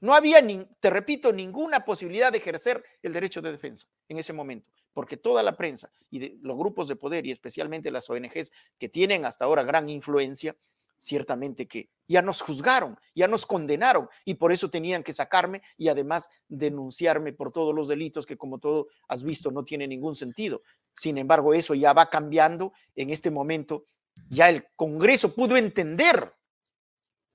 No 0.00 0.14
había, 0.14 0.40
te 0.80 0.90
repito, 0.90 1.32
ninguna 1.32 1.84
posibilidad 1.84 2.32
de 2.32 2.38
ejercer 2.38 2.82
el 3.02 3.12
derecho 3.12 3.40
de 3.42 3.52
defensa 3.52 3.86
en 4.08 4.18
ese 4.18 4.32
momento, 4.32 4.70
porque 4.92 5.16
toda 5.16 5.42
la 5.42 5.56
prensa 5.56 5.90
y 6.10 6.18
de, 6.18 6.38
los 6.42 6.56
grupos 6.56 6.88
de 6.88 6.96
poder 6.96 7.26
y 7.26 7.30
especialmente 7.30 7.90
las 7.90 8.08
ONGs 8.10 8.50
que 8.78 8.88
tienen 8.88 9.24
hasta 9.24 9.44
ahora 9.44 9.62
gran 9.62 9.88
influencia, 9.88 10.56
ciertamente 10.98 11.66
que 11.66 11.88
ya 12.06 12.20
nos 12.20 12.42
juzgaron, 12.42 12.98
ya 13.14 13.26
nos 13.26 13.46
condenaron 13.46 14.08
y 14.24 14.34
por 14.34 14.52
eso 14.52 14.68
tenían 14.68 15.02
que 15.02 15.14
sacarme 15.14 15.62
y 15.78 15.88
además 15.88 16.28
denunciarme 16.48 17.32
por 17.32 17.52
todos 17.52 17.74
los 17.74 17.88
delitos 17.88 18.26
que 18.26 18.36
como 18.36 18.58
todo 18.58 18.88
has 19.08 19.22
visto 19.22 19.50
no 19.50 19.64
tiene 19.64 19.88
ningún 19.88 20.14
sentido. 20.14 20.62
Sin 20.92 21.16
embargo, 21.16 21.54
eso 21.54 21.74
ya 21.74 21.94
va 21.94 22.10
cambiando. 22.10 22.72
En 22.94 23.10
este 23.10 23.30
momento 23.30 23.86
ya 24.28 24.50
el 24.50 24.66
Congreso 24.76 25.34
pudo 25.34 25.56
entender 25.56 26.34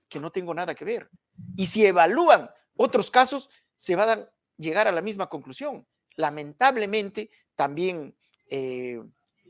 que 0.07 0.19
no 0.19 0.31
tengo 0.31 0.53
nada 0.53 0.75
que 0.75 0.85
ver. 0.85 1.09
Y 1.55 1.67
si 1.67 1.85
evalúan 1.85 2.49
otros 2.75 3.09
casos, 3.09 3.49
se 3.77 3.95
va 3.95 4.11
a 4.11 4.29
llegar 4.57 4.87
a 4.87 4.91
la 4.91 5.01
misma 5.01 5.27
conclusión. 5.27 5.87
Lamentablemente, 6.15 7.29
también 7.55 8.15
eh, 8.49 9.01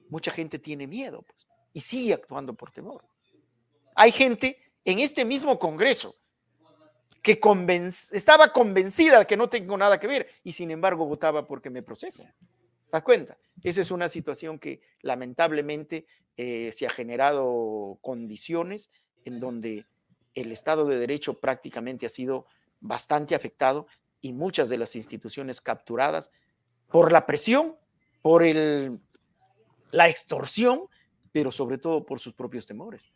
mucha 0.09 0.31
gente 0.31 0.59
tiene 0.59 0.87
miedo 0.87 1.23
pues, 1.23 1.47
y 1.73 1.81
sigue 1.81 2.13
actuando 2.13 2.53
por 2.53 2.71
temor. 2.71 3.03
Hay 3.95 4.11
gente 4.11 4.57
en 4.83 4.99
este 4.99 5.25
mismo 5.25 5.57
Congreso 5.59 6.15
que 7.21 7.39
estaba 8.11 8.53
convencida 8.53 9.17
de 9.17 9.25
que 9.25 9.35
no 9.35 9.49
tengo 9.49 9.75
nada 9.75 9.99
que 9.99 10.05
ver 10.05 10.29
y 10.43 10.51
sin 10.51 10.69
embargo 10.69 11.07
votaba 11.07 11.47
porque 11.47 11.71
me 11.71 11.81
procesen. 11.81 12.27
¿Te 12.27 12.91
das 12.91 13.01
cuenta? 13.01 13.37
Esa 13.63 13.81
es 13.81 13.89
una 13.89 14.09
situación 14.09 14.59
que 14.59 14.81
lamentablemente 15.01 16.05
eh, 16.37 16.71
se 16.71 16.85
ha 16.85 16.91
generado 16.91 17.97
condiciones 18.01 18.91
en 19.23 19.39
donde 19.39 19.87
el 20.35 20.51
Estado 20.51 20.85
de 20.85 20.99
Derecho 20.99 21.39
prácticamente 21.39 22.05
ha 22.05 22.09
sido 22.09 22.45
bastante 22.79 23.33
afectado 23.33 23.87
y 24.21 24.33
muchas 24.33 24.69
de 24.69 24.77
las 24.77 24.95
instituciones 24.95 25.61
capturadas 25.61 26.29
por 26.91 27.11
la 27.11 27.25
presión, 27.25 27.75
por 28.25 28.41
el, 28.41 28.99
la 29.91 30.09
extorsión, 30.09 30.87
pero 31.31 31.51
sobre 31.51 31.77
todo 31.77 32.03
por 32.03 32.19
sus 32.19 32.33
propios 32.33 32.65
temores. 32.65 33.11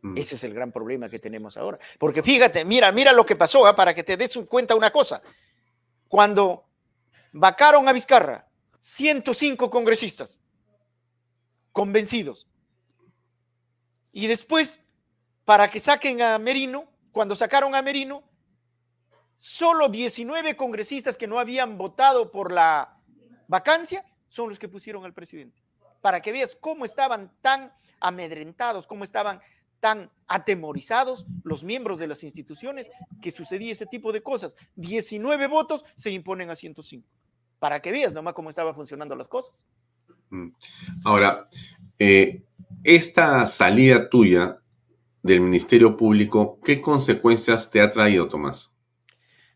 Mm. 0.00 0.16
Ese 0.16 0.36
es 0.36 0.44
el 0.44 0.54
gran 0.54 0.72
problema 0.72 1.10
que 1.10 1.18
tenemos 1.18 1.58
ahora. 1.58 1.78
Porque 1.98 2.22
fíjate, 2.22 2.64
mira, 2.64 2.90
mira 2.92 3.12
lo 3.12 3.26
que 3.26 3.36
pasó, 3.36 3.66
¿ah? 3.66 3.76
para 3.76 3.92
que 3.92 4.02
te 4.02 4.16
des 4.16 4.34
cuenta 4.48 4.74
una 4.74 4.90
cosa. 4.90 5.20
Cuando 6.08 6.64
vacaron 7.32 7.86
a 7.86 7.92
Vizcarra, 7.92 8.48
105 8.80 9.68
congresistas 9.68 10.40
convencidos. 11.70 12.48
Y 14.12 14.28
después, 14.28 14.80
para 15.44 15.70
que 15.70 15.78
saquen 15.78 16.22
a 16.22 16.38
Merino, 16.38 16.86
cuando 17.12 17.36
sacaron 17.36 17.74
a 17.74 17.82
Merino, 17.82 18.22
solo 19.36 19.90
19 19.90 20.56
congresistas 20.56 21.18
que 21.18 21.26
no 21.26 21.38
habían 21.38 21.76
votado 21.76 22.32
por 22.32 22.50
la 22.50 22.96
vacancia 23.46 24.06
son 24.32 24.48
los 24.48 24.58
que 24.58 24.66
pusieron 24.66 25.04
al 25.04 25.12
presidente. 25.12 25.62
Para 26.00 26.22
que 26.22 26.32
veas 26.32 26.56
cómo 26.56 26.86
estaban 26.86 27.30
tan 27.42 27.70
amedrentados, 28.00 28.86
cómo 28.86 29.04
estaban 29.04 29.42
tan 29.78 30.10
atemorizados 30.26 31.26
los 31.44 31.62
miembros 31.62 31.98
de 31.98 32.06
las 32.06 32.24
instituciones 32.24 32.90
que 33.20 33.30
sucedía 33.30 33.72
ese 33.72 33.84
tipo 33.84 34.10
de 34.10 34.22
cosas. 34.22 34.56
19 34.76 35.48
votos 35.48 35.84
se 35.96 36.10
imponen 36.10 36.48
a 36.48 36.56
105. 36.56 37.06
Para 37.58 37.82
que 37.82 37.92
veas 37.92 38.14
nomás 38.14 38.32
cómo 38.32 38.48
estaban 38.48 38.74
funcionando 38.74 39.14
las 39.14 39.28
cosas. 39.28 39.66
Mm. 40.30 40.48
Ahora, 41.04 41.46
eh, 41.98 42.42
esta 42.84 43.46
salida 43.46 44.08
tuya 44.08 44.62
del 45.22 45.42
Ministerio 45.42 45.94
Público, 45.94 46.58
¿qué 46.64 46.80
consecuencias 46.80 47.70
te 47.70 47.82
ha 47.82 47.90
traído, 47.90 48.28
Tomás? 48.28 48.71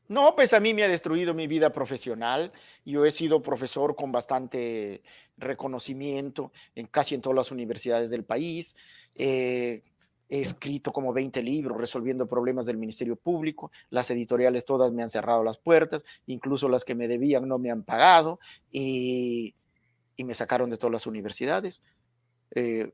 No, 0.09 0.35
pues 0.37 0.53
a 0.53 0.61
mí 0.61 0.73
me 0.73 0.85
ha 0.85 0.89
destruido 0.89 1.35
mi 1.35 1.47
vida 1.47 1.73
profesional. 1.73 2.53
Yo 2.85 3.05
he 3.05 3.11
sido 3.11 3.43
profesor 3.43 3.97
con 3.97 4.13
bastante 4.13 5.03
reconocimiento 5.37 6.53
en 6.75 6.87
casi 6.87 7.15
en 7.15 7.21
todas 7.21 7.37
las 7.37 7.51
universidades 7.51 8.11
del 8.11 8.25
país. 8.25 8.77
Eh, 9.15 9.83
He 10.29 10.41
escrito 10.41 10.93
como 10.93 11.13
20 11.13 11.41
libros 11.43 11.79
resolviendo 11.79 12.27
problemas 12.27 12.67
del 12.67 12.79
Ministerio 12.79 13.15
Público. 13.15 13.71
Las 13.91 14.11
editoriales 14.11 14.65
todas 14.65 14.93
me 14.93 15.03
han 15.05 15.11
cerrado 15.11 15.45
las 15.45 15.57
puertas, 15.57 16.05
incluso 16.27 16.69
las 16.69 16.85
que 16.85 16.97
me 16.97 17.07
debían 17.07 17.47
no 17.47 17.59
me 17.59 17.71
han 17.71 17.85
pagado 17.85 18.41
y, 18.71 19.55
me 20.19 20.35
sacaron 20.35 20.71
de 20.71 20.79
todas 20.79 20.93
las 20.93 21.07
universidades. 21.07 21.83
Eh, 22.53 22.91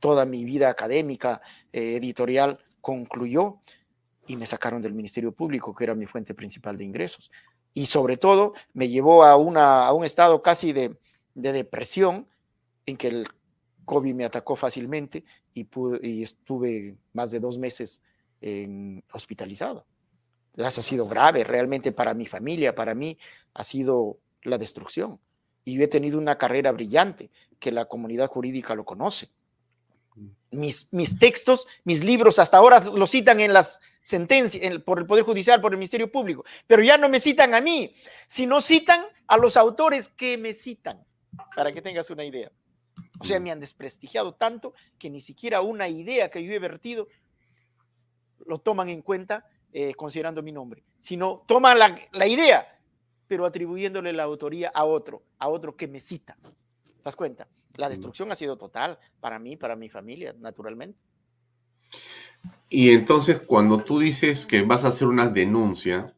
toda 0.00 0.26
mi 0.26 0.44
vida 0.44 0.68
académica, 0.68 1.40
eh, 1.72 1.96
editorial, 1.96 2.58
concluyó 2.80 3.60
y 4.26 4.36
me 4.36 4.46
sacaron 4.46 4.82
del 4.82 4.94
Ministerio 4.94 5.32
Público, 5.32 5.74
que 5.74 5.84
era 5.84 5.94
mi 5.94 6.06
fuente 6.06 6.34
principal 6.34 6.76
de 6.76 6.84
ingresos. 6.84 7.30
Y 7.74 7.86
sobre 7.86 8.16
todo 8.16 8.54
me 8.74 8.88
llevó 8.88 9.24
a, 9.24 9.36
una, 9.36 9.86
a 9.86 9.92
un 9.92 10.04
estado 10.04 10.42
casi 10.42 10.72
de, 10.72 10.96
de 11.34 11.52
depresión 11.52 12.26
en 12.86 12.96
que 12.96 13.08
el 13.08 13.28
COVID 13.84 14.14
me 14.14 14.24
atacó 14.24 14.56
fácilmente 14.56 15.24
y, 15.54 15.66
y 16.02 16.22
estuve 16.22 16.96
más 17.12 17.30
de 17.30 17.40
dos 17.40 17.58
meses 17.58 18.00
en, 18.40 19.02
hospitalizado. 19.12 19.86
Eso 20.54 20.80
ha 20.80 20.84
sido 20.84 21.08
grave 21.08 21.44
realmente 21.44 21.92
para 21.92 22.14
mi 22.14 22.26
familia, 22.26 22.74
para 22.74 22.94
mí 22.94 23.18
ha 23.54 23.64
sido 23.64 24.18
la 24.42 24.58
destrucción. 24.58 25.18
Y 25.64 25.80
he 25.82 25.88
tenido 25.88 26.18
una 26.18 26.36
carrera 26.36 26.72
brillante 26.72 27.30
que 27.58 27.72
la 27.72 27.86
comunidad 27.86 28.28
jurídica 28.28 28.74
lo 28.74 28.84
conoce. 28.84 29.30
Mm. 30.52 30.58
Mis, 30.58 30.92
mis 30.92 31.18
textos, 31.18 31.66
mis 31.84 32.04
libros 32.04 32.38
hasta 32.38 32.56
ahora 32.56 32.80
los 32.80 33.10
citan 33.10 33.40
en 33.40 33.52
las 33.52 33.80
sentencias 34.02 34.78
por 34.82 34.98
el 34.98 35.06
Poder 35.06 35.24
Judicial, 35.24 35.60
por 35.60 35.72
el 35.72 35.78
Ministerio 35.78 36.10
Público, 36.10 36.44
pero 36.66 36.82
ya 36.82 36.98
no 36.98 37.08
me 37.08 37.20
citan 37.20 37.54
a 37.54 37.60
mí, 37.60 37.94
sino 38.26 38.60
citan 38.60 39.04
a 39.26 39.36
los 39.36 39.56
autores 39.56 40.08
que 40.08 40.36
me 40.36 40.54
citan, 40.54 41.04
para 41.56 41.72
que 41.72 41.80
tengas 41.82 42.10
una 42.10 42.24
idea. 42.24 42.50
O 43.20 43.24
sea, 43.24 43.40
me 43.40 43.50
han 43.50 43.60
desprestigiado 43.60 44.34
tanto 44.34 44.74
que 44.98 45.08
ni 45.08 45.20
siquiera 45.20 45.60
una 45.60 45.88
idea 45.88 46.30
que 46.30 46.44
yo 46.44 46.52
he 46.52 46.58
vertido 46.58 47.08
lo 48.44 48.58
toman 48.58 48.88
en 48.88 49.02
cuenta 49.02 49.46
eh, 49.72 49.94
considerando 49.94 50.42
mi 50.42 50.52
nombre, 50.52 50.84
sino 50.98 51.44
toman 51.46 51.78
la, 51.78 51.96
la, 52.10 52.26
idea, 52.26 52.78
pero 53.28 53.46
atribuyéndole 53.46 54.12
la 54.12 54.24
autoría 54.24 54.68
a 54.74 54.84
otro, 54.84 55.22
a 55.38 55.48
otro 55.48 55.76
que 55.76 55.86
me 55.86 56.00
cita. 56.00 56.36
¿Te 56.42 57.02
das 57.04 57.16
cuenta? 57.16 57.46
La 57.76 57.88
destrucción 57.88 58.30
ha 58.32 58.36
sido 58.36 58.56
total 58.56 58.98
para 59.20 59.38
mí, 59.38 59.56
para 59.56 59.76
mi 59.76 59.88
familia, 59.88 60.34
naturalmente. 60.38 60.98
Y 62.68 62.92
entonces, 62.92 63.40
cuando 63.40 63.82
tú 63.82 63.98
dices 63.98 64.46
que 64.46 64.62
vas 64.62 64.84
a 64.84 64.88
hacer 64.88 65.08
una 65.08 65.28
denuncia, 65.28 66.14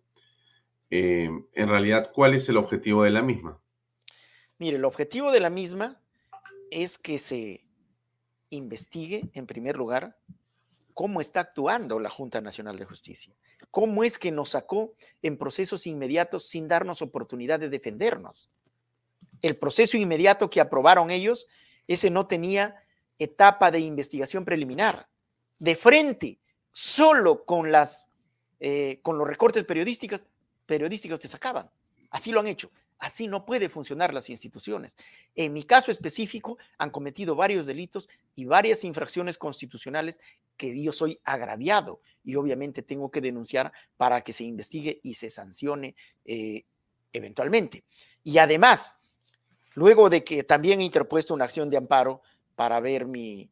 eh, 0.91 1.29
en 1.53 1.69
realidad, 1.69 2.11
¿cuál 2.15 2.35
es 2.35 2.49
el 2.49 2.57
objetivo 2.57 3.03
de 3.03 3.11
la 3.11 3.23
misma? 3.23 3.61
Mire, 4.59 4.77
el 4.77 4.85
objetivo 4.85 5.33
de 5.33 5.41
la 5.41 5.51
misma 5.51 6.01
es 6.71 6.99
que 6.99 7.19
se 7.19 7.65
investigue, 8.51 9.29
en 9.35 9.47
primer 9.47 9.77
lugar, 9.77 10.17
cómo 10.93 11.21
está 11.21 11.41
actuando 11.41 11.99
la 11.99 12.09
Junta 12.09 12.41
Nacional 12.41 12.79
de 12.79 12.85
Justicia. 12.85 13.35
¿Cómo 13.71 14.05
es 14.05 14.19
que 14.19 14.31
nos 14.31 14.51
sacó 14.51 14.95
en 15.23 15.37
procesos 15.37 15.87
inmediatos 15.87 16.49
sin 16.49 16.69
darnos 16.69 17.03
oportunidad 17.03 17.59
de 17.59 17.69
defendernos? 17.69 18.49
El 19.43 19.57
proceso 19.57 19.97
inmediato 19.97 20.51
que 20.51 20.61
aprobaron 20.61 21.11
ellos, 21.11 21.47
ese 21.87 22.11
no 22.11 22.27
tenía 22.27 22.77
etapa 23.19 23.71
de 23.71 23.81
investigación 23.81 24.45
preliminar. 24.45 25.09
De 25.59 25.77
frente, 25.77 26.39
solo 26.73 27.45
con, 27.45 27.71
las, 27.71 28.09
eh, 28.61 28.99
con 29.03 29.19
los 29.19 29.27
recortes 29.29 29.65
periodísticos, 29.65 30.25
periodísticos 30.67 31.21
te 31.21 31.29
sacaban. 31.29 31.71
Así 32.11 32.33
lo 32.33 32.41
han 32.41 32.47
hecho. 32.47 32.71
Así 32.99 33.27
no 33.27 33.45
puede 33.45 33.69
funcionar 33.69 34.15
las 34.15 34.31
instituciones. 34.31 34.97
En 35.35 35.53
mi 35.53 35.65
caso 35.65 35.91
específico, 35.91 36.59
han 36.79 36.91
cometido 36.91 37.35
varios 37.35 37.67
delitos 37.67 38.09
y 38.37 38.45
varias 38.45 38.85
infracciones 38.85 39.37
constitucionales 39.37 40.21
que 40.57 40.81
yo 40.81 40.93
soy 40.93 41.21
agraviado 41.25 42.01
y 42.23 42.37
obviamente 42.37 42.83
tengo 42.83 43.11
que 43.11 43.21
denunciar 43.21 43.73
para 43.97 44.23
que 44.23 44.33
se 44.33 44.45
investigue 44.45 45.01
y 45.03 45.15
se 45.15 45.29
sancione 45.29 45.97
eh, 46.25 46.65
eventualmente. 47.13 47.85
Y 48.23 48.39
además, 48.39 48.95
luego 49.75 50.11
de 50.11 50.25
que 50.25 50.45
también 50.45 50.81
he 50.81 50.85
interpuesto 50.85 51.35
una 51.35 51.45
acción 51.45 51.71
de 51.71 51.77
amparo 51.77 52.23
para 52.55 52.81
ver 52.81 53.07
mi, 53.07 53.51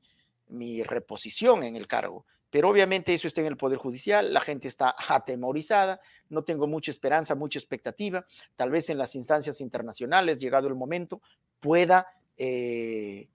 reposición 0.84 1.62
en 1.62 1.76
el 1.76 1.86
cargo, 1.86 2.26
pero 2.50 2.68
obviamente 2.68 3.14
eso 3.14 3.26
está 3.26 3.40
en 3.40 3.46
el 3.46 3.56
Poder 3.56 3.78
Judicial, 3.78 4.32
la 4.32 4.40
gente 4.40 4.68
está 4.68 4.94
atemorizada, 5.08 6.00
no 6.28 6.44
tengo 6.44 6.66
mucha 6.66 6.90
esperanza, 6.90 7.34
mucha 7.34 7.58
expectativa. 7.58 8.26
Tal 8.56 8.70
vez 8.70 8.90
en 8.90 8.98
las 8.98 9.14
instancias 9.14 9.60
internacionales, 9.60 10.38
llegado 10.38 10.68
el 10.68 10.74
momento, 10.74 11.22
pueda 11.60 12.06
eh, 12.36 13.28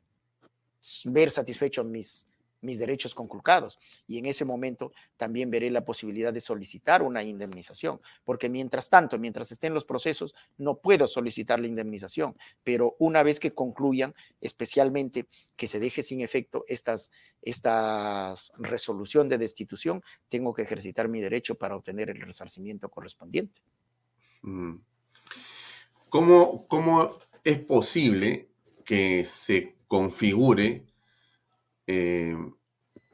ver 1.06 1.32
satisfecho 1.32 1.84
mis, 1.84 2.27
mis 2.62 2.80
derechos 2.80 3.14
conculcados. 3.14 3.80
Y 4.08 4.18
en 4.18 4.26
ese 4.26 4.45
momento 4.45 4.91
también 5.18 5.49
veré 5.49 5.70
la 5.70 5.86
posibilidad 5.86 6.34
de 6.34 6.41
solicitar 6.41 7.03
una 7.03 7.24
indemnización, 7.24 7.99
porque 8.24 8.49
mientras 8.49 8.89
tanto, 8.89 9.18
mientras 9.20 9.51
estén 9.51 9.74
los 9.74 9.86
procesos, 9.86 10.36
no 10.58 10.78
puedo 10.78 11.08
solicitar 11.08 11.60
la 11.60 11.68
indemnización, 11.68 12.36
pero 12.64 12.95
una 12.99 13.24
vez 13.24 13.39
que 13.39 13.53
concluyan, 13.53 14.14
especialmente 14.41 15.28
que 15.55 15.68
se 15.68 15.80
deje 15.80 16.03
sin 16.03 16.22
efecto 16.22 16.64
estas, 16.68 17.12
estas 17.41 18.53
resolución 18.58 19.30
de 19.30 19.38
destitución, 19.38 20.03
tengo 20.30 20.53
que 20.53 20.64
ejercitar 20.64 21.08
mi 21.08 21.22
derecho 21.22 21.55
para 21.55 21.76
obtener 21.76 22.10
el 22.10 22.22
resarcimiento 22.22 22.89
correspondiente. 22.89 23.62
Mm. 24.41 24.76
¿Cómo, 26.10 26.68
cómo 26.68 27.18
es 27.43 27.60
posible 27.60 28.49
que 28.86 29.26
se 29.26 29.76
configure 29.88 30.86
eh, 31.88 32.36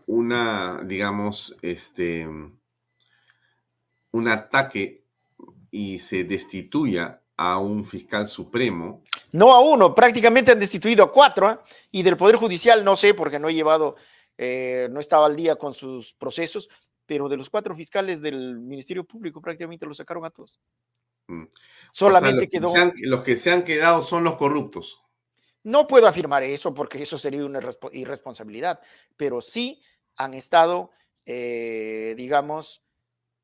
una, 0.07 0.82
digamos, 0.84 1.55
este, 1.61 2.28
un 4.11 4.28
ataque 4.28 5.05
y 5.71 5.99
se 5.99 6.24
destituya 6.24 7.21
a 7.38 7.57
un 7.59 7.86
fiscal 7.86 8.28
supremo. 8.28 9.03
No 9.32 9.53
a 9.53 9.59
uno, 9.59 9.95
prácticamente 9.95 10.51
han 10.51 10.59
destituido 10.59 11.03
a 11.03 11.11
cuatro, 11.11 11.47
¿ah? 11.47 11.63
y 11.91 12.03
del 12.03 12.17
Poder 12.17 12.36
Judicial 12.36 12.84
no 12.84 12.95
sé, 12.95 13.13
porque 13.13 13.39
no 13.39 13.49
he 13.49 13.53
llevado, 13.53 13.95
eh, 14.38 14.88
no 14.91 14.99
estaba 14.99 15.26
al 15.26 15.36
día 15.36 15.55
con 15.55 15.74
sus 15.74 16.13
procesos, 16.13 16.69
pero 17.05 17.28
de 17.30 17.38
los 17.38 17.49
cuatro 17.49 17.76
fiscales 17.76 18.21
del 18.21 18.59
Ministerio 18.59 19.03
Público 19.03 19.41
prácticamente 19.41 19.86
los 19.86 19.97
sacaron 19.97 20.26
a 20.26 20.30
todos. 20.30 20.59
Mm. 21.28 21.45
Solamente 21.91 22.47
quedó. 22.49 22.71
los 23.01 23.24
que 23.24 23.36
se 23.36 23.51
han 23.51 23.63
quedado 23.63 24.01
son 24.01 24.24
los 24.24 24.36
corruptos. 24.36 25.01
No 25.64 25.88
puedo 25.88 26.07
afirmar 26.07 26.43
eso 26.43 26.74
porque 26.74 27.01
eso 27.01 27.18
sería 27.18 27.45
una 27.45 27.59
irresponsabilidad, 27.93 28.82
pero 29.16 29.41
sí 29.41 29.82
han 30.18 30.34
estado, 30.34 30.91
eh, 31.26 32.14
digamos, 32.18 32.84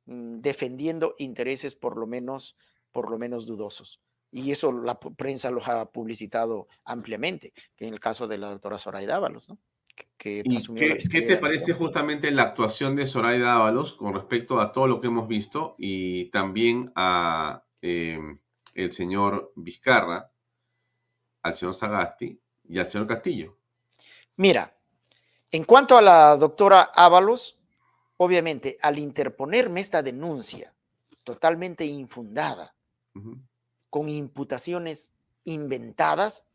mm, 0.06 0.40
defendiendo 0.42 1.16
intereses 1.18 1.76
por 1.76 1.98
lo 1.98 2.08
menos, 2.08 2.58
por 2.92 3.10
lo 3.10 3.18
menos 3.18 3.46
dudosos. 3.46 4.02
Y 4.32 4.52
eso 4.52 4.72
la 4.72 5.00
prensa 5.00 5.50
los 5.50 5.68
ha 5.68 5.92
publicitado 5.92 6.68
ampliamente, 6.86 7.54
que 7.76 7.88
en 7.88 7.94
el 7.94 8.00
caso 8.00 8.28
de 8.28 8.38
la 8.38 8.50
doctora 8.50 8.78
Soraya 8.78 9.08
Dávalos, 9.08 9.50
¿no? 9.50 9.58
que 10.18 10.44
¿Y 10.46 10.58
asumió 10.58 10.96
qué, 11.12 11.22
te 11.22 11.38
parece 11.38 11.74
justamente 11.74 12.32
la 12.32 12.44
actuación 12.44 12.96
de 12.96 13.06
Zoraida 13.06 13.56
Ábalos 13.56 13.94
con 13.94 14.14
respecto 14.14 14.60
a 14.60 14.72
todo 14.72 14.88
lo 14.88 15.02
que 15.02 15.08
hemos 15.08 15.28
visto 15.28 15.76
y 15.78 16.26
también 16.26 16.92
a 16.96 17.66
eh, 17.82 18.20
el 18.76 18.92
señor 18.92 19.52
Vizcarra, 19.56 20.32
al 21.50 21.56
señor 21.56 21.74
Sagasti 21.74 22.40
y 22.68 22.80
al 22.80 22.88
señor 22.88 23.08
Castillo? 23.08 23.58
Mira, 24.38 24.74
en 25.52 25.64
cuanto 25.64 25.98
a 25.98 26.02
la 26.02 26.38
doctora 26.38 26.92
Ábalos, 26.96 27.58
obviamente, 28.18 28.78
al 28.82 29.00
interponerme 29.00 29.82
esta 29.82 30.02
denuncia 30.02 30.74
totalmente 31.24 31.86
infundada, 31.86 32.74
con 33.90 34.10
imputaciones 34.10 35.12
inventadas, 35.44 36.46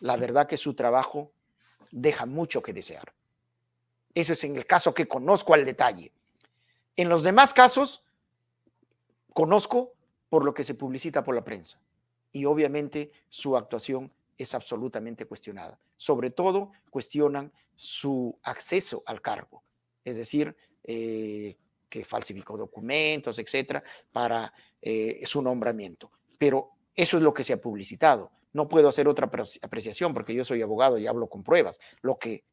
la 0.00 0.16
verdad 0.16 0.46
que 0.46 0.56
su 0.56 0.74
trabajo 0.74 1.32
deja 1.90 2.26
mucho 2.26 2.62
que 2.62 2.72
desear. 2.72 3.12
Eso 4.14 4.32
es 4.32 4.44
en 4.44 4.56
el 4.56 4.66
caso 4.66 4.92
que 4.92 5.06
conozco 5.06 5.54
al 5.54 5.64
detalle. 5.64 6.12
En 6.96 7.08
los 7.08 7.22
demás 7.22 7.54
casos, 7.54 8.02
conozco 9.32 9.92
por 10.28 10.44
lo 10.44 10.52
que 10.52 10.64
se 10.64 10.74
publicita 10.74 11.22
por 11.22 11.34
la 11.34 11.44
prensa. 11.44 11.78
Y 12.32 12.44
obviamente 12.44 13.12
su 13.28 13.56
actuación 13.56 14.12
es 14.42 14.54
absolutamente 14.54 15.26
cuestionada. 15.26 15.78
Sobre 15.96 16.30
todo, 16.30 16.72
cuestionan 16.90 17.52
su 17.76 18.38
acceso 18.42 19.02
al 19.06 19.20
cargo. 19.20 19.64
Es 20.04 20.16
decir, 20.16 20.56
eh, 20.84 21.56
que 21.88 22.04
falsificó 22.04 22.56
documentos, 22.56 23.38
etcétera, 23.38 23.82
para 24.12 24.52
eh, 24.80 25.20
su 25.26 25.42
nombramiento. 25.42 26.12
Pero 26.38 26.70
eso 26.94 27.16
es 27.16 27.22
lo 27.22 27.34
que 27.34 27.44
se 27.44 27.52
ha 27.52 27.60
publicitado. 27.60 28.30
No 28.52 28.68
puedo 28.68 28.88
hacer 28.88 29.08
otra 29.08 29.30
apreci- 29.30 29.58
apreciación 29.62 30.14
porque 30.14 30.34
yo 30.34 30.44
soy 30.44 30.62
abogado 30.62 30.98
y 30.98 31.06
hablo 31.06 31.28
con 31.28 31.42
pruebas. 31.42 31.78
Lo 32.00 32.18
que 32.18 32.44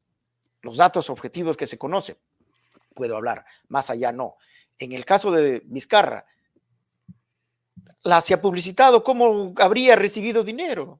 los 0.61 0.77
datos 0.77 1.09
objetivos 1.09 1.55
que 1.55 1.67
se 1.67 1.77
conocen, 1.77 2.17
puedo 2.93 3.15
hablar. 3.15 3.45
Más 3.67 3.89
allá 3.89 4.11
no. 4.11 4.35
En 4.79 4.91
el 4.91 5.05
caso 5.05 5.31
de 5.31 5.61
Vizcarra, 5.65 6.25
la 8.03 8.21
se 8.21 8.33
ha 8.33 8.41
publicitado 8.41 9.03
cómo 9.03 9.53
habría 9.57 9.95
recibido 9.95 10.43
dinero. 10.43 10.99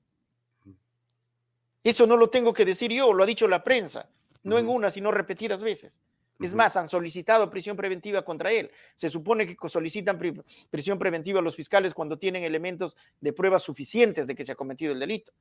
Eso 1.84 2.06
no 2.08 2.18
lo 2.18 2.30
tengo 2.30 2.54
que 2.54 2.66
decir 2.66 2.92
yo, 2.92 3.14
lo 3.14 3.24
ha 3.24 3.28
dicho 3.28 3.48
la 3.48 3.64
prensa, 3.64 4.10
no 4.44 4.58
en 4.58 4.68
una, 4.68 4.92
sino 4.92 5.12
repetidas 5.12 5.62
veces. 5.64 6.02
Es 6.40 6.54
más, 6.54 6.78
han 6.78 6.88
solicitado 6.88 7.50
prisión 7.50 7.76
preventiva 7.76 8.22
contra 8.24 8.52
él. 8.52 8.70
Se 8.96 9.10
supone 9.10 9.48
que 9.48 9.70
solicitan 9.70 10.20
pri- 10.20 10.40
prisión 10.70 11.00
preventiva 11.00 11.40
a 11.40 11.42
los 11.42 11.56
fiscales 11.56 11.96
cuando 11.96 12.20
tienen 12.20 12.44
elementos 12.44 12.96
de 13.20 13.34
pruebas 13.34 13.64
suficientes 13.64 14.28
de 14.28 14.36
que 14.36 14.46
se 14.46 14.52
ha 14.52 14.56
cometido 14.56 14.94
el 14.94 15.00
delito. 15.00 15.32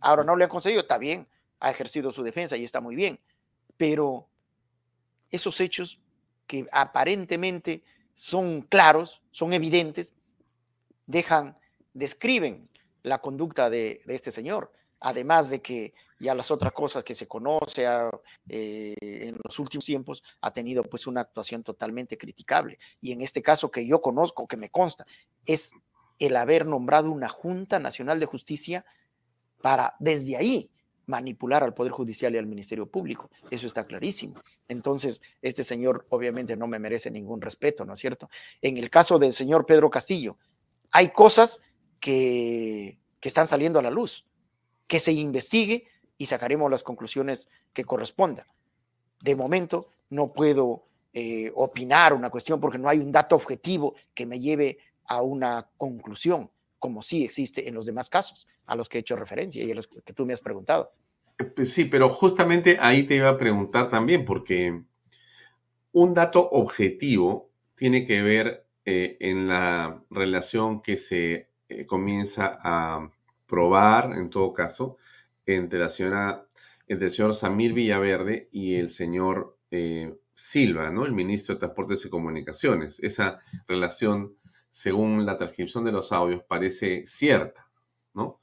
Ahora 0.00 0.24
no 0.24 0.34
le 0.34 0.44
han 0.44 0.50
concedido, 0.50 0.80
está 0.80 0.98
bien, 0.98 1.28
ha 1.60 1.70
ejercido 1.70 2.10
su 2.10 2.24
defensa 2.24 2.56
y 2.56 2.64
está 2.64 2.80
muy 2.80 2.96
bien, 2.96 3.20
pero 3.76 4.26
esos 5.30 5.60
hechos 5.60 6.00
que 6.48 6.66
aparentemente 6.72 7.84
son 8.14 8.62
claros, 8.62 9.22
son 9.30 9.52
evidentes, 9.52 10.14
dejan, 11.06 11.56
describen 11.94 12.68
la 13.04 13.20
conducta 13.20 13.70
de, 13.70 14.00
de 14.04 14.14
este 14.16 14.32
señor, 14.32 14.72
además 15.00 15.48
de 15.50 15.60
que 15.60 15.94
ya 16.18 16.34
las 16.34 16.50
otras 16.50 16.72
cosas 16.72 17.02
que 17.02 17.14
se 17.14 17.26
conoce 17.26 17.86
ha, 17.86 18.10
eh, 18.48 18.94
en 19.00 19.38
los 19.42 19.58
últimos 19.58 19.84
tiempos 19.84 20.22
ha 20.42 20.52
tenido 20.52 20.84
pues 20.84 21.06
una 21.06 21.22
actuación 21.22 21.62
totalmente 21.62 22.18
criticable. 22.18 22.78
Y 23.00 23.12
en 23.12 23.22
este 23.22 23.42
caso 23.42 23.70
que 23.70 23.86
yo 23.86 24.02
conozco, 24.02 24.46
que 24.46 24.58
me 24.58 24.70
consta, 24.70 25.06
es 25.46 25.72
el 26.18 26.36
haber 26.36 26.66
nombrado 26.66 27.10
una 27.10 27.28
Junta 27.28 27.78
Nacional 27.78 28.20
de 28.20 28.26
Justicia 28.26 28.84
para 29.62 29.94
desde 29.98 30.36
ahí 30.36 30.70
manipular 31.06 31.64
al 31.64 31.74
Poder 31.74 31.92
Judicial 31.92 32.34
y 32.34 32.38
al 32.38 32.46
Ministerio 32.46 32.86
Público. 32.86 33.30
Eso 33.50 33.66
está 33.66 33.84
clarísimo. 33.84 34.40
Entonces, 34.68 35.20
este 35.42 35.64
señor 35.64 36.06
obviamente 36.10 36.56
no 36.56 36.66
me 36.66 36.78
merece 36.78 37.10
ningún 37.10 37.40
respeto, 37.40 37.84
¿no 37.84 37.94
es 37.94 38.00
cierto? 38.00 38.30
En 38.62 38.76
el 38.76 38.90
caso 38.90 39.18
del 39.18 39.32
señor 39.32 39.66
Pedro 39.66 39.90
Castillo, 39.90 40.38
hay 40.92 41.08
cosas 41.08 41.60
que, 41.98 42.98
que 43.18 43.28
están 43.28 43.48
saliendo 43.48 43.78
a 43.78 43.82
la 43.82 43.90
luz, 43.90 44.24
que 44.90 44.98
se 44.98 45.12
investigue 45.12 45.86
y 46.18 46.26
sacaremos 46.26 46.68
las 46.68 46.82
conclusiones 46.82 47.48
que 47.72 47.84
correspondan. 47.84 48.44
De 49.22 49.36
momento, 49.36 49.86
no 50.10 50.32
puedo 50.32 50.82
eh, 51.12 51.52
opinar 51.54 52.12
una 52.12 52.28
cuestión 52.28 52.58
porque 52.58 52.76
no 52.76 52.88
hay 52.88 52.98
un 52.98 53.12
dato 53.12 53.36
objetivo 53.36 53.94
que 54.12 54.26
me 54.26 54.40
lleve 54.40 54.78
a 55.04 55.22
una 55.22 55.68
conclusión, 55.76 56.50
como 56.80 57.02
sí 57.02 57.22
existe 57.24 57.68
en 57.68 57.76
los 57.76 57.86
demás 57.86 58.10
casos 58.10 58.48
a 58.66 58.74
los 58.74 58.88
que 58.88 58.98
he 58.98 59.00
hecho 59.02 59.14
referencia 59.14 59.62
y 59.62 59.70
a 59.70 59.76
los 59.76 59.86
que 59.86 60.12
tú 60.12 60.26
me 60.26 60.32
has 60.32 60.40
preguntado. 60.40 60.92
Eh, 61.38 61.64
Sí, 61.64 61.84
pero 61.84 62.08
justamente 62.08 62.76
ahí 62.80 63.04
te 63.04 63.14
iba 63.14 63.28
a 63.28 63.38
preguntar 63.38 63.88
también, 63.88 64.24
porque 64.24 64.82
un 65.92 66.14
dato 66.14 66.48
objetivo 66.50 67.52
tiene 67.76 68.04
que 68.04 68.22
ver 68.22 68.66
eh, 68.84 69.16
en 69.20 69.46
la 69.46 70.02
relación 70.10 70.82
que 70.82 70.96
se 70.96 71.48
comienza 71.86 72.58
a 72.64 73.08
probar, 73.50 74.12
en 74.12 74.30
todo 74.30 74.52
caso, 74.52 74.96
entre 75.44 75.80
la 75.80 75.88
señora, 75.88 76.46
entre 76.86 77.08
el 77.08 77.12
señor 77.12 77.34
Samir 77.34 77.72
Villaverde 77.72 78.48
y 78.52 78.76
el 78.76 78.90
señor 78.90 79.58
eh, 79.72 80.14
Silva, 80.34 80.90
¿no? 80.90 81.04
El 81.04 81.12
ministro 81.12 81.54
de 81.54 81.58
Transportes 81.58 82.04
y 82.04 82.10
Comunicaciones. 82.10 83.00
Esa 83.00 83.40
relación, 83.66 84.36
según 84.70 85.26
la 85.26 85.36
transcripción 85.36 85.84
de 85.84 85.92
los 85.92 86.12
audios, 86.12 86.44
parece 86.44 87.04
cierta, 87.04 87.68
¿no? 88.14 88.40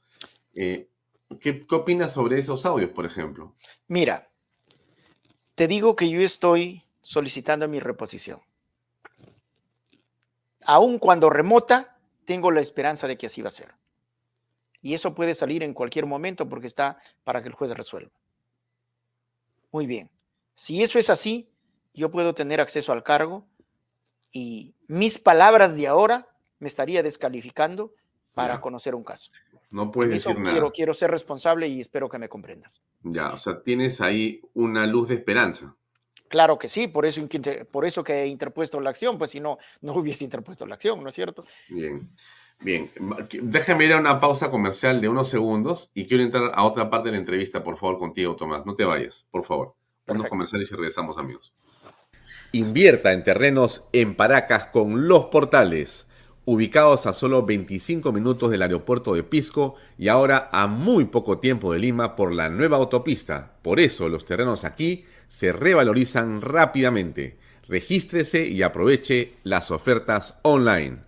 Eh, 0.54 0.90
¿qué, 1.40 1.66
¿Qué 1.66 1.74
opinas 1.74 2.12
sobre 2.12 2.38
esos 2.38 2.66
audios, 2.66 2.90
por 2.90 3.06
ejemplo? 3.06 3.56
Mira, 3.88 4.30
te 5.54 5.66
digo 5.66 5.96
que 5.96 6.10
yo 6.10 6.20
estoy 6.20 6.84
solicitando 7.00 7.66
mi 7.66 7.80
reposición. 7.80 8.40
Aun 10.64 10.98
cuando 10.98 11.30
remota, 11.30 11.98
tengo 12.26 12.50
la 12.50 12.60
esperanza 12.60 13.08
de 13.08 13.16
que 13.16 13.26
así 13.26 13.40
va 13.40 13.48
a 13.48 13.52
ser. 13.52 13.74
Y 14.80 14.94
eso 14.94 15.14
puede 15.14 15.34
salir 15.34 15.62
en 15.62 15.74
cualquier 15.74 16.06
momento 16.06 16.48
porque 16.48 16.66
está 16.66 16.98
para 17.24 17.42
que 17.42 17.48
el 17.48 17.54
juez 17.54 17.70
resuelva. 17.76 18.12
Muy 19.72 19.86
bien. 19.86 20.10
Si 20.54 20.82
eso 20.82 20.98
es 20.98 21.10
así, 21.10 21.48
yo 21.94 22.10
puedo 22.10 22.34
tener 22.34 22.60
acceso 22.60 22.92
al 22.92 23.02
cargo 23.02 23.46
y 24.32 24.74
mis 24.86 25.18
palabras 25.18 25.76
de 25.76 25.86
ahora 25.86 26.28
me 26.58 26.68
estaría 26.68 27.02
descalificando 27.02 27.92
para 28.34 28.54
Ya. 28.54 28.60
conocer 28.60 28.94
un 28.94 29.04
caso. 29.04 29.30
No 29.70 29.90
puedes 29.90 30.16
eso 30.16 30.30
decir 30.30 30.42
nada. 30.42 30.52
quiero, 30.54 30.72
quiero 30.72 30.94
ser 30.94 31.10
responsable 31.10 31.68
y 31.68 31.80
espero 31.80 32.08
que 32.08 32.18
me 32.18 32.28
comprendas. 32.28 32.80
Ya, 33.02 33.32
o 33.32 33.36
sea, 33.36 33.62
tienes 33.62 34.00
ahí 34.00 34.40
una 34.54 34.86
luz 34.86 35.08
de 35.08 35.16
esperanza. 35.16 35.76
Claro 36.28 36.58
que 36.58 36.68
sí, 36.68 36.88
por 36.88 37.06
eso, 37.06 37.22
por 37.70 37.84
eso 37.86 38.04
que 38.04 38.22
he 38.22 38.26
interpuesto 38.26 38.80
la 38.80 38.90
acción, 38.90 39.18
pues 39.18 39.30
si 39.30 39.40
no, 39.40 39.58
no 39.80 39.92
hubiese 39.98 40.24
interpuesto 40.24 40.66
la 40.66 40.74
acción, 40.76 41.02
¿no 41.02 41.08
es 41.08 41.14
cierto? 41.14 41.44
Bien, 41.68 42.10
bien. 42.60 42.90
Déjame 43.42 43.86
ir 43.86 43.92
a 43.92 43.98
una 43.98 44.20
pausa 44.20 44.50
comercial 44.50 45.00
de 45.00 45.08
unos 45.08 45.28
segundos 45.28 45.90
y 45.94 46.06
quiero 46.06 46.22
entrar 46.22 46.52
a 46.54 46.64
otra 46.64 46.90
parte 46.90 47.08
de 47.08 47.12
la 47.12 47.18
entrevista, 47.18 47.62
por 47.62 47.76
favor, 47.76 47.98
contigo, 47.98 48.36
Tomás. 48.36 48.66
No 48.66 48.74
te 48.74 48.84
vayas, 48.84 49.26
por 49.30 49.44
favor. 49.44 49.74
Unos 50.06 50.22
Perfecto. 50.22 50.30
comerciales 50.30 50.70
y 50.70 50.74
regresamos, 50.74 51.18
amigos. 51.18 51.54
Invierta 52.52 53.12
en 53.12 53.22
terrenos 53.22 53.84
en 53.92 54.14
Paracas 54.14 54.66
con 54.66 55.06
Los 55.06 55.26
Portales, 55.26 56.06
ubicados 56.46 57.06
a 57.06 57.12
solo 57.12 57.44
25 57.44 58.10
minutos 58.10 58.50
del 58.50 58.62
aeropuerto 58.62 59.14
de 59.14 59.22
Pisco 59.22 59.74
y 59.98 60.08
ahora 60.08 60.48
a 60.50 60.66
muy 60.66 61.04
poco 61.04 61.40
tiempo 61.40 61.74
de 61.74 61.78
Lima 61.78 62.16
por 62.16 62.32
la 62.32 62.48
nueva 62.48 62.78
autopista. 62.78 63.58
Por 63.60 63.80
eso 63.80 64.08
los 64.08 64.24
terrenos 64.24 64.64
aquí 64.64 65.04
se 65.28 65.52
revalorizan 65.52 66.40
rápidamente. 66.40 67.38
Regístrese 67.68 68.46
y 68.46 68.62
aproveche 68.62 69.34
las 69.42 69.70
ofertas 69.70 70.38
online. 70.40 71.07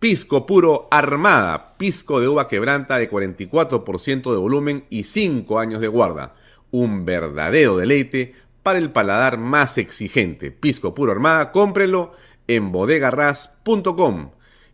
Pisco 0.00 0.46
puro 0.46 0.88
Armada, 0.90 1.76
pisco 1.76 2.20
de 2.20 2.28
uva 2.28 2.48
quebranta 2.48 2.96
de 2.96 3.10
44% 3.10 4.32
de 4.32 4.38
volumen 4.38 4.86
y 4.88 5.02
5 5.02 5.58
años 5.58 5.82
de 5.82 5.88
guarda. 5.88 6.36
Un 6.70 7.04
verdadero 7.04 7.76
deleite 7.76 8.34
para 8.62 8.78
el 8.78 8.92
paladar 8.92 9.36
más 9.36 9.76
exigente. 9.76 10.52
Pisco 10.52 10.94
puro 10.94 11.12
Armada, 11.12 11.52
cómprelo 11.52 12.12
en 12.48 12.72
bodegarras.com. 12.72 14.30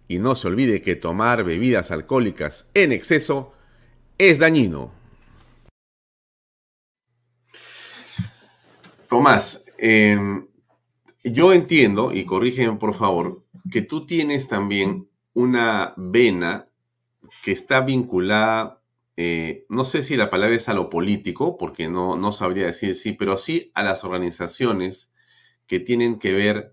Y 0.06 0.20
no 0.20 0.36
se 0.36 0.46
olvide 0.46 0.80
que 0.80 0.94
tomar 0.94 1.42
bebidas 1.42 1.90
alcohólicas 1.90 2.70
en 2.74 2.92
exceso 2.92 3.52
es 4.18 4.38
dañino. 4.38 4.92
Tomás, 9.08 9.64
em, 9.76 10.46
yo 11.24 11.52
entiendo, 11.52 12.12
y 12.12 12.24
corrígeme 12.24 12.76
por 12.76 12.94
favor, 12.94 13.42
que 13.72 13.82
tú 13.82 14.06
tienes 14.06 14.46
también 14.46 15.08
una 15.36 15.92
vena 15.98 16.66
que 17.42 17.52
está 17.52 17.82
vinculada, 17.82 18.80
eh, 19.18 19.66
no 19.68 19.84
sé 19.84 20.02
si 20.02 20.16
la 20.16 20.30
palabra 20.30 20.56
es 20.56 20.70
a 20.70 20.72
lo 20.72 20.88
político, 20.88 21.58
porque 21.58 21.90
no, 21.90 22.16
no 22.16 22.32
sabría 22.32 22.64
decir 22.64 22.94
sí, 22.94 23.12
pero 23.12 23.36
sí 23.36 23.70
a 23.74 23.82
las 23.82 24.02
organizaciones 24.02 25.12
que 25.66 25.78
tienen 25.78 26.18
que 26.18 26.32
ver 26.32 26.72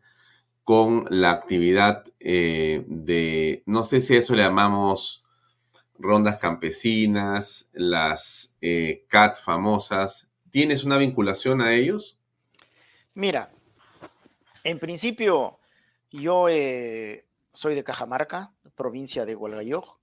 con 0.63 1.07
la 1.09 1.31
actividad 1.31 2.05
eh, 2.21 2.85
de, 2.87 3.63
no 3.65 3.83
sé 3.83 3.99
si 3.99 4.15
a 4.15 4.19
eso 4.19 4.33
le 4.33 4.43
llamamos 4.43 5.25
rondas 5.99 6.37
campesinas, 6.37 7.69
las 7.73 8.55
eh, 8.61 9.03
CAT 9.09 9.41
famosas. 9.41 10.31
¿Tienes 10.51 10.85
una 10.85 10.97
vinculación 10.97 11.59
a 11.59 11.73
ellos? 11.73 12.17
Mira, 13.13 13.51
en 14.63 14.79
principio 14.79 15.59
yo 16.11 16.47
soy 17.51 17.75
de 17.75 17.83
Cajamarca, 17.83 18.52
provincia 18.75 19.25
de 19.25 19.35
Hualgayoc, 19.35 19.97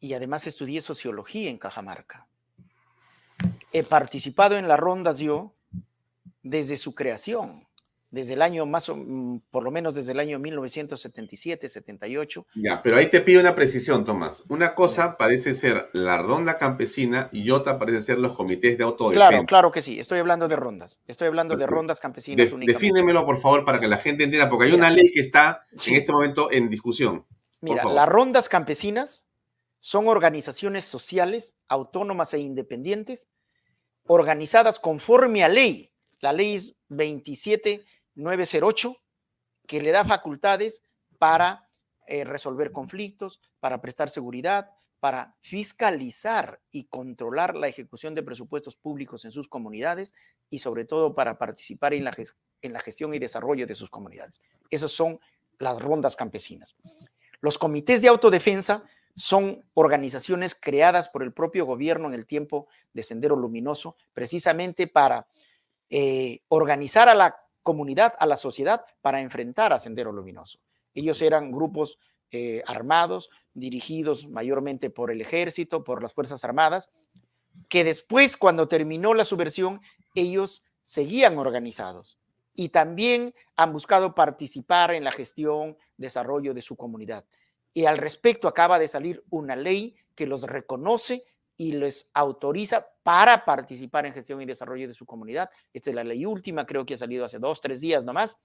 y 0.00 0.14
además 0.14 0.46
estudié 0.46 0.80
sociología 0.80 1.50
en 1.50 1.58
Cajamarca. 1.58 2.26
He 3.72 3.84
participado 3.84 4.56
en 4.56 4.68
las 4.68 4.80
rondas 4.80 5.18
yo 5.18 5.54
desde 6.42 6.76
su 6.76 6.94
creación 6.94 7.67
desde 8.10 8.32
el 8.32 8.42
año 8.42 8.64
más 8.64 8.88
o 8.88 8.96
mm, 8.96 9.42
por 9.50 9.62
lo 9.62 9.70
menos 9.70 9.94
desde 9.94 10.12
el 10.12 10.20
año 10.20 10.38
1977, 10.38 11.68
78. 11.68 12.46
Ya, 12.54 12.82
pero 12.82 12.96
ahí 12.96 13.06
te 13.06 13.20
pido 13.20 13.40
una 13.40 13.54
precisión, 13.54 14.04
Tomás. 14.04 14.44
Una 14.48 14.74
cosa 14.74 15.16
parece 15.16 15.54
ser 15.54 15.90
la 15.92 16.22
ronda 16.22 16.56
campesina 16.56 17.28
y 17.32 17.50
otra 17.50 17.78
parece 17.78 18.00
ser 18.00 18.18
los 18.18 18.34
comités 18.34 18.78
de 18.78 18.84
autodefensa. 18.84 19.28
Claro, 19.28 19.46
claro 19.46 19.70
que 19.70 19.82
sí. 19.82 20.00
Estoy 20.00 20.18
hablando 20.20 20.48
de 20.48 20.56
rondas. 20.56 21.00
Estoy 21.06 21.28
hablando 21.28 21.56
de 21.56 21.66
rondas 21.66 22.00
campesinas 22.00 22.50
de, 22.50 22.66
Defínemelo, 22.66 23.26
por 23.26 23.38
favor, 23.38 23.64
para 23.64 23.78
que 23.78 23.88
la 23.88 23.98
gente 23.98 24.24
entienda, 24.24 24.48
porque 24.48 24.66
hay 24.66 24.72
una 24.72 24.90
ley 24.90 25.10
que 25.12 25.20
está 25.20 25.62
en 25.70 25.94
este 25.94 26.12
momento 26.12 26.50
en 26.50 26.70
discusión. 26.70 27.26
Mira, 27.60 27.84
las 27.84 28.08
rondas 28.08 28.48
campesinas 28.48 29.26
son 29.78 30.08
organizaciones 30.08 30.84
sociales 30.84 31.56
autónomas 31.68 32.32
e 32.34 32.38
independientes 32.38 33.28
organizadas 34.04 34.80
conforme 34.80 35.44
a 35.44 35.48
ley. 35.48 35.92
La 36.20 36.32
ley 36.32 36.56
es 36.56 36.74
27 36.88 37.84
908 38.18 38.96
que 39.66 39.80
le 39.80 39.90
da 39.90 40.04
facultades 40.04 40.82
para 41.18 41.68
eh, 42.06 42.24
resolver 42.24 42.72
conflictos, 42.72 43.40
para 43.60 43.80
prestar 43.80 44.10
seguridad, 44.10 44.70
para 45.00 45.36
fiscalizar 45.40 46.60
y 46.70 46.84
controlar 46.84 47.54
la 47.54 47.68
ejecución 47.68 48.14
de 48.14 48.22
presupuestos 48.22 48.76
públicos 48.76 49.24
en 49.24 49.32
sus 49.32 49.46
comunidades 49.46 50.12
y 50.50 50.58
sobre 50.58 50.84
todo 50.84 51.14
para 51.14 51.38
participar 51.38 51.94
en 51.94 52.04
la, 52.04 52.16
en 52.62 52.72
la 52.72 52.80
gestión 52.80 53.14
y 53.14 53.18
desarrollo 53.18 53.66
de 53.66 53.74
sus 53.74 53.90
comunidades. 53.90 54.40
Esas 54.70 54.90
son 54.90 55.20
las 55.58 55.78
rondas 55.80 56.16
campesinas. 56.16 56.76
Los 57.40 57.58
comités 57.58 58.02
de 58.02 58.08
autodefensa 58.08 58.84
son 59.14 59.64
organizaciones 59.74 60.54
creadas 60.54 61.08
por 61.08 61.22
el 61.22 61.32
propio 61.32 61.66
gobierno 61.66 62.08
en 62.08 62.14
el 62.14 62.26
tiempo 62.26 62.68
de 62.92 63.02
Sendero 63.02 63.36
Luminoso, 63.36 63.96
precisamente 64.12 64.86
para 64.86 65.26
eh, 65.90 66.40
organizar 66.48 67.08
a 67.08 67.14
la 67.14 67.36
comunidad, 67.68 68.14
a 68.18 68.24
la 68.24 68.38
sociedad, 68.38 68.86
para 69.02 69.20
enfrentar 69.20 69.74
a 69.74 69.78
Sendero 69.78 70.10
Luminoso. 70.10 70.58
Ellos 70.94 71.20
eran 71.20 71.52
grupos 71.52 71.98
eh, 72.30 72.62
armados, 72.66 73.28
dirigidos 73.52 74.26
mayormente 74.26 74.88
por 74.88 75.10
el 75.10 75.20
ejército, 75.20 75.84
por 75.84 76.02
las 76.02 76.14
Fuerzas 76.14 76.44
Armadas, 76.44 76.88
que 77.68 77.84
después, 77.84 78.38
cuando 78.38 78.68
terminó 78.68 79.12
la 79.12 79.26
subversión, 79.26 79.82
ellos 80.14 80.62
seguían 80.80 81.36
organizados 81.36 82.16
y 82.54 82.70
también 82.70 83.34
han 83.54 83.74
buscado 83.74 84.14
participar 84.14 84.94
en 84.94 85.04
la 85.04 85.12
gestión, 85.12 85.76
desarrollo 85.98 86.54
de 86.54 86.62
su 86.62 86.74
comunidad. 86.74 87.26
Y 87.74 87.84
al 87.84 87.98
respecto 87.98 88.48
acaba 88.48 88.78
de 88.78 88.88
salir 88.88 89.22
una 89.28 89.56
ley 89.56 89.94
que 90.14 90.26
los 90.26 90.44
reconoce 90.44 91.26
y 91.58 91.72
les 91.72 92.08
autoriza 92.14 92.86
para 93.02 93.44
participar 93.44 94.06
en 94.06 94.14
gestión 94.14 94.40
y 94.40 94.46
desarrollo 94.46 94.86
de 94.86 94.94
su 94.94 95.04
comunidad. 95.04 95.50
Esta 95.74 95.90
es 95.90 95.96
la 95.96 96.04
ley 96.04 96.24
última, 96.24 96.64
creo 96.64 96.86
que 96.86 96.94
ha 96.94 96.98
salido 96.98 97.24
hace 97.24 97.38
dos, 97.38 97.60
tres 97.60 97.80
días 97.80 98.04
nomás. 98.04 98.38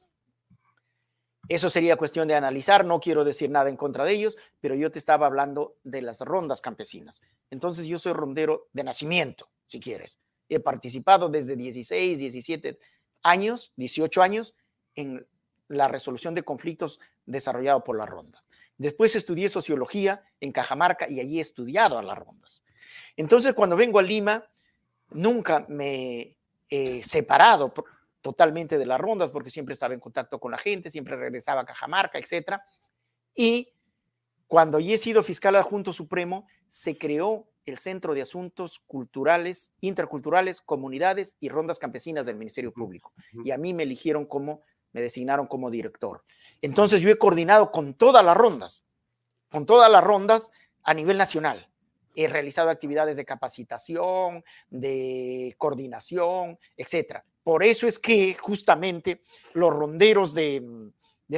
Eso 1.48 1.70
sería 1.70 1.96
cuestión 1.96 2.28
de 2.28 2.36
analizar, 2.36 2.84
no 2.84 3.00
quiero 3.00 3.24
decir 3.24 3.50
nada 3.50 3.70
en 3.70 3.78
contra 3.78 4.04
de 4.04 4.14
ellos, 4.14 4.38
pero 4.60 4.76
yo 4.76 4.92
te 4.92 4.98
estaba 4.98 5.28
hablando 5.28 5.76
de 5.84 6.02
las 6.02 6.22
rondas 6.22 6.60
campesinas. 6.60 7.22
Entonces 7.52 7.86
yo 7.86 8.00
soy 8.00 8.14
rondero 8.14 8.68
de 8.74 8.84
nacimiento, 8.84 9.50
si 9.68 9.80
quieres. 9.80 10.20
He 10.50 10.60
participado 10.60 11.30
desde 11.30 11.56
16, 11.56 12.18
17 12.18 12.80
años, 13.22 13.74
18 13.76 14.22
años 14.24 14.56
en 14.96 15.28
la 15.68 15.88
resolución 15.88 16.34
de 16.34 16.44
conflictos 16.44 17.00
desarrollado 17.26 17.84
por 17.84 17.98
las 17.98 18.10
rondas. 18.10 18.44
Después 18.78 19.16
estudié 19.16 19.50
sociología 19.50 20.24
en 20.40 20.52
Cajamarca 20.52 21.08
y 21.08 21.20
allí 21.20 21.38
he 21.38 21.42
estudiado 21.42 22.00
a 22.00 22.04
las 22.04 22.18
rondas. 22.18 22.64
Entonces, 23.16 23.54
cuando 23.54 23.76
vengo 23.76 24.00
a 24.00 24.04
Lima, 24.04 24.46
nunca 25.12 25.66
me 25.70 26.36
he 26.70 27.04
separado 27.04 27.74
totalmente 28.22 28.78
de 28.78 28.86
las 28.86 29.00
rondas 29.00 29.30
porque 29.30 29.50
siempre 29.50 29.74
estaba 29.74 29.94
en 29.94 30.00
contacto 30.00 30.40
con 30.40 30.52
la 30.52 30.58
gente, 30.58 30.90
siempre 30.90 31.16
regresaba 31.16 31.62
a 31.62 31.66
Cajamarca, 31.66 32.18
etc. 32.18 32.60
Y 33.36 33.70
cuando 34.48 34.80
ya 34.80 34.94
he 34.94 34.98
sido 34.98 35.24
fiscal 35.24 35.56
adjunto 35.56 35.94
supremo, 35.94 36.48
se 36.70 36.98
creó 36.98 37.48
el 37.66 37.78
Centro 37.78 38.14
de 38.14 38.22
Asuntos 38.22 38.80
Culturales, 38.88 39.72
Interculturales, 39.82 40.62
Comunidades 40.62 41.36
y 41.40 41.50
Rondas 41.50 41.80
Campesinas 41.80 42.26
del 42.26 42.36
Ministerio 42.36 42.74
Público. 42.74 43.14
Y 43.44 43.52
a 43.52 43.58
mí 43.58 43.74
me 43.74 43.84
eligieron 43.84 44.26
como, 44.26 44.62
me 44.92 45.02
designaron 45.02 45.48
como 45.48 45.70
director. 45.70 46.24
Entonces 46.62 47.02
yo 47.02 47.10
he 47.10 47.18
coordinado 47.18 47.72
con 47.72 47.94
todas 47.94 48.24
las 48.24 48.36
rondas, 48.36 48.84
con 49.50 49.66
todas 49.66 49.92
las 49.92 50.04
rondas 50.04 50.52
a 50.84 50.94
nivel 50.94 51.18
nacional 51.18 51.73
he 52.16 52.28
realizado 52.28 52.70
actividades 52.70 53.18
de 53.18 53.26
capacitación, 53.26 54.44
de 54.70 55.56
coordinación, 55.58 56.58
etcétera. 56.78 57.26
Por 57.44 57.64
eso 57.64 57.88
es 57.88 58.00
que 58.00 58.36
justamente 58.36 59.22
los 59.54 59.72
ronderos 59.72 60.34
de, 60.34 60.64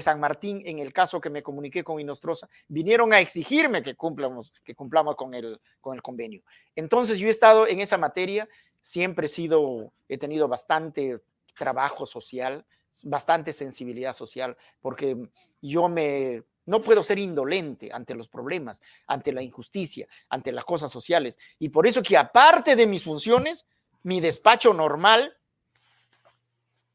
San 0.01 0.19
Martín, 0.19 0.61
en 0.65 0.79
el 0.79 0.91
caso 0.91 1.21
que 1.21 1.29
me 1.29 1.41
comuniqué 1.41 1.83
con 1.83 1.99
Inostrosa, 1.99 2.49
vinieron 2.67 3.13
a 3.13 3.19
exigirme 3.21 3.81
que 3.81 3.95
cumplamos, 3.95 4.51
que 4.63 4.75
cumplamos 4.75 5.15
con 5.15 5.33
el, 5.33 5.59
con 5.79 5.95
el 5.95 6.01
convenio. 6.01 6.43
Entonces 6.75 7.17
yo 7.17 7.27
he 7.27 7.31
estado 7.31 7.65
en 7.65 7.79
esa 7.79 7.97
materia, 7.97 8.47
siempre 8.81 9.27
he 9.27 9.29
sido, 9.29 9.93
he 10.09 10.17
tenido 10.17 10.47
bastante 10.47 11.21
trabajo 11.55 12.05
social, 12.05 12.65
bastante 13.03 13.53
sensibilidad 13.53 14.13
social, 14.13 14.57
porque 14.81 15.17
yo 15.61 15.89
me 15.89 16.43
no 16.65 16.81
puedo 16.81 17.03
ser 17.03 17.19
indolente 17.19 17.91
ante 17.91 18.15
los 18.15 18.27
problemas, 18.27 18.81
ante 19.07 19.31
la 19.31 19.41
injusticia, 19.41 20.07
ante 20.29 20.51
las 20.51 20.65
cosas 20.65 20.91
sociales. 20.91 21.37
Y 21.59 21.69
por 21.69 21.87
eso 21.87 22.01
que 22.01 22.17
aparte 22.17 22.75
de 22.75 22.87
mis 22.87 23.03
funciones, 23.03 23.65
mi 24.03 24.19
despacho 24.19 24.73
normal 24.73 25.37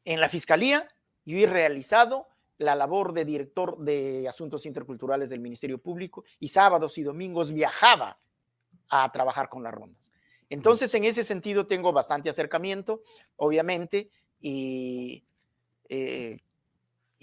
en 0.05 0.19
la 0.19 0.29
Fiscalía, 0.29 0.87
yo 1.25 1.37
he 1.37 1.45
realizado 1.45 2.27
la 2.57 2.75
labor 2.75 3.13
de 3.13 3.25
director 3.25 3.77
de 3.79 4.27
asuntos 4.27 4.65
interculturales 4.65 5.29
del 5.29 5.39
Ministerio 5.39 5.79
Público 5.79 6.23
y 6.39 6.47
sábados 6.47 6.97
y 6.97 7.03
domingos 7.03 7.51
viajaba 7.51 8.19
a 8.89 9.11
trabajar 9.11 9.49
con 9.49 9.63
las 9.63 9.73
rondas. 9.73 10.11
Entonces, 10.49 10.93
en 10.93 11.05
ese 11.05 11.23
sentido, 11.23 11.65
tengo 11.65 11.93
bastante 11.93 12.29
acercamiento, 12.29 13.03
obviamente, 13.37 14.11
y 14.39 15.23
eh, 15.87 16.41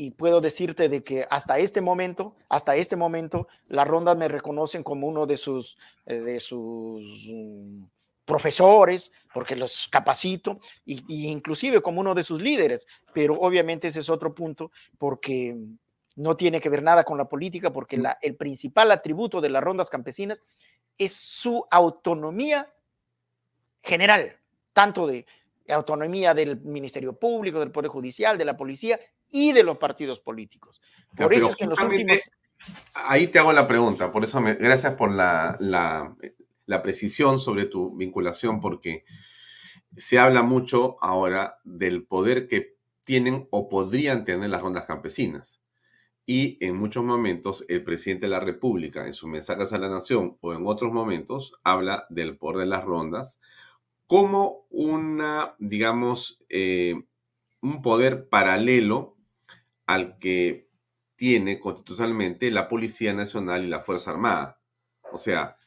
y 0.01 0.12
puedo 0.12 0.40
decirte 0.40 0.88
de 0.88 1.03
que 1.03 1.26
hasta 1.28 1.59
este 1.59 1.80
momento, 1.80 2.36
hasta 2.49 2.76
este 2.76 2.94
momento, 2.94 3.49
las 3.66 3.86
rondas 3.86 4.16
me 4.16 4.28
reconocen 4.28 4.84
como 4.84 5.09
uno 5.09 5.26
de 5.26 5.36
sus, 5.36 5.76
eh, 6.07 6.20
de 6.20 6.38
sus 6.38 7.26
mm, 7.28 7.82
profesores, 8.24 9.11
porque 9.34 9.57
los 9.57 9.88
capacito, 9.88 10.55
y, 10.86 11.26
inclusive 11.26 11.82
como 11.82 12.01
uno 12.01 12.14
de 12.14 12.22
sus 12.22 12.40
líderes, 12.40 12.86
pero 13.12 13.34
obviamente 13.40 13.88
ese 13.88 13.99
es 13.99 14.09
otro 14.09 14.32
punto, 14.36 14.70
porque 14.99 15.57
no 16.14 16.36
tiene 16.36 16.61
que 16.61 16.68
ver 16.68 16.84
nada 16.84 17.03
con 17.03 17.18
la 17.18 17.28
política, 17.28 17.72
porque 17.72 17.96
la, 17.96 18.18
el 18.22 18.36
principal 18.36 18.92
atributo 18.92 19.40
de 19.40 19.51
las 19.51 19.64
rondas 19.64 19.90
campesinas 19.90 20.40
es 20.96 21.12
su 21.12 21.66
autonomía 21.72 22.72
general, 23.82 24.36
tanto 24.72 25.09
de 25.09 25.26
autonomía 25.75 26.35
del 26.35 26.61
Ministerio 26.61 27.19
Público, 27.19 27.61
del 27.61 27.71
Poder 27.71 27.91
Judicial, 27.91 28.39
de 28.39 28.45
la 28.45 28.57
policía 28.57 28.99
y 29.29 29.53
de 29.53 29.62
los 29.62 29.79
partidos 29.79 30.21
políticos. 30.21 30.81
Por 31.16 31.33
eso 31.33 31.51
es 31.51 31.57
que 31.57 31.64
en 31.64 31.71
los 31.71 31.81
últimos... 31.81 32.19
Ahí 32.95 33.29
te 33.29 33.39
hago 33.39 33.53
la 33.53 33.69
pregunta, 33.69 34.11
por 34.11 34.25
eso 34.25 34.41
me, 34.41 34.55
gracias 34.55 34.95
por 34.95 35.12
la, 35.12 35.57
la, 35.61 36.16
la 36.66 36.83
precisión 36.83 37.39
sobre 37.39 37.66
tu 37.66 37.97
vinculación, 37.97 38.61
porque 38.61 39.05
se 39.97 40.19
habla 40.19 40.43
mucho 40.43 40.97
ahora 41.01 41.59
del 41.64 42.05
poder 42.05 42.49
que 42.49 42.77
tienen 43.05 43.47
o 43.51 43.69
podrían 43.69 44.25
tener 44.25 44.51
las 44.51 44.61
rondas 44.61 44.85
campesinas. 44.85 45.62
Y 46.27 46.59
en 46.61 46.77
muchos 46.77 47.03
momentos 47.05 47.64
el 47.69 47.83
presidente 47.83 48.27
de 48.27 48.31
la 48.31 48.41
República, 48.41 49.07
en 49.07 49.14
sus 49.14 49.31
mensajes 49.31 49.73
a 49.73 49.79
la 49.79 49.89
nación 49.89 50.37
o 50.43 50.53
en 50.53 50.66
otros 50.66 50.93
momentos, 50.93 51.55
habla 51.64 52.07
del 52.11 52.37
poder 52.37 52.59
de 52.59 52.66
las 52.66 52.85
rondas 52.85 53.41
como 54.09 54.67
una, 54.71 55.55
digamos, 55.59 56.43
eh, 56.49 56.95
un 57.61 57.83
poder 57.83 58.29
paralelo 58.29 59.17
al 59.87 60.19
que 60.19 60.69
tiene 61.15 61.61
constitucionalmente 61.61 62.51
la 62.51 62.69
Policía 62.69 63.13
Nacional 63.13 63.65
y 63.65 63.69
la 63.69 63.81
Fuerza 63.81 64.11
Armada. 64.13 64.61
O 65.13 65.19
sea, 65.19 65.59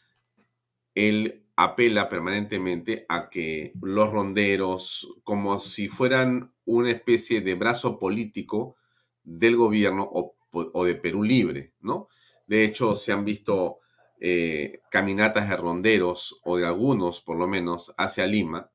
él 0.96 1.46
apela 1.56 2.10
permanentemente 2.10 3.06
a 3.10 3.30
que 3.30 3.74
los 3.80 4.12
ronderos, 4.12 5.14
como 5.24 5.60
si 5.60 5.88
fueran 5.88 6.52
una 6.66 6.90
especie 6.90 7.42
de 7.42 7.54
brazo 7.54 8.00
político 8.00 8.76
del 9.24 9.56
gobierno 9.56 10.10
o, 10.12 10.86
de 10.86 10.96
Perú 10.96 11.24
Libre, 11.24 11.74
¿no? 11.80 12.08
De 12.48 12.64
hecho, 12.66 12.96
se 12.96 13.12
han 13.12 13.24
visto 13.24 13.81
eh, 14.24 14.82
caminatas 14.92 15.50
de 15.50 15.58
ronderos, 15.58 16.40
o 16.44 16.58
de 16.58 16.68
algunos 16.68 17.22
por 17.22 17.38
lo 17.38 17.48
menos, 17.48 17.94
hacia 17.98 18.28
Lima. 18.28 18.70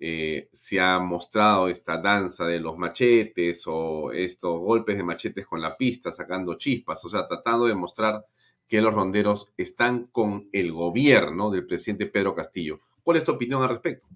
Eh, 0.00 0.48
se 0.50 0.80
ha 0.80 0.98
mostrado 0.98 1.68
esta 1.68 1.98
danza 1.98 2.46
de 2.46 2.58
los 2.58 2.76
machetes 2.76 3.64
o 3.66 4.10
estos 4.12 4.58
golpes 4.58 4.96
de 4.96 5.04
machetes 5.04 5.46
con 5.46 5.60
la 5.60 5.76
pista, 5.76 6.10
sacando 6.10 6.54
chispas, 6.54 7.04
o 7.04 7.10
sea, 7.10 7.28
tratando 7.28 7.66
de 7.66 7.74
mostrar 7.74 8.24
que 8.66 8.80
los 8.80 8.94
ronderos 8.94 9.52
están 9.58 10.06
con 10.06 10.48
el 10.52 10.72
gobierno 10.72 11.50
del 11.50 11.66
presidente 11.66 12.06
Pedro 12.06 12.34
Castillo. 12.34 12.80
¿Cuál 13.02 13.18
es 13.18 13.24
tu 13.24 13.32
opinión 13.32 13.62
al 13.62 13.68
respecto? 13.68 14.08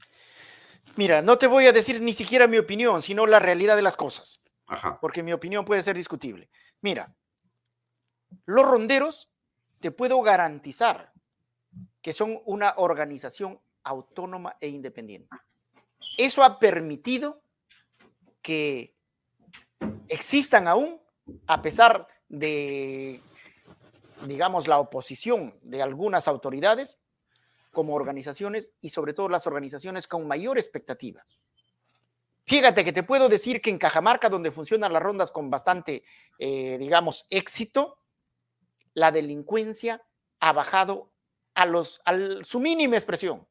Mira, 0.97 1.21
no 1.21 1.37
te 1.37 1.47
voy 1.47 1.67
a 1.67 1.73
decir 1.73 2.01
ni 2.01 2.15
siquiera 2.15 2.47
mi 2.47 2.57
opinión, 2.57 3.03
sino 3.03 3.27
la 3.27 3.41
realidad 3.41 3.77
de 3.77 3.83
las 3.83 3.97
cosas. 3.97 4.41
Ajá. 4.67 4.99
Porque 5.01 5.23
mi 5.23 5.35
opinión 5.35 5.67
puede 5.67 5.83
ser 5.83 5.97
discutible. 5.97 6.49
Mira, 6.81 7.15
los 8.47 8.65
ronderos, 8.65 9.29
te 9.81 9.91
puedo 9.91 10.21
garantizar 10.23 11.13
que 12.03 12.13
son 12.13 12.41
una 12.45 12.75
organización 12.77 13.61
autónoma 13.83 14.57
e 14.61 14.69
independiente. 14.69 15.29
Eso 16.19 16.43
ha 16.43 16.59
permitido 16.59 17.43
que 18.43 18.95
existan 20.09 20.69
aún, 20.69 21.01
a 21.47 21.61
pesar 21.61 22.07
de 22.29 23.23
digamos, 24.25 24.69
la 24.69 24.79
oposición 24.79 25.59
de 25.63 25.83
algunas 25.83 26.29
autoridades 26.29 26.99
como 27.73 27.95
organizaciones 27.95 28.73
y 28.81 28.91
sobre 28.91 29.13
todo 29.13 29.29
las 29.29 29.47
organizaciones 29.47 30.07
con 30.07 30.27
mayor 30.27 30.59
expectativa. 30.59 31.25
Fíjate 32.45 32.85
que 32.85 32.93
te 32.93 33.03
puedo 33.03 33.29
decir 33.29 33.61
que 33.61 33.71
en 33.71 33.79
Cajamarca, 33.79 34.29
donde 34.29 34.53
funcionan 34.53 34.93
las 34.93 35.03
rondas 35.03 35.33
con 35.33 35.51
bastante, 35.51 36.05
eh, 36.39 36.79
digamos, 36.79 37.27
éxito, 37.29 37.99
la 38.97 39.13
delincuencia 39.13 40.03
ha 40.41 40.53
bajado 40.53 41.13
a, 41.55 41.67
los, 41.67 42.01
a 42.07 42.17
su 42.43 42.59
mínima 42.59 42.97
expresión. 42.97 43.47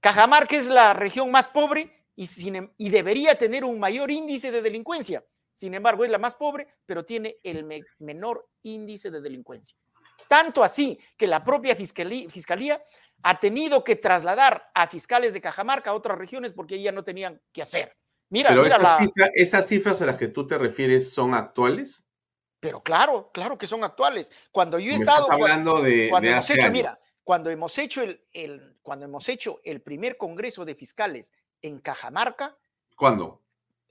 Cajamarca 0.00 0.56
es 0.56 0.68
la 0.68 0.94
región 0.94 1.30
más 1.30 1.48
pobre 1.48 2.06
y, 2.14 2.28
em, 2.48 2.70
y 2.76 2.88
debería 2.88 3.36
tener 3.36 3.64
un 3.64 3.78
mayor 3.80 4.10
índice 4.10 4.52
de 4.52 4.62
delincuencia. 4.62 5.24
Sin 5.52 5.74
embargo, 5.74 6.04
es 6.04 6.10
la 6.10 6.18
más 6.18 6.36
pobre, 6.36 6.68
pero 6.86 7.04
tiene 7.04 7.38
el 7.42 7.66
menor 7.98 8.48
índice 8.62 9.10
de 9.10 9.20
delincuencia. 9.20 9.76
Tanto 10.28 10.62
así 10.62 10.98
que 11.16 11.26
la 11.26 11.44
propia 11.44 11.74
fiscalía, 11.74 12.80
ha 13.22 13.40
tenido 13.40 13.82
que 13.82 13.96
trasladar 13.96 14.70
a 14.74 14.86
fiscales 14.86 15.32
de 15.32 15.40
Cajamarca 15.40 15.90
a 15.90 15.94
otras 15.94 16.16
regiones 16.16 16.52
porque 16.52 16.80
ya 16.80 16.92
no 16.92 17.02
tenían 17.02 17.40
que 17.52 17.62
hacer. 17.62 17.96
Mira, 18.30 18.50
Pero 18.50 18.64
esas, 19.34 19.66
cifras 19.66 20.00
a 20.00 20.06
las 20.06 20.16
que 20.16 20.28
tú 20.28 20.46
te 20.46 20.56
refieres 20.56 21.12
son 21.12 21.34
actuales. 21.34 22.07
Pero 22.60 22.82
claro, 22.82 23.30
claro 23.32 23.56
que 23.56 23.66
son 23.66 23.84
actuales. 23.84 24.32
Cuando 24.50 24.78
yo 24.78 24.92
he 24.92 24.96
estado. 24.96 25.20
Estás 25.20 25.34
hablando 25.34 25.82
de, 25.82 26.08
cuando 26.10 26.28
hemos 26.28 26.50
hecho, 26.50 26.70
Mira, 26.70 27.00
cuando 27.22 27.50
hemos 27.50 27.78
hecho 27.78 28.02
el, 28.02 28.78
cuando 28.82 29.04
hemos 29.04 29.28
hecho 29.28 29.60
el 29.64 29.80
primer 29.80 30.16
congreso 30.16 30.64
de 30.64 30.74
fiscales 30.74 31.32
en 31.62 31.78
Cajamarca. 31.78 32.56
¿Cuándo? 32.96 33.42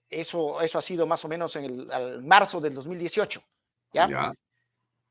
Eso, 0.09 0.61
eso 0.61 0.77
ha 0.77 0.81
sido 0.81 1.05
más 1.05 1.23
o 1.25 1.27
menos 1.27 1.55
en 1.55 1.65
el 1.65 2.23
marzo 2.23 2.59
del 2.59 2.73
2018. 2.73 3.41
¿ya? 3.93 4.09
ya. 4.09 4.33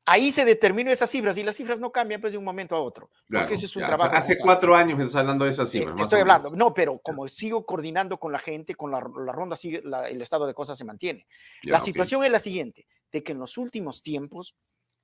Ahí 0.09 0.31
se 0.31 0.45
determinó 0.45 0.89
esas 0.89 1.09
cifras 1.09 1.37
y 1.37 1.43
las 1.43 1.57
cifras 1.57 1.81
no 1.81 1.91
cambian 1.91 2.21
pues 2.21 2.31
de 2.31 2.37
un 2.37 2.45
momento 2.45 2.77
a 2.77 2.79
otro. 2.79 3.09
porque 3.29 3.55
eso 3.55 3.65
es 3.65 3.75
un 3.75 3.85
trabajo. 3.85 4.15
hace 4.15 4.37
cuatro 4.37 4.73
años 4.73 4.97
me 4.97 5.03
estás 5.03 5.19
hablando 5.19 5.43
de 5.43 5.51
esas 5.51 5.69
cifras. 5.69 5.99
estoy 5.99 6.21
hablando, 6.21 6.49
no, 6.51 6.73
pero 6.73 6.97
como 6.99 7.27
sigo 7.27 7.65
coordinando 7.65 8.17
con 8.17 8.31
la 8.31 8.39
gente, 8.39 8.73
con 8.73 8.89
la, 8.89 9.01
ronda, 9.01 9.57
sigue, 9.57 9.83
el 10.09 10.21
estado 10.21 10.47
de 10.47 10.53
cosas 10.53 10.77
se 10.77 10.85
mantiene. 10.85 11.27
la 11.63 11.81
situación 11.81 12.23
es 12.23 12.31
la 12.31 12.39
siguiente, 12.39 12.87
de 13.11 13.23
que 13.23 13.31
en 13.31 13.39
los 13.39 13.57
últimos 13.57 14.01
tiempos, 14.01 14.55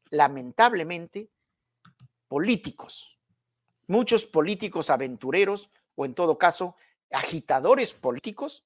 lamentablemente, 0.09 1.29
políticos, 2.27 3.17
muchos 3.87 4.25
políticos 4.25 4.89
aventureros, 4.89 5.69
o 5.95 6.05
en 6.05 6.15
todo 6.15 6.37
caso, 6.37 6.75
agitadores 7.11 7.93
políticos, 7.93 8.65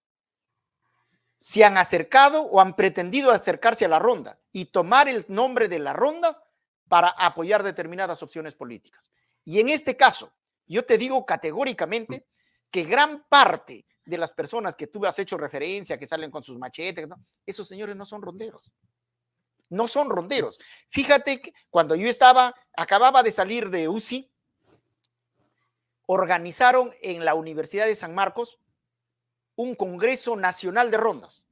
se 1.40 1.64
han 1.64 1.78
acercado 1.78 2.44
o 2.44 2.60
han 2.60 2.76
pretendido 2.76 3.32
acercarse 3.32 3.86
a 3.86 3.90
la 3.90 4.00
ronda 4.00 4.40
y 4.52 4.66
tomar 4.66 5.08
el 5.08 5.26
nombre 5.28 5.68
de 5.68 5.80
la 5.80 5.94
ronda 5.94 6.44
para 6.88 7.10
apoyar 7.10 7.64
determinadas 7.64 8.24
opciones 8.24 8.56
políticas. 8.56 9.12
Y 9.46 9.60
en 9.60 9.70
este 9.70 9.96
caso, 9.96 10.34
yo 10.66 10.86
te 10.86 10.98
digo 10.98 11.26
categóricamente 11.26 12.28
que 12.72 12.84
gran 12.84 13.26
parte 13.30 13.86
de 14.04 14.18
las 14.18 14.34
personas 14.34 14.76
que 14.76 14.88
tú 14.88 15.06
has 15.06 15.20
hecho 15.20 15.38
referencia, 15.38 15.98
que 15.98 16.08
salen 16.08 16.32
con 16.32 16.44
sus 16.44 16.58
machetes, 16.58 17.08
esos 17.46 17.68
señores 17.68 17.96
no 17.96 18.06
son 18.06 18.22
ronderos. 18.22 18.72
No 19.70 19.88
son 19.88 20.09
ronderos. 20.09 20.59
Fíjate 20.89 21.41
que 21.41 21.53
cuando 21.70 21.95
yo 21.95 22.07
estaba, 22.07 22.55
acababa 22.76 23.24
de 23.24 23.32
salir 23.32 23.70
de 23.70 23.88
UCI, 23.88 24.30
organizaron 26.05 26.91
en 27.01 27.26
la 27.26 27.36
Universidad 27.36 27.86
de 27.86 27.95
San 27.95 28.15
Marcos 28.15 28.59
un 29.55 29.76
Congreso 29.76 30.36
Nacional 30.36 30.89
de 30.89 30.97
Rondas. 30.97 31.45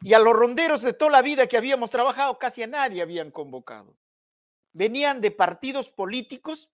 Y 0.00 0.14
a 0.14 0.20
los 0.20 0.34
ronderos 0.34 0.82
de 0.82 0.92
toda 0.92 1.10
la 1.10 1.22
vida 1.22 1.48
que 1.48 1.56
habíamos 1.56 1.90
trabajado, 1.90 2.38
casi 2.38 2.62
a 2.62 2.68
nadie 2.68 3.02
habían 3.02 3.32
convocado. 3.32 3.96
Venían 4.72 5.20
de 5.20 5.32
partidos 5.32 5.90
políticos 5.90 6.70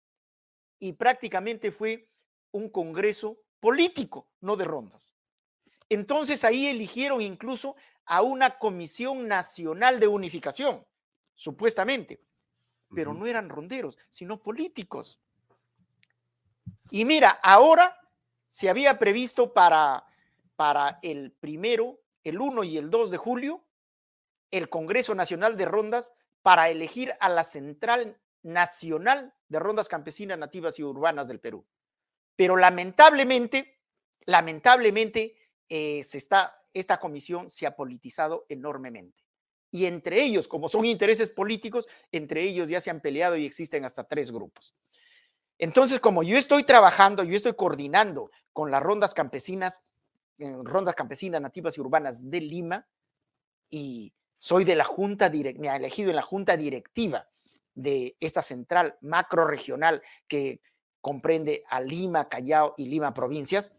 y 0.78 0.92
prácticamente 0.92 1.72
fue 1.72 2.10
un 2.50 2.68
Congreso 2.68 3.38
político, 3.60 4.28
no 4.40 4.56
de 4.56 4.64
rondas. 4.64 5.14
Entonces 5.88 6.44
ahí 6.44 6.66
eligieron 6.66 7.22
incluso 7.22 7.76
a 8.06 8.22
una 8.22 8.58
Comisión 8.58 9.28
Nacional 9.28 10.00
de 10.00 10.08
Unificación, 10.08 10.84
supuestamente, 11.34 12.20
pero 12.94 13.14
no 13.14 13.26
eran 13.26 13.48
ronderos, 13.48 13.98
sino 14.08 14.42
políticos. 14.42 15.20
Y 16.90 17.04
mira, 17.04 17.30
ahora 17.42 17.98
se 18.48 18.70
había 18.70 18.98
previsto 18.98 19.52
para, 19.52 20.04
para 20.56 20.98
el 21.02 21.32
primero, 21.32 22.00
el 22.22 22.40
1 22.40 22.64
y 22.64 22.78
el 22.78 22.90
2 22.90 23.10
de 23.10 23.16
julio, 23.16 23.64
el 24.50 24.68
Congreso 24.68 25.14
Nacional 25.14 25.56
de 25.56 25.64
Rondas 25.64 26.12
para 26.42 26.68
elegir 26.68 27.14
a 27.20 27.28
la 27.28 27.42
Central 27.42 28.20
Nacional 28.42 29.34
de 29.48 29.58
Rondas 29.58 29.88
Campesinas 29.88 30.38
Nativas 30.38 30.78
y 30.78 30.82
Urbanas 30.82 31.26
del 31.26 31.40
Perú. 31.40 31.66
Pero 32.36 32.56
lamentablemente, 32.56 33.80
lamentablemente, 34.26 35.36
eh, 35.68 36.02
se 36.04 36.18
está, 36.18 36.54
esta 36.72 36.98
comisión 36.98 37.50
se 37.50 37.66
ha 37.66 37.76
politizado 37.76 38.44
enormemente. 38.48 39.24
Y 39.70 39.86
entre 39.86 40.22
ellos, 40.22 40.46
como 40.46 40.68
son 40.68 40.84
intereses 40.84 41.30
políticos, 41.30 41.88
entre 42.12 42.42
ellos 42.42 42.68
ya 42.68 42.80
se 42.80 42.90
han 42.90 43.00
peleado 43.00 43.36
y 43.36 43.44
existen 43.44 43.84
hasta 43.84 44.04
tres 44.04 44.30
grupos. 44.30 44.74
Entonces, 45.58 46.00
como 46.00 46.22
yo 46.22 46.36
estoy 46.36 46.64
trabajando, 46.64 47.24
yo 47.24 47.36
estoy 47.36 47.54
coordinando 47.54 48.30
con 48.52 48.70
las 48.70 48.82
rondas 48.82 49.14
campesinas, 49.14 49.82
rondas 50.38 50.94
campesinas 50.94 51.40
nativas 51.40 51.76
y 51.76 51.80
urbanas 51.80 52.30
de 52.30 52.40
Lima, 52.40 52.86
y 53.70 54.12
soy 54.38 54.64
de 54.64 54.76
la 54.76 54.84
junta, 54.84 55.30
me 55.58 55.68
ha 55.68 55.76
elegido 55.76 56.10
en 56.10 56.16
la 56.16 56.22
junta 56.22 56.56
directiva 56.56 57.26
de 57.74 58.16
esta 58.20 58.42
central 58.42 58.96
macro 59.00 59.46
regional 59.46 60.02
que 60.28 60.60
comprende 61.00 61.64
a 61.68 61.80
Lima, 61.80 62.28
Callao 62.28 62.74
y 62.76 62.86
Lima 62.86 63.12
provincias. 63.12 63.72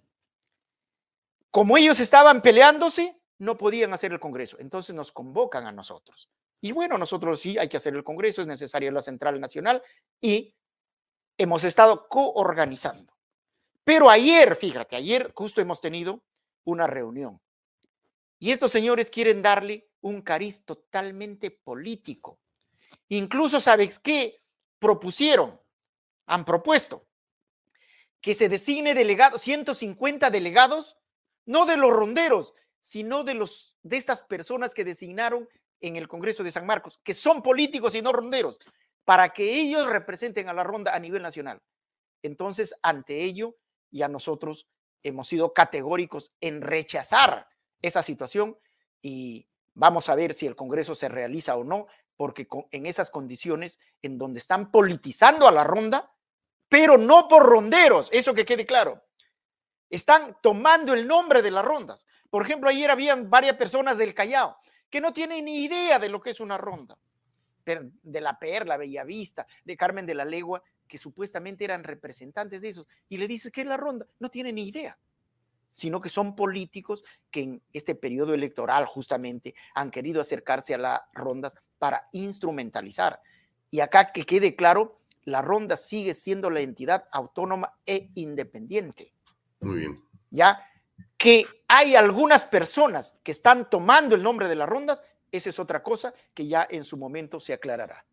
Como 1.56 1.78
ellos 1.78 2.02
estaban 2.02 2.42
peleándose, 2.42 3.18
no 3.38 3.58
podían 3.58 3.94
hacer 3.94 4.12
el 4.12 4.20
Congreso. 4.20 4.58
Entonces 4.60 4.94
nos 4.94 5.14
convocan 5.14 5.66
a 5.66 5.72
nosotros. 5.72 6.30
Y 6.60 6.74
bueno, 6.74 6.98
nosotros 6.98 7.40
sí 7.40 7.58
hay 7.58 7.70
que 7.70 7.78
hacer 7.78 7.96
el 7.96 8.04
Congreso, 8.04 8.42
es 8.42 8.48
necesario 8.50 8.92
la 8.92 9.02
Central 9.02 9.40
Nacional 9.40 9.82
y 10.20 10.54
hemos 11.38 11.64
estado 11.64 12.10
coorganizando. 12.10 13.16
Pero 13.86 14.10
ayer, 14.10 14.58
fíjate, 14.58 14.98
ayer 14.98 15.32
justo 15.34 15.62
hemos 15.62 15.80
tenido 15.80 16.22
una 16.66 16.88
reunión. 16.88 17.40
Y 18.38 18.52
estos 18.52 18.74
señores 18.74 19.10
quieren 19.10 19.42
darle 19.42 19.88
un 20.02 20.24
cariz 20.24 20.66
totalmente 20.66 21.52
político. 21.52 22.38
Incluso, 23.08 23.62
¿sabes 23.62 23.98
qué? 23.98 24.42
Propusieron, 24.78 25.58
han 26.26 26.44
propuesto 26.44 27.08
que 28.20 28.34
se 28.34 28.50
designe 28.50 28.94
delegados, 28.94 29.42
150 29.42 30.30
delegados, 30.32 30.98
no 31.46 31.66
de 31.66 31.78
los 31.78 31.92
ronderos, 31.92 32.54
sino 32.80 33.24
de, 33.24 33.34
los, 33.34 33.78
de 33.84 33.98
estas 33.98 34.22
personas 34.22 34.74
que 34.74 34.84
designaron 34.84 35.48
en 35.82 35.96
el 35.96 36.08
Congreso 36.08 36.44
de 36.44 36.52
San 36.52 36.66
Marcos, 36.66 37.00
que 37.04 37.14
son 37.14 37.42
políticos 37.42 37.96
y 37.96 38.02
no 38.02 38.12
ronderos, 38.12 38.60
para 39.06 39.30
que 39.30 39.60
ellos 39.60 39.88
representen 39.88 40.50
a 40.50 40.54
la 40.54 40.64
ronda 40.64 40.96
a 40.96 41.00
nivel 41.00 41.22
nacional. 41.22 41.62
Entonces, 42.24 42.76
ante 42.82 43.24
ello, 43.24 43.56
ya 43.92 44.08
nosotros 44.08 44.68
hemos 45.04 45.28
sido 45.28 45.54
categóricos 45.54 46.32
en 46.42 46.62
rechazar 46.62 47.48
esa 47.82 48.02
situación 48.02 48.58
y 49.02 49.48
vamos 49.76 50.10
a 50.10 50.16
ver 50.16 50.34
si 50.34 50.48
el 50.48 50.56
Congreso 50.56 50.96
se 50.96 51.10
realiza 51.10 51.56
o 51.56 51.64
no, 51.64 51.88
porque 52.18 52.48
en 52.72 52.86
esas 52.86 53.10
condiciones 53.12 53.80
en 54.02 54.18
donde 54.18 54.40
están 54.40 54.72
politizando 54.72 55.48
a 55.48 55.52
la 55.52 55.64
ronda, 55.64 56.12
pero 56.70 56.98
no 56.98 57.28
por 57.28 57.44
ronderos, 57.44 58.10
eso 58.12 58.34
que 58.34 58.46
quede 58.46 58.66
claro. 58.66 59.05
Están 59.96 60.36
tomando 60.42 60.94
el 60.94 61.08
nombre 61.08 61.42
de 61.42 61.52
las 61.52 61.64
rondas. 61.64 62.06
Por 62.30 62.44
ejemplo, 62.44 62.70
ayer 62.70 62.92
habían 62.92 63.30
varias 63.30 63.56
personas 63.56 63.98
del 63.98 64.14
Callao 64.14 64.58
que 64.90 65.00
no 65.00 65.14
tienen 65.14 65.46
ni 65.46 65.64
idea 65.64 66.00
de 66.00 66.10
lo 66.10 66.20
que 66.20 66.32
es 66.32 66.42
una 66.42 66.58
ronda, 66.58 66.98
de 67.64 68.20
la 68.22 68.38
Perla, 68.38 68.76
Bellavista, 68.76 69.48
de 69.64 69.78
Carmen 69.78 70.06
de 70.06 70.14
la 70.14 70.26
Legua, 70.26 70.62
que 70.86 70.98
supuestamente 70.98 71.64
eran 71.64 71.86
representantes 71.86 72.62
de 72.62 72.68
esos, 72.68 72.90
y 73.08 73.16
le 73.16 73.26
dices 73.26 73.54
que 73.54 73.62
es 73.62 73.68
la 73.68 73.78
ronda, 73.78 74.06
no 74.20 74.30
tienen 74.30 74.56
ni 74.56 74.68
idea, 74.68 75.00
sino 75.72 76.02
que 76.02 76.10
son 76.10 76.36
políticos 76.36 77.06
que 77.32 77.44
en 77.44 77.62
este 77.72 77.96
periodo 77.96 78.34
electoral 78.34 78.86
justamente 78.88 79.56
han 79.76 79.92
querido 79.92 80.20
acercarse 80.20 80.74
a 80.74 80.78
las 80.78 81.02
rondas 81.14 81.56
para 81.80 82.10
instrumentalizar. 82.12 83.22
Y 83.72 83.80
acá 83.80 84.12
que 84.12 84.26
quede 84.26 84.58
claro, 84.58 85.00
la 85.24 85.42
ronda 85.42 85.78
sigue 85.78 86.14
siendo 86.16 86.50
la 86.50 86.60
entidad 86.60 87.06
autónoma 87.14 87.78
e 87.86 88.10
independiente. 88.16 89.15
Muy 89.60 89.80
bien. 89.80 90.04
Ya 90.30 90.60
que 91.18 91.46
hay 91.68 91.96
algunas 91.96 92.44
personas 92.44 93.16
que 93.24 93.32
están 93.32 93.70
tomando 93.70 94.16
el 94.16 94.24
nombre 94.24 94.48
de 94.48 94.56
las 94.56 94.70
rondas, 94.70 95.02
esa 95.32 95.50
es 95.50 95.60
otra 95.60 95.82
cosa 95.82 96.14
que 96.34 96.48
ya 96.48 96.68
en 96.70 96.84
su 96.84 96.98
momento 96.98 97.40
se 97.40 97.54
aclarará. 97.54 98.06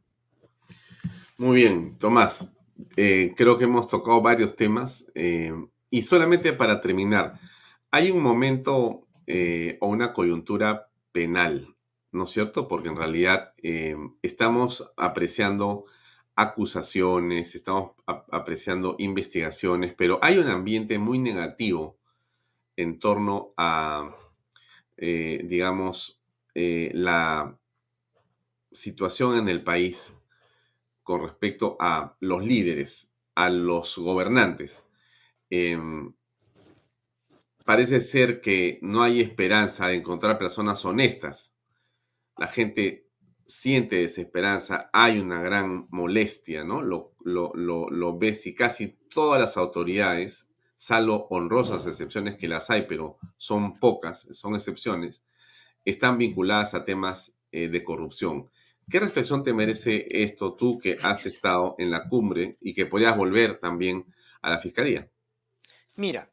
Muy 1.39 1.57
bien, 1.57 1.99
Tomás. 1.99 2.57
Eh, 2.97 3.35
creo 3.37 3.59
que 3.59 3.65
hemos 3.65 3.89
tocado 3.89 4.21
varios 4.21 4.57
temas 4.57 5.11
eh, 5.15 5.53
y 5.91 6.03
solamente 6.03 6.53
para 6.53 6.81
terminar, 6.81 7.39
hay 7.91 8.11
un 8.11 8.23
momento 8.23 9.07
eh, 9.27 9.77
o 9.81 9.89
una 9.89 10.13
coyuntura 10.13 10.89
penal, 11.13 11.77
¿no 12.11 12.25
es 12.25 12.31
cierto? 12.31 12.67
Porque 12.67 12.89
en 12.89 12.97
realidad 12.97 13.55
estamos 14.23 14.93
apreciando 14.97 15.85
acusaciones, 16.35 17.55
estamos 17.55 17.93
apreciando 18.07 18.97
investigaciones, 18.99 19.95
pero 19.95 20.19
hay 20.23 20.39
un 20.39 20.49
ambiente 20.49 20.99
muy 20.99 21.19
negativo 21.19 21.99
en 22.77 22.99
torno 22.99 23.53
a, 23.57 24.17
digamos, 24.97 26.21
la 26.55 27.59
situación 28.73 29.39
en 29.39 29.49
el 29.49 29.63
país 29.63 30.19
con 31.03 31.23
respecto 31.23 31.77
a 31.81 32.17
los 32.21 32.45
líderes, 32.45 33.13
a 33.35 33.51
los 33.51 33.99
gobernantes. 33.99 34.87
Em, 35.51 36.15
parece 37.65 38.01
ser 38.01 38.41
que 38.41 38.79
no 38.83 39.03
hay 39.03 39.21
esperanza 39.21 39.89
de 39.89 39.97
encontrar 39.97 40.39
personas 40.39 40.85
honestas. 40.85 41.55
La 42.37 42.49
gente 42.49 43.09
siente 43.47 43.97
desesperanza, 43.97 44.91
hay 44.93 45.19
una 45.19 45.43
gran 45.43 45.87
molestia, 45.91 46.65
¿no? 46.65 46.83
Lo, 46.83 47.13
lo, 47.25 47.53
lo, 47.55 47.89
lo 47.91 48.19
ves 48.19 48.47
y 48.47 48.55
casi 48.55 48.97
todas 49.09 49.41
las 49.41 49.57
autoridades, 49.57 50.51
salvo 50.77 51.27
honrosas 51.31 51.87
excepciones 51.87 52.37
que 52.37 52.49
las 52.49 52.71
hay, 52.71 52.87
pero 52.89 53.19
son 53.37 53.79
pocas, 53.79 54.29
son 54.33 54.55
excepciones, 54.55 55.25
están 55.85 56.19
vinculadas 56.19 56.75
a 56.75 56.85
temas 56.85 57.39
eh, 57.51 57.69
de 57.69 57.85
corrupción. 57.85 58.51
¿Qué 58.91 58.99
reflexión 58.99 59.45
te 59.45 59.55
merece 59.55 60.07
esto 60.11 60.55
tú 60.55 60.79
que 60.79 60.99
has 61.03 61.27
estado 61.27 61.75
en 61.79 61.91
la 61.91 62.09
cumbre 62.09 62.57
y 62.61 62.75
que 62.75 62.87
podías 62.87 63.17
volver 63.17 63.59
también 63.59 64.07
a 64.41 64.51
la 64.51 64.59
fiscalía? 64.59 65.09
Mira, 65.97 66.31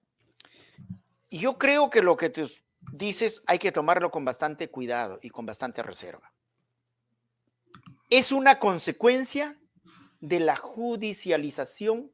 yo 1.30 1.58
creo 1.58 1.90
que 1.90 2.02
lo 2.02 2.18
que 2.18 2.30
te 2.30 2.48
dices 2.94 3.44
hay 3.46 3.60
que 3.60 3.72
tomarlo 3.72 4.10
con 4.10 4.26
bastante 4.26 4.70
cuidado 4.70 5.20
y 5.22 5.30
con 5.30 5.46
bastante 5.46 5.84
reserva. 5.84 6.32
Es 8.10 8.32
una 8.32 8.60
consecuencia 8.60 9.60
de 10.20 10.40
la 10.40 10.56
judicialización 10.56 12.12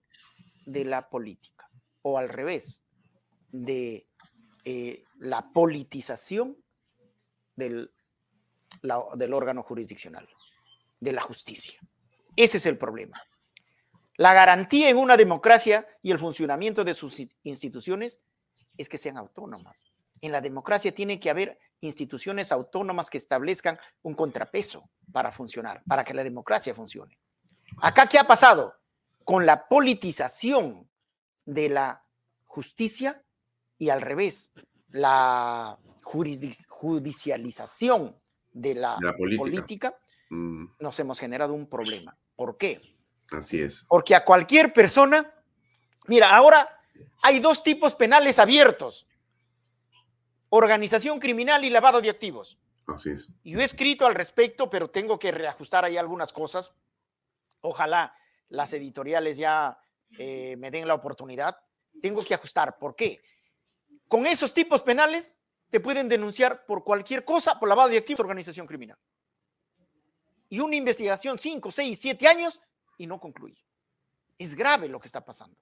de 0.65 0.85
la 0.85 1.09
política, 1.09 1.69
o 2.01 2.17
al 2.17 2.29
revés, 2.29 2.83
de 3.51 4.07
eh, 4.63 5.03
la 5.19 5.51
politización 5.51 6.57
del 7.55 7.91
del 9.15 9.33
órgano 9.33 9.63
jurisdiccional, 9.63 10.27
de 10.99 11.13
la 11.13 11.21
justicia. 11.21 11.79
Ese 12.35 12.57
es 12.57 12.65
el 12.65 12.77
problema. 12.77 13.21
La 14.17 14.33
garantía 14.33 14.89
en 14.89 14.97
una 14.97 15.17
democracia 15.17 15.87
y 16.01 16.11
el 16.11 16.19
funcionamiento 16.19 16.83
de 16.83 16.93
sus 16.93 17.21
instituciones 17.43 18.19
es 18.77 18.89
que 18.89 18.97
sean 18.97 19.17
autónomas. 19.17 19.85
En 20.21 20.31
la 20.31 20.41
democracia 20.41 20.93
tiene 20.93 21.19
que 21.19 21.29
haber 21.29 21.59
instituciones 21.81 22.51
autónomas 22.51 23.09
que 23.09 23.17
establezcan 23.17 23.77
un 24.01 24.13
contrapeso 24.13 24.89
para 25.11 25.31
funcionar, 25.31 25.83
para 25.87 26.03
que 26.03 26.13
la 26.13 26.23
democracia 26.23 26.73
funcione. 26.73 27.17
Acá, 27.81 28.07
¿qué 28.07 28.17
ha 28.17 28.25
pasado? 28.25 28.75
Con 29.23 29.45
la 29.45 29.67
politización 29.67 30.89
de 31.45 31.69
la 31.69 32.03
justicia 32.45 33.23
y 33.77 33.89
al 33.89 34.01
revés, 34.01 34.51
la 34.89 35.77
judicialización 36.03 38.15
de 38.53 38.75
la, 38.75 38.97
política, 39.17 39.97
mm. 40.29 40.65
nos 40.79 40.99
hemos 40.99 41.19
generado 41.19 41.53
un 41.53 41.67
problema. 41.67 42.17
¿Por 42.35 42.57
qué? 42.57 42.81
Así 43.31 43.61
es. 43.61 43.85
Porque 43.89 44.15
a 44.15 44.23
cualquier 44.23 44.71
persona, 44.71 45.33
mira, 46.07 46.33
ahora 46.35 46.69
hay 47.21 47.39
dos 47.39 47.63
tipos 47.63 47.95
penales 47.95 48.39
abiertos. 48.39 49.07
Organización 50.55 51.19
criminal 51.19 51.65
y 51.65 51.69
lavado 51.69 51.99
de 51.99 52.09
activos. 52.09 52.57
Así 52.87 53.09
es. 53.09 53.27
Yo 53.43 53.59
he 53.59 53.65
escrito 53.65 54.05
al 54.05 54.15
respecto, 54.15 54.69
pero 54.69 54.89
tengo 54.89 55.19
que 55.19 55.29
reajustar 55.33 55.83
ahí 55.83 55.97
algunas 55.97 56.31
cosas. 56.31 56.73
Ojalá 57.59 58.15
las 58.47 58.71
editoriales 58.71 59.35
ya 59.35 59.77
eh, 60.17 60.55
me 60.57 60.71
den 60.71 60.87
la 60.87 60.93
oportunidad. 60.93 61.57
Tengo 62.01 62.23
que 62.23 62.33
ajustar. 62.33 62.77
¿Por 62.77 62.95
qué? 62.95 63.21
Con 64.07 64.25
esos 64.25 64.53
tipos 64.53 64.81
penales 64.81 65.35
te 65.69 65.81
pueden 65.81 66.07
denunciar 66.07 66.65
por 66.65 66.85
cualquier 66.85 67.25
cosa, 67.25 67.59
por 67.59 67.67
lavado 67.67 67.89
de 67.89 67.97
activos, 67.97 68.21
organización 68.21 68.65
criminal. 68.65 68.97
Y 70.47 70.61
una 70.61 70.77
investigación, 70.77 71.37
cinco, 71.37 71.69
seis, 71.69 71.99
siete 71.99 72.29
años, 72.29 72.61
y 72.97 73.07
no 73.07 73.19
concluye. 73.19 73.61
Es 74.37 74.55
grave 74.55 74.87
lo 74.87 75.01
que 75.01 75.09
está 75.09 75.19
pasando. 75.19 75.57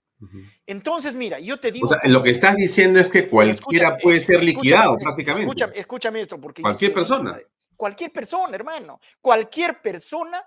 Entonces, 0.65 1.15
mira, 1.15 1.39
yo 1.39 1.59
te 1.59 1.71
digo. 1.71 1.85
O 1.85 1.89
sea, 1.89 1.99
lo 2.05 2.21
que 2.23 2.29
estás 2.29 2.55
diciendo 2.55 2.99
es 2.99 3.09
que 3.09 3.27
cualquiera 3.27 3.97
puede 3.97 4.21
ser 4.21 4.43
liquidado 4.43 4.97
prácticamente. 4.97 5.43
Escúchame, 5.43 5.73
escúchame 5.77 6.21
esto, 6.21 6.39
porque. 6.39 6.61
Cualquier 6.61 6.93
persona. 6.93 7.39
Cualquier 7.75 8.11
persona, 8.11 8.55
hermano. 8.55 8.99
Cualquier 9.21 9.81
persona 9.81 10.43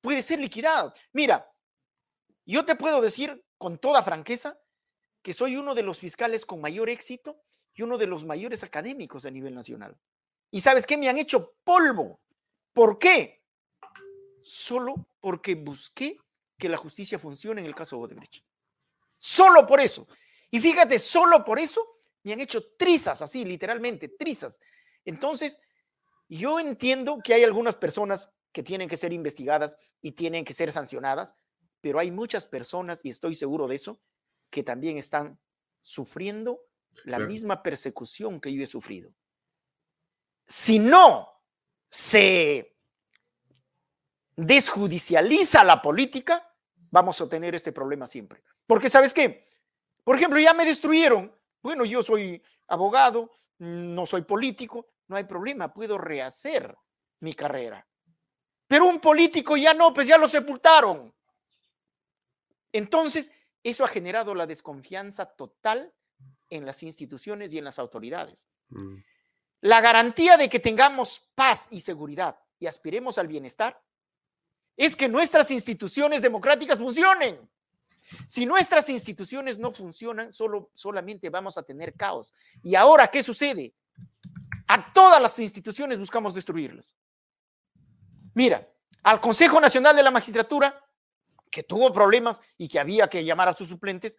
puede 0.00 0.22
ser 0.22 0.40
liquidado. 0.40 0.92
Mira, 1.12 1.48
yo 2.44 2.64
te 2.64 2.76
puedo 2.76 3.00
decir 3.00 3.44
con 3.58 3.78
toda 3.78 4.02
franqueza 4.02 4.58
que 5.22 5.34
soy 5.34 5.56
uno 5.56 5.74
de 5.74 5.82
los 5.82 5.98
fiscales 5.98 6.44
con 6.44 6.60
mayor 6.60 6.90
éxito 6.90 7.40
y 7.74 7.82
uno 7.82 7.96
de 7.96 8.06
los 8.06 8.24
mayores 8.24 8.64
académicos 8.64 9.24
a 9.24 9.30
nivel 9.30 9.54
nacional. 9.54 9.96
¿Y 10.50 10.60
sabes 10.60 10.86
qué? 10.86 10.98
Me 10.98 11.08
han 11.08 11.18
hecho 11.18 11.54
polvo. 11.64 12.20
¿Por 12.72 12.98
qué? 12.98 13.42
Solo 14.40 14.94
porque 15.20 15.54
busqué 15.54 16.18
que 16.58 16.68
la 16.68 16.76
justicia 16.76 17.18
funcione 17.18 17.60
en 17.60 17.66
el 17.66 17.74
caso 17.74 17.96
de 17.96 18.02
Odebrecht. 18.02 18.44
Solo 19.24 19.64
por 19.68 19.80
eso. 19.80 20.08
Y 20.50 20.60
fíjate, 20.60 20.98
solo 20.98 21.44
por 21.44 21.60
eso 21.60 22.00
me 22.24 22.32
han 22.32 22.40
hecho 22.40 22.74
trizas, 22.76 23.22
así, 23.22 23.44
literalmente, 23.44 24.08
trizas. 24.08 24.58
Entonces, 25.04 25.60
yo 26.28 26.58
entiendo 26.58 27.20
que 27.22 27.34
hay 27.34 27.44
algunas 27.44 27.76
personas 27.76 28.32
que 28.50 28.64
tienen 28.64 28.88
que 28.88 28.96
ser 28.96 29.12
investigadas 29.12 29.76
y 30.00 30.12
tienen 30.12 30.44
que 30.44 30.54
ser 30.54 30.72
sancionadas, 30.72 31.36
pero 31.80 32.00
hay 32.00 32.10
muchas 32.10 32.46
personas, 32.46 33.04
y 33.04 33.10
estoy 33.10 33.36
seguro 33.36 33.68
de 33.68 33.76
eso, 33.76 34.00
que 34.50 34.64
también 34.64 34.98
están 34.98 35.38
sufriendo 35.80 36.60
la 37.04 37.20
misma 37.20 37.62
persecución 37.62 38.40
que 38.40 38.52
yo 38.52 38.64
he 38.64 38.66
sufrido. 38.66 39.14
Si 40.48 40.80
no 40.80 41.28
se 41.88 42.76
desjudicializa 44.34 45.62
la 45.62 45.80
política, 45.80 46.52
vamos 46.90 47.20
a 47.20 47.28
tener 47.28 47.54
este 47.54 47.70
problema 47.70 48.08
siempre. 48.08 48.42
Porque, 48.72 48.88
¿sabes 48.88 49.12
qué? 49.12 49.44
Por 50.02 50.16
ejemplo, 50.16 50.40
ya 50.40 50.54
me 50.54 50.64
destruyeron. 50.64 51.30
Bueno, 51.62 51.84
yo 51.84 52.02
soy 52.02 52.42
abogado, 52.68 53.30
no 53.58 54.06
soy 54.06 54.22
político, 54.22 54.94
no 55.08 55.16
hay 55.16 55.24
problema, 55.24 55.74
puedo 55.74 55.98
rehacer 55.98 56.74
mi 57.20 57.34
carrera. 57.34 57.86
Pero 58.66 58.86
un 58.86 58.98
político 58.98 59.58
ya 59.58 59.74
no, 59.74 59.92
pues 59.92 60.08
ya 60.08 60.16
lo 60.16 60.26
sepultaron. 60.26 61.14
Entonces, 62.72 63.30
eso 63.62 63.84
ha 63.84 63.88
generado 63.88 64.34
la 64.34 64.46
desconfianza 64.46 65.26
total 65.26 65.92
en 66.48 66.64
las 66.64 66.82
instituciones 66.82 67.52
y 67.52 67.58
en 67.58 67.64
las 67.64 67.78
autoridades. 67.78 68.46
Mm. 68.70 69.00
La 69.60 69.82
garantía 69.82 70.38
de 70.38 70.48
que 70.48 70.60
tengamos 70.60 71.30
paz 71.34 71.68
y 71.70 71.82
seguridad 71.82 72.40
y 72.58 72.68
aspiremos 72.68 73.18
al 73.18 73.28
bienestar 73.28 73.78
es 74.78 74.96
que 74.96 75.10
nuestras 75.10 75.50
instituciones 75.50 76.22
democráticas 76.22 76.78
funcionen. 76.78 77.52
Si 78.26 78.46
nuestras 78.46 78.88
instituciones 78.88 79.58
no 79.58 79.72
funcionan, 79.72 80.32
solo, 80.32 80.70
solamente 80.74 81.30
vamos 81.30 81.58
a 81.58 81.62
tener 81.62 81.94
caos. 81.94 82.32
¿Y 82.62 82.74
ahora 82.74 83.08
qué 83.08 83.22
sucede? 83.22 83.74
A 84.68 84.92
todas 84.92 85.20
las 85.20 85.38
instituciones 85.38 85.98
buscamos 85.98 86.34
destruirlas. 86.34 86.96
Mira, 88.34 88.68
al 89.02 89.20
Consejo 89.20 89.60
Nacional 89.60 89.96
de 89.96 90.02
la 90.02 90.10
Magistratura, 90.10 90.82
que 91.50 91.62
tuvo 91.62 91.92
problemas 91.92 92.40
y 92.56 92.68
que 92.68 92.80
había 92.80 93.08
que 93.08 93.24
llamar 93.24 93.48
a 93.48 93.54
sus 93.54 93.68
suplentes, 93.68 94.18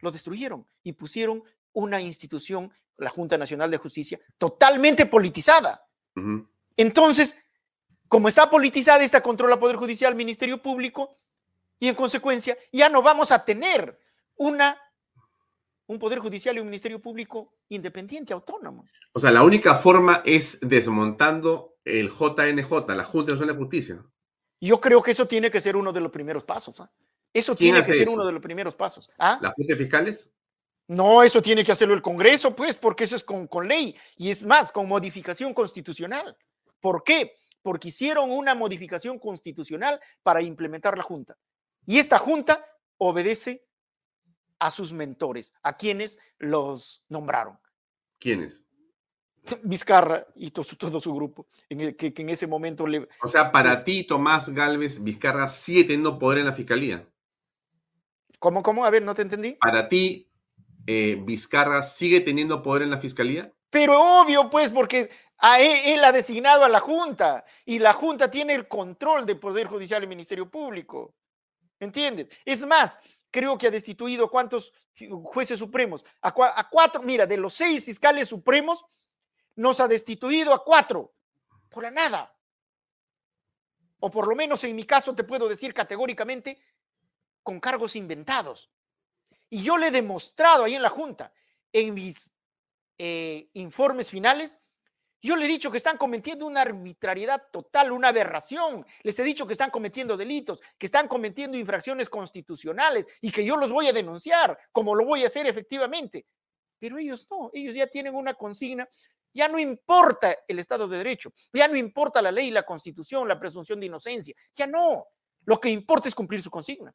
lo 0.00 0.10
destruyeron 0.10 0.66
y 0.82 0.92
pusieron 0.92 1.42
una 1.72 2.00
institución, 2.00 2.72
la 2.98 3.10
Junta 3.10 3.38
Nacional 3.38 3.70
de 3.70 3.78
Justicia, 3.78 4.20
totalmente 4.38 5.06
politizada. 5.06 5.86
Entonces, 6.76 7.36
como 8.08 8.28
está 8.28 8.50
politizada, 8.50 9.04
esta 9.04 9.22
controla 9.22 9.58
Poder 9.58 9.76
Judicial, 9.76 10.14
Ministerio 10.14 10.60
Público, 10.62 11.18
y 11.78 11.88
en 11.88 11.94
consecuencia 11.94 12.56
ya 12.72 12.88
no 12.88 13.02
vamos 13.02 13.30
a 13.30 13.44
tener 13.44 13.98
una, 14.36 14.80
un 15.86 15.98
Poder 15.98 16.18
Judicial 16.18 16.56
y 16.56 16.60
un 16.60 16.66
Ministerio 16.66 17.00
Público 17.00 17.54
independiente, 17.68 18.32
autónomo. 18.32 18.84
O 19.12 19.20
sea, 19.20 19.30
la 19.30 19.42
única 19.42 19.74
forma 19.74 20.22
es 20.24 20.58
desmontando 20.60 21.76
el 21.84 22.08
JNJ, 22.08 22.88
la 22.88 23.04
Junta 23.04 23.32
Nacional 23.32 23.54
de 23.54 23.62
Justicia. 23.62 24.04
Yo 24.60 24.80
creo 24.80 25.02
que 25.02 25.10
eso 25.10 25.26
tiene 25.26 25.50
que 25.50 25.60
ser 25.60 25.76
uno 25.76 25.92
de 25.92 26.00
los 26.00 26.10
primeros 26.10 26.44
pasos. 26.44 26.80
¿ah? 26.80 26.90
Eso 27.32 27.54
tiene 27.54 27.78
que 27.78 27.84
ser 27.84 28.08
uno 28.08 28.24
de 28.24 28.32
los 28.32 28.42
primeros 28.42 28.74
pasos. 28.74 29.10
¿ah? 29.18 29.38
¿Las 29.40 29.54
Juntas 29.54 29.78
Fiscales? 29.78 30.32
No, 30.88 31.22
eso 31.22 31.42
tiene 31.42 31.64
que 31.64 31.72
hacerlo 31.72 31.94
el 31.94 32.02
Congreso, 32.02 32.54
pues, 32.54 32.76
porque 32.76 33.04
eso 33.04 33.16
es 33.16 33.24
con, 33.24 33.48
con 33.48 33.66
ley 33.66 33.96
y 34.16 34.30
es 34.30 34.44
más, 34.44 34.70
con 34.70 34.86
modificación 34.86 35.52
constitucional. 35.52 36.36
¿Por 36.80 37.02
qué? 37.02 37.34
Porque 37.60 37.88
hicieron 37.88 38.30
una 38.30 38.54
modificación 38.54 39.18
constitucional 39.18 40.00
para 40.22 40.42
implementar 40.42 40.96
la 40.96 41.02
Junta. 41.02 41.36
Y 41.86 41.98
esta 41.98 42.18
Junta 42.18 42.66
obedece 42.98 43.64
a 44.58 44.70
sus 44.70 44.92
mentores, 44.92 45.52
a 45.62 45.76
quienes 45.76 46.18
los 46.38 47.04
nombraron. 47.08 47.58
¿Quiénes? 48.18 48.66
Vizcarra 49.62 50.26
y 50.34 50.50
todo 50.50 50.64
su, 50.64 50.76
todo 50.76 51.00
su 51.00 51.14
grupo, 51.14 51.46
en 51.68 51.80
el 51.80 51.96
que, 51.96 52.12
en 52.16 52.28
ese 52.28 52.46
momento 52.46 52.86
le... 52.86 53.08
O 53.22 53.28
sea, 53.28 53.52
para 53.52 53.82
ti, 53.84 54.04
Tomás 54.04 54.48
Galvez, 54.48 55.02
Vizcarra 55.02 55.48
sigue 55.48 55.84
teniendo 55.84 56.18
poder 56.18 56.38
en 56.38 56.46
la 56.46 56.52
fiscalía. 56.52 57.06
¿Cómo, 58.38 58.62
cómo? 58.62 58.84
A 58.84 58.90
ver, 58.90 59.02
no 59.02 59.14
te 59.14 59.22
entendí. 59.22 59.52
Para 59.52 59.88
ti, 59.88 60.28
eh, 60.86 61.20
Vizcarra 61.24 61.82
sigue 61.82 62.20
teniendo 62.20 62.62
poder 62.62 62.82
en 62.82 62.90
la 62.90 62.98
fiscalía. 62.98 63.42
Pero 63.70 64.20
obvio, 64.20 64.50
pues, 64.50 64.70
porque 64.70 65.10
a 65.38 65.60
él, 65.60 65.78
él, 65.84 66.04
ha 66.04 66.12
designado 66.12 66.64
a 66.64 66.68
la 66.68 66.80
Junta 66.80 67.44
y 67.64 67.78
la 67.78 67.92
Junta 67.92 68.30
tiene 68.30 68.54
el 68.54 68.68
control 68.68 69.26
del 69.26 69.38
Poder 69.38 69.66
Judicial 69.66 70.02
y 70.02 70.06
Ministerio 70.06 70.50
Público. 70.50 71.14
¿Entiendes? 71.78 72.30
Es 72.44 72.64
más, 72.66 72.98
creo 73.30 73.58
que 73.58 73.66
ha 73.66 73.70
destituido 73.70 74.30
cuántos 74.30 74.72
jueces 75.24 75.58
supremos. 75.58 76.04
A, 76.22 76.28
a 76.28 76.68
cuatro, 76.68 77.02
mira, 77.02 77.26
de 77.26 77.36
los 77.36 77.54
seis 77.54 77.84
fiscales 77.84 78.28
supremos, 78.28 78.84
nos 79.54 79.80
ha 79.80 79.88
destituido 79.88 80.52
a 80.52 80.64
cuatro, 80.64 81.14
por 81.68 81.82
la 81.82 81.90
nada. 81.90 82.34
O 84.00 84.10
por 84.10 84.28
lo 84.28 84.34
menos 84.34 84.62
en 84.64 84.76
mi 84.76 84.84
caso 84.84 85.14
te 85.14 85.24
puedo 85.24 85.48
decir 85.48 85.72
categóricamente, 85.72 86.58
con 87.42 87.60
cargos 87.60 87.96
inventados. 87.96 88.70
Y 89.48 89.62
yo 89.62 89.78
le 89.78 89.88
he 89.88 89.90
demostrado 89.90 90.64
ahí 90.64 90.74
en 90.74 90.82
la 90.82 90.90
Junta, 90.90 91.32
en 91.72 91.94
mis 91.94 92.32
eh, 92.98 93.48
informes 93.52 94.10
finales, 94.10 94.56
yo 95.26 95.36
le 95.36 95.44
he 95.44 95.48
dicho 95.48 95.70
que 95.70 95.76
están 95.76 95.98
cometiendo 95.98 96.46
una 96.46 96.62
arbitrariedad 96.62 97.42
total, 97.52 97.92
una 97.92 98.08
aberración. 98.08 98.86
Les 99.02 99.18
he 99.18 99.22
dicho 99.22 99.46
que 99.46 99.52
están 99.52 99.70
cometiendo 99.70 100.16
delitos, 100.16 100.60
que 100.78 100.86
están 100.86 101.08
cometiendo 101.08 101.58
infracciones 101.58 102.08
constitucionales 102.08 103.06
y 103.20 103.30
que 103.30 103.44
yo 103.44 103.56
los 103.56 103.70
voy 103.70 103.88
a 103.88 103.92
denunciar, 103.92 104.58
como 104.72 104.94
lo 104.94 105.04
voy 105.04 105.24
a 105.24 105.26
hacer 105.26 105.46
efectivamente. 105.46 106.26
Pero 106.78 106.98
ellos 106.98 107.26
no, 107.30 107.50
ellos 107.52 107.74
ya 107.74 107.86
tienen 107.86 108.14
una 108.14 108.34
consigna 108.34 108.88
ya 109.36 109.48
no 109.48 109.58
importa 109.58 110.34
el 110.48 110.58
Estado 110.58 110.88
de 110.88 110.96
Derecho, 110.96 111.30
ya 111.52 111.68
no 111.68 111.76
importa 111.76 112.22
la 112.22 112.32
ley, 112.32 112.50
la 112.50 112.62
constitución, 112.62 113.28
la 113.28 113.38
presunción 113.38 113.78
de 113.78 113.84
inocencia, 113.84 114.34
ya 114.54 114.66
no. 114.66 115.08
Lo 115.44 115.60
que 115.60 115.68
importa 115.68 116.08
es 116.08 116.14
cumplir 116.14 116.40
su 116.40 116.50
consigna. 116.50 116.94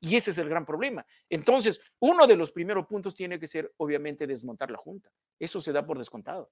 Y 0.00 0.14
ese 0.16 0.30
es 0.30 0.38
el 0.38 0.48
gran 0.48 0.64
problema. 0.64 1.04
Entonces, 1.28 1.80
uno 1.98 2.26
de 2.26 2.36
los 2.36 2.52
primeros 2.52 2.86
puntos 2.86 3.14
tiene 3.14 3.40
que 3.40 3.48
ser, 3.48 3.72
obviamente, 3.78 4.26
desmontar 4.26 4.70
la 4.70 4.78
Junta. 4.78 5.10
Eso 5.38 5.60
se 5.60 5.72
da 5.72 5.84
por 5.84 5.98
descontado. 5.98 6.50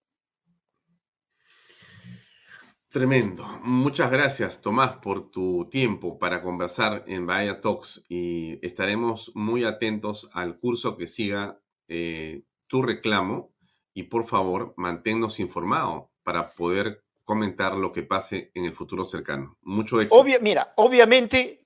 Tremendo. 2.93 3.47
Muchas 3.62 4.10
gracias, 4.10 4.60
Tomás, 4.60 4.93
por 4.98 5.31
tu 5.31 5.66
tiempo 5.70 6.19
para 6.19 6.43
conversar 6.43 7.05
en 7.06 7.24
Bahía 7.27 7.62
Talks 7.62 8.05
y 8.06 8.59
estaremos 8.60 9.32
muy 9.35 9.64
atentos 9.64 10.28
al 10.35 10.59
curso 10.59 10.98
que 10.98 11.06
siga 11.06 11.59
eh, 11.89 12.43
tu 12.66 12.82
reclamo 12.82 13.55
y 13.94 14.02
por 14.05 14.27
favor 14.27 14.74
manténnos 14.77 15.40
informados 15.40 16.10
para 16.23 16.51
poder 16.51 17.02
comentar 17.24 17.74
lo 17.74 17.93
que 17.93 18.02
pase 18.02 18.51
en 18.52 18.66
el 18.66 18.74
futuro 18.74 19.06
cercano. 19.06 19.56
Mucho 19.62 19.98
éxito. 19.98 20.23
mira, 20.43 20.74
obviamente 20.77 21.64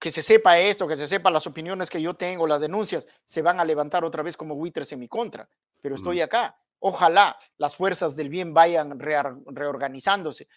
que 0.00 0.10
se 0.10 0.22
sepa 0.22 0.58
esto, 0.58 0.88
que 0.88 0.96
se 0.96 1.06
sepa 1.06 1.30
las 1.30 1.46
opiniones 1.46 1.88
que 1.88 2.02
yo 2.02 2.14
tengo, 2.14 2.48
las 2.48 2.60
denuncias, 2.60 3.06
se 3.24 3.40
van 3.40 3.60
a 3.60 3.64
levantar 3.64 4.04
otra 4.04 4.24
vez 4.24 4.36
como 4.36 4.56
buitres 4.56 4.90
en 4.90 4.98
mi 4.98 5.06
contra, 5.06 5.48
pero 5.80 5.94
estoy 5.94 6.20
acá. 6.20 6.56
Ojalá 6.86 7.38
las 7.56 7.76
fuerzas 7.76 8.14
del 8.14 8.28
bien 8.28 8.52
vayan 8.52 9.00
reorganizándose 9.00 10.48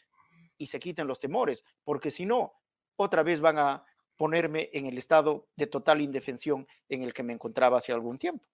y 0.57 0.67
se 0.67 0.77
quiten 0.77 1.07
los 1.07 1.21
temores, 1.21 1.63
porque 1.85 2.11
si 2.11 2.25
no, 2.25 2.51
otra 2.97 3.23
vez 3.23 3.39
van 3.39 3.57
a 3.57 3.85
ponerme 4.17 4.69
en 4.73 4.87
el 4.87 4.97
estado 4.97 5.47
de 5.55 5.67
total 5.67 6.01
indefensión 6.01 6.67
en 6.89 7.03
el 7.03 7.13
que 7.13 7.23
me 7.23 7.31
encontraba 7.31 7.77
hace 7.77 7.93
algún 7.93 8.19
tiempo. 8.19 8.45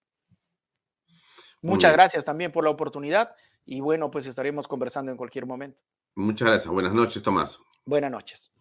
Muchas 1.62 1.92
gracias 1.92 2.24
también 2.24 2.52
por 2.52 2.62
la 2.62 2.70
oportunidad 2.70 3.34
y 3.64 3.80
bueno, 3.80 4.08
pues 4.08 4.26
estaremos 4.26 4.68
conversando 4.68 5.10
en 5.10 5.18
cualquier 5.18 5.44
momento. 5.44 5.82
Muchas 6.14 6.46
gracias. 6.46 6.72
Buenas 6.72 6.92
noches, 6.92 7.24
Tomás. 7.24 7.60
Buenas 7.84 8.12
noches. 8.12 8.52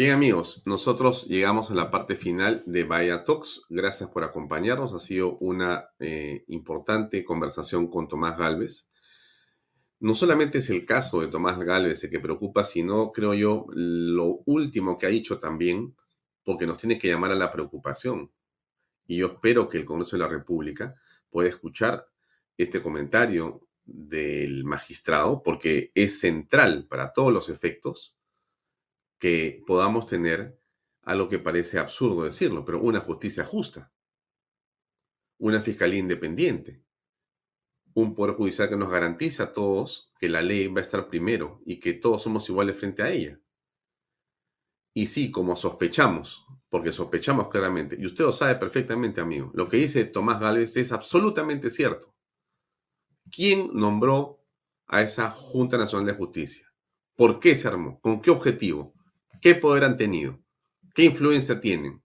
Bien 0.00 0.12
amigos, 0.12 0.62
nosotros 0.64 1.26
llegamos 1.26 1.70
a 1.70 1.74
la 1.74 1.90
parte 1.90 2.16
final 2.16 2.62
de 2.64 2.84
Vaya 2.84 3.22
Talks. 3.22 3.66
Gracias 3.68 4.08
por 4.08 4.24
acompañarnos. 4.24 4.94
Ha 4.94 4.98
sido 4.98 5.36
una 5.40 5.90
eh, 5.98 6.42
importante 6.46 7.22
conversación 7.22 7.86
con 7.90 8.08
Tomás 8.08 8.38
Galvez. 8.38 8.88
No 9.98 10.14
solamente 10.14 10.56
es 10.56 10.70
el 10.70 10.86
caso 10.86 11.20
de 11.20 11.28
Tomás 11.28 11.58
Galvez 11.58 12.02
el 12.02 12.08
que 12.08 12.18
preocupa, 12.18 12.64
sino, 12.64 13.12
creo 13.12 13.34
yo, 13.34 13.66
lo 13.74 14.40
último 14.46 14.96
que 14.96 15.04
ha 15.04 15.10
dicho 15.10 15.38
también, 15.38 15.94
porque 16.44 16.66
nos 16.66 16.78
tiene 16.78 16.96
que 16.96 17.08
llamar 17.08 17.32
a 17.32 17.34
la 17.34 17.52
preocupación. 17.52 18.32
Y 19.06 19.18
yo 19.18 19.26
espero 19.26 19.68
que 19.68 19.76
el 19.76 19.84
Congreso 19.84 20.16
de 20.16 20.22
la 20.22 20.28
República 20.28 20.94
puede 21.28 21.50
escuchar 21.50 22.06
este 22.56 22.80
comentario 22.80 23.68
del 23.84 24.64
magistrado 24.64 25.42
porque 25.42 25.92
es 25.94 26.20
central 26.20 26.86
para 26.88 27.12
todos 27.12 27.34
los 27.34 27.50
efectos 27.50 28.16
que 29.20 29.62
podamos 29.66 30.06
tener 30.06 30.58
a 31.02 31.14
lo 31.14 31.28
que 31.28 31.38
parece 31.38 31.78
absurdo 31.78 32.24
decirlo, 32.24 32.64
pero 32.64 32.80
una 32.80 33.00
justicia 33.00 33.44
justa, 33.44 33.92
una 35.38 35.60
fiscalía 35.60 36.00
independiente, 36.00 36.82
un 37.94 38.14
poder 38.14 38.34
judicial 38.34 38.68
que 38.68 38.76
nos 38.76 38.90
garantiza 38.90 39.44
a 39.44 39.52
todos 39.52 40.12
que 40.18 40.28
la 40.28 40.42
ley 40.42 40.68
va 40.68 40.80
a 40.80 40.82
estar 40.82 41.08
primero 41.08 41.60
y 41.66 41.78
que 41.78 41.92
todos 41.92 42.22
somos 42.22 42.48
iguales 42.48 42.76
frente 42.76 43.02
a 43.02 43.10
ella. 43.10 43.40
Y 44.94 45.06
sí, 45.06 45.30
como 45.30 45.54
sospechamos, 45.54 46.46
porque 46.68 46.90
sospechamos 46.90 47.48
claramente, 47.48 47.96
y 47.98 48.06
usted 48.06 48.24
lo 48.24 48.32
sabe 48.32 48.56
perfectamente, 48.56 49.20
amigo, 49.20 49.50
lo 49.54 49.68
que 49.68 49.76
dice 49.76 50.04
Tomás 50.04 50.40
Gálvez 50.40 50.76
es 50.76 50.92
absolutamente 50.92 51.68
cierto. 51.70 52.14
¿Quién 53.30 53.70
nombró 53.74 54.40
a 54.86 55.02
esa 55.02 55.30
Junta 55.30 55.76
Nacional 55.76 56.06
de 56.06 56.14
Justicia? 56.14 56.72
¿Por 57.16 57.38
qué 57.38 57.54
se 57.54 57.68
armó? 57.68 58.00
¿Con 58.00 58.20
qué 58.20 58.30
objetivo? 58.30 58.94
¿Qué 59.40 59.54
poder 59.54 59.84
han 59.84 59.96
tenido? 59.96 60.38
¿Qué 60.94 61.04
influencia 61.04 61.60
tienen? 61.60 62.02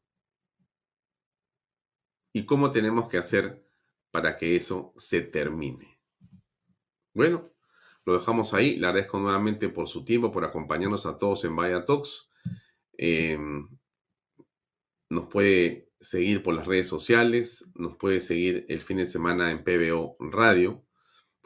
¿Y 2.34 2.46
cómo 2.46 2.72
tenemos 2.72 3.10
que 3.10 3.18
hacer 3.18 3.68
para 4.12 4.38
que 4.38 4.56
eso 4.56 4.94
se 4.98 5.22
termine? 5.22 6.00
Bueno, 7.14 7.52
lo 8.06 8.14
dejamos 8.14 8.54
ahí. 8.54 8.78
Le 8.78 8.88
agradezco 8.88 9.20
nuevamente 9.20 9.68
por 9.68 9.90
su 9.90 10.06
tiempo, 10.06 10.32
por 10.32 10.46
acompañarnos 10.46 11.06
a 11.06 11.18
todos 11.18 11.44
en 11.44 11.56
Vaya 11.56 11.84
Talks. 11.84 12.30
Em, 12.98 13.68
nos 15.10 15.28
puede 15.28 15.92
seguir 16.00 16.42
por 16.42 16.54
las 16.54 16.68
redes 16.68 16.88
sociales, 16.88 17.70
nos 17.76 17.98
puede 17.98 18.22
seguir 18.22 18.66
el 18.70 18.82
fin 18.82 18.98
de 18.98 19.06
semana 19.06 19.52
en 19.52 19.64
PBO 19.64 20.16
Radio. 20.20 20.86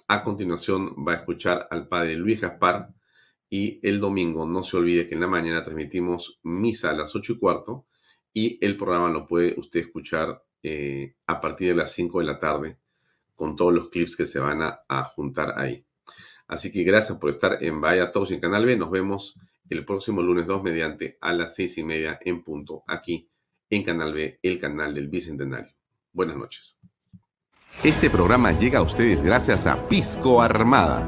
A 0.07 0.23
continuación 0.23 0.95
va 1.07 1.13
a 1.13 1.17
escuchar 1.17 1.67
al 1.71 1.87
padre 1.87 2.15
Luis 2.15 2.41
Gaspar 2.41 2.93
y 3.49 3.79
el 3.87 3.99
domingo 3.99 4.45
no 4.45 4.63
se 4.63 4.77
olvide 4.77 5.07
que 5.07 5.15
en 5.15 5.21
la 5.21 5.27
mañana 5.27 5.63
transmitimos 5.63 6.39
misa 6.43 6.91
a 6.91 6.93
las 6.93 7.15
8 7.15 7.33
y 7.33 7.39
cuarto 7.39 7.87
y 8.33 8.63
el 8.63 8.77
programa 8.77 9.09
lo 9.09 9.25
puede 9.25 9.55
usted 9.57 9.81
escuchar 9.81 10.43
eh, 10.61 11.15
a 11.25 11.41
partir 11.41 11.69
de 11.69 11.75
las 11.75 11.91
5 11.93 12.19
de 12.19 12.25
la 12.25 12.37
tarde 12.37 12.77
con 13.35 13.55
todos 13.55 13.73
los 13.73 13.89
clips 13.89 14.15
que 14.15 14.27
se 14.27 14.39
van 14.39 14.61
a, 14.61 15.03
juntar 15.05 15.57
ahí. 15.57 15.85
Así 16.47 16.71
que 16.71 16.83
gracias 16.83 17.17
por 17.17 17.29
estar 17.29 17.63
en 17.63 17.79
Vaya 17.79 18.11
Todos 18.11 18.31
en 18.31 18.41
Canal 18.41 18.65
B. 18.65 18.75
Nos 18.75 18.91
vemos 18.91 19.35
el 19.69 19.85
próximo 19.85 20.21
lunes 20.21 20.45
2 20.45 20.61
mediante 20.61 21.17
a 21.21 21.31
las 21.31 21.55
seis 21.55 21.77
y 21.77 21.83
media 21.83 22.19
en 22.25 22.43
punto 22.43 22.83
aquí 22.85 23.29
en 23.69 23.83
Canal 23.83 24.13
B, 24.13 24.39
el 24.41 24.59
canal 24.59 24.93
del 24.93 25.07
Bicentenario. 25.07 25.73
Buenas 26.11 26.35
noches. 26.35 26.79
Este 27.83 28.09
programa 28.09 28.51
llega 28.51 28.79
a 28.79 28.81
ustedes 28.81 29.23
gracias 29.23 29.67
a 29.67 29.87
Pisco 29.87 30.41
Armada. 30.41 31.07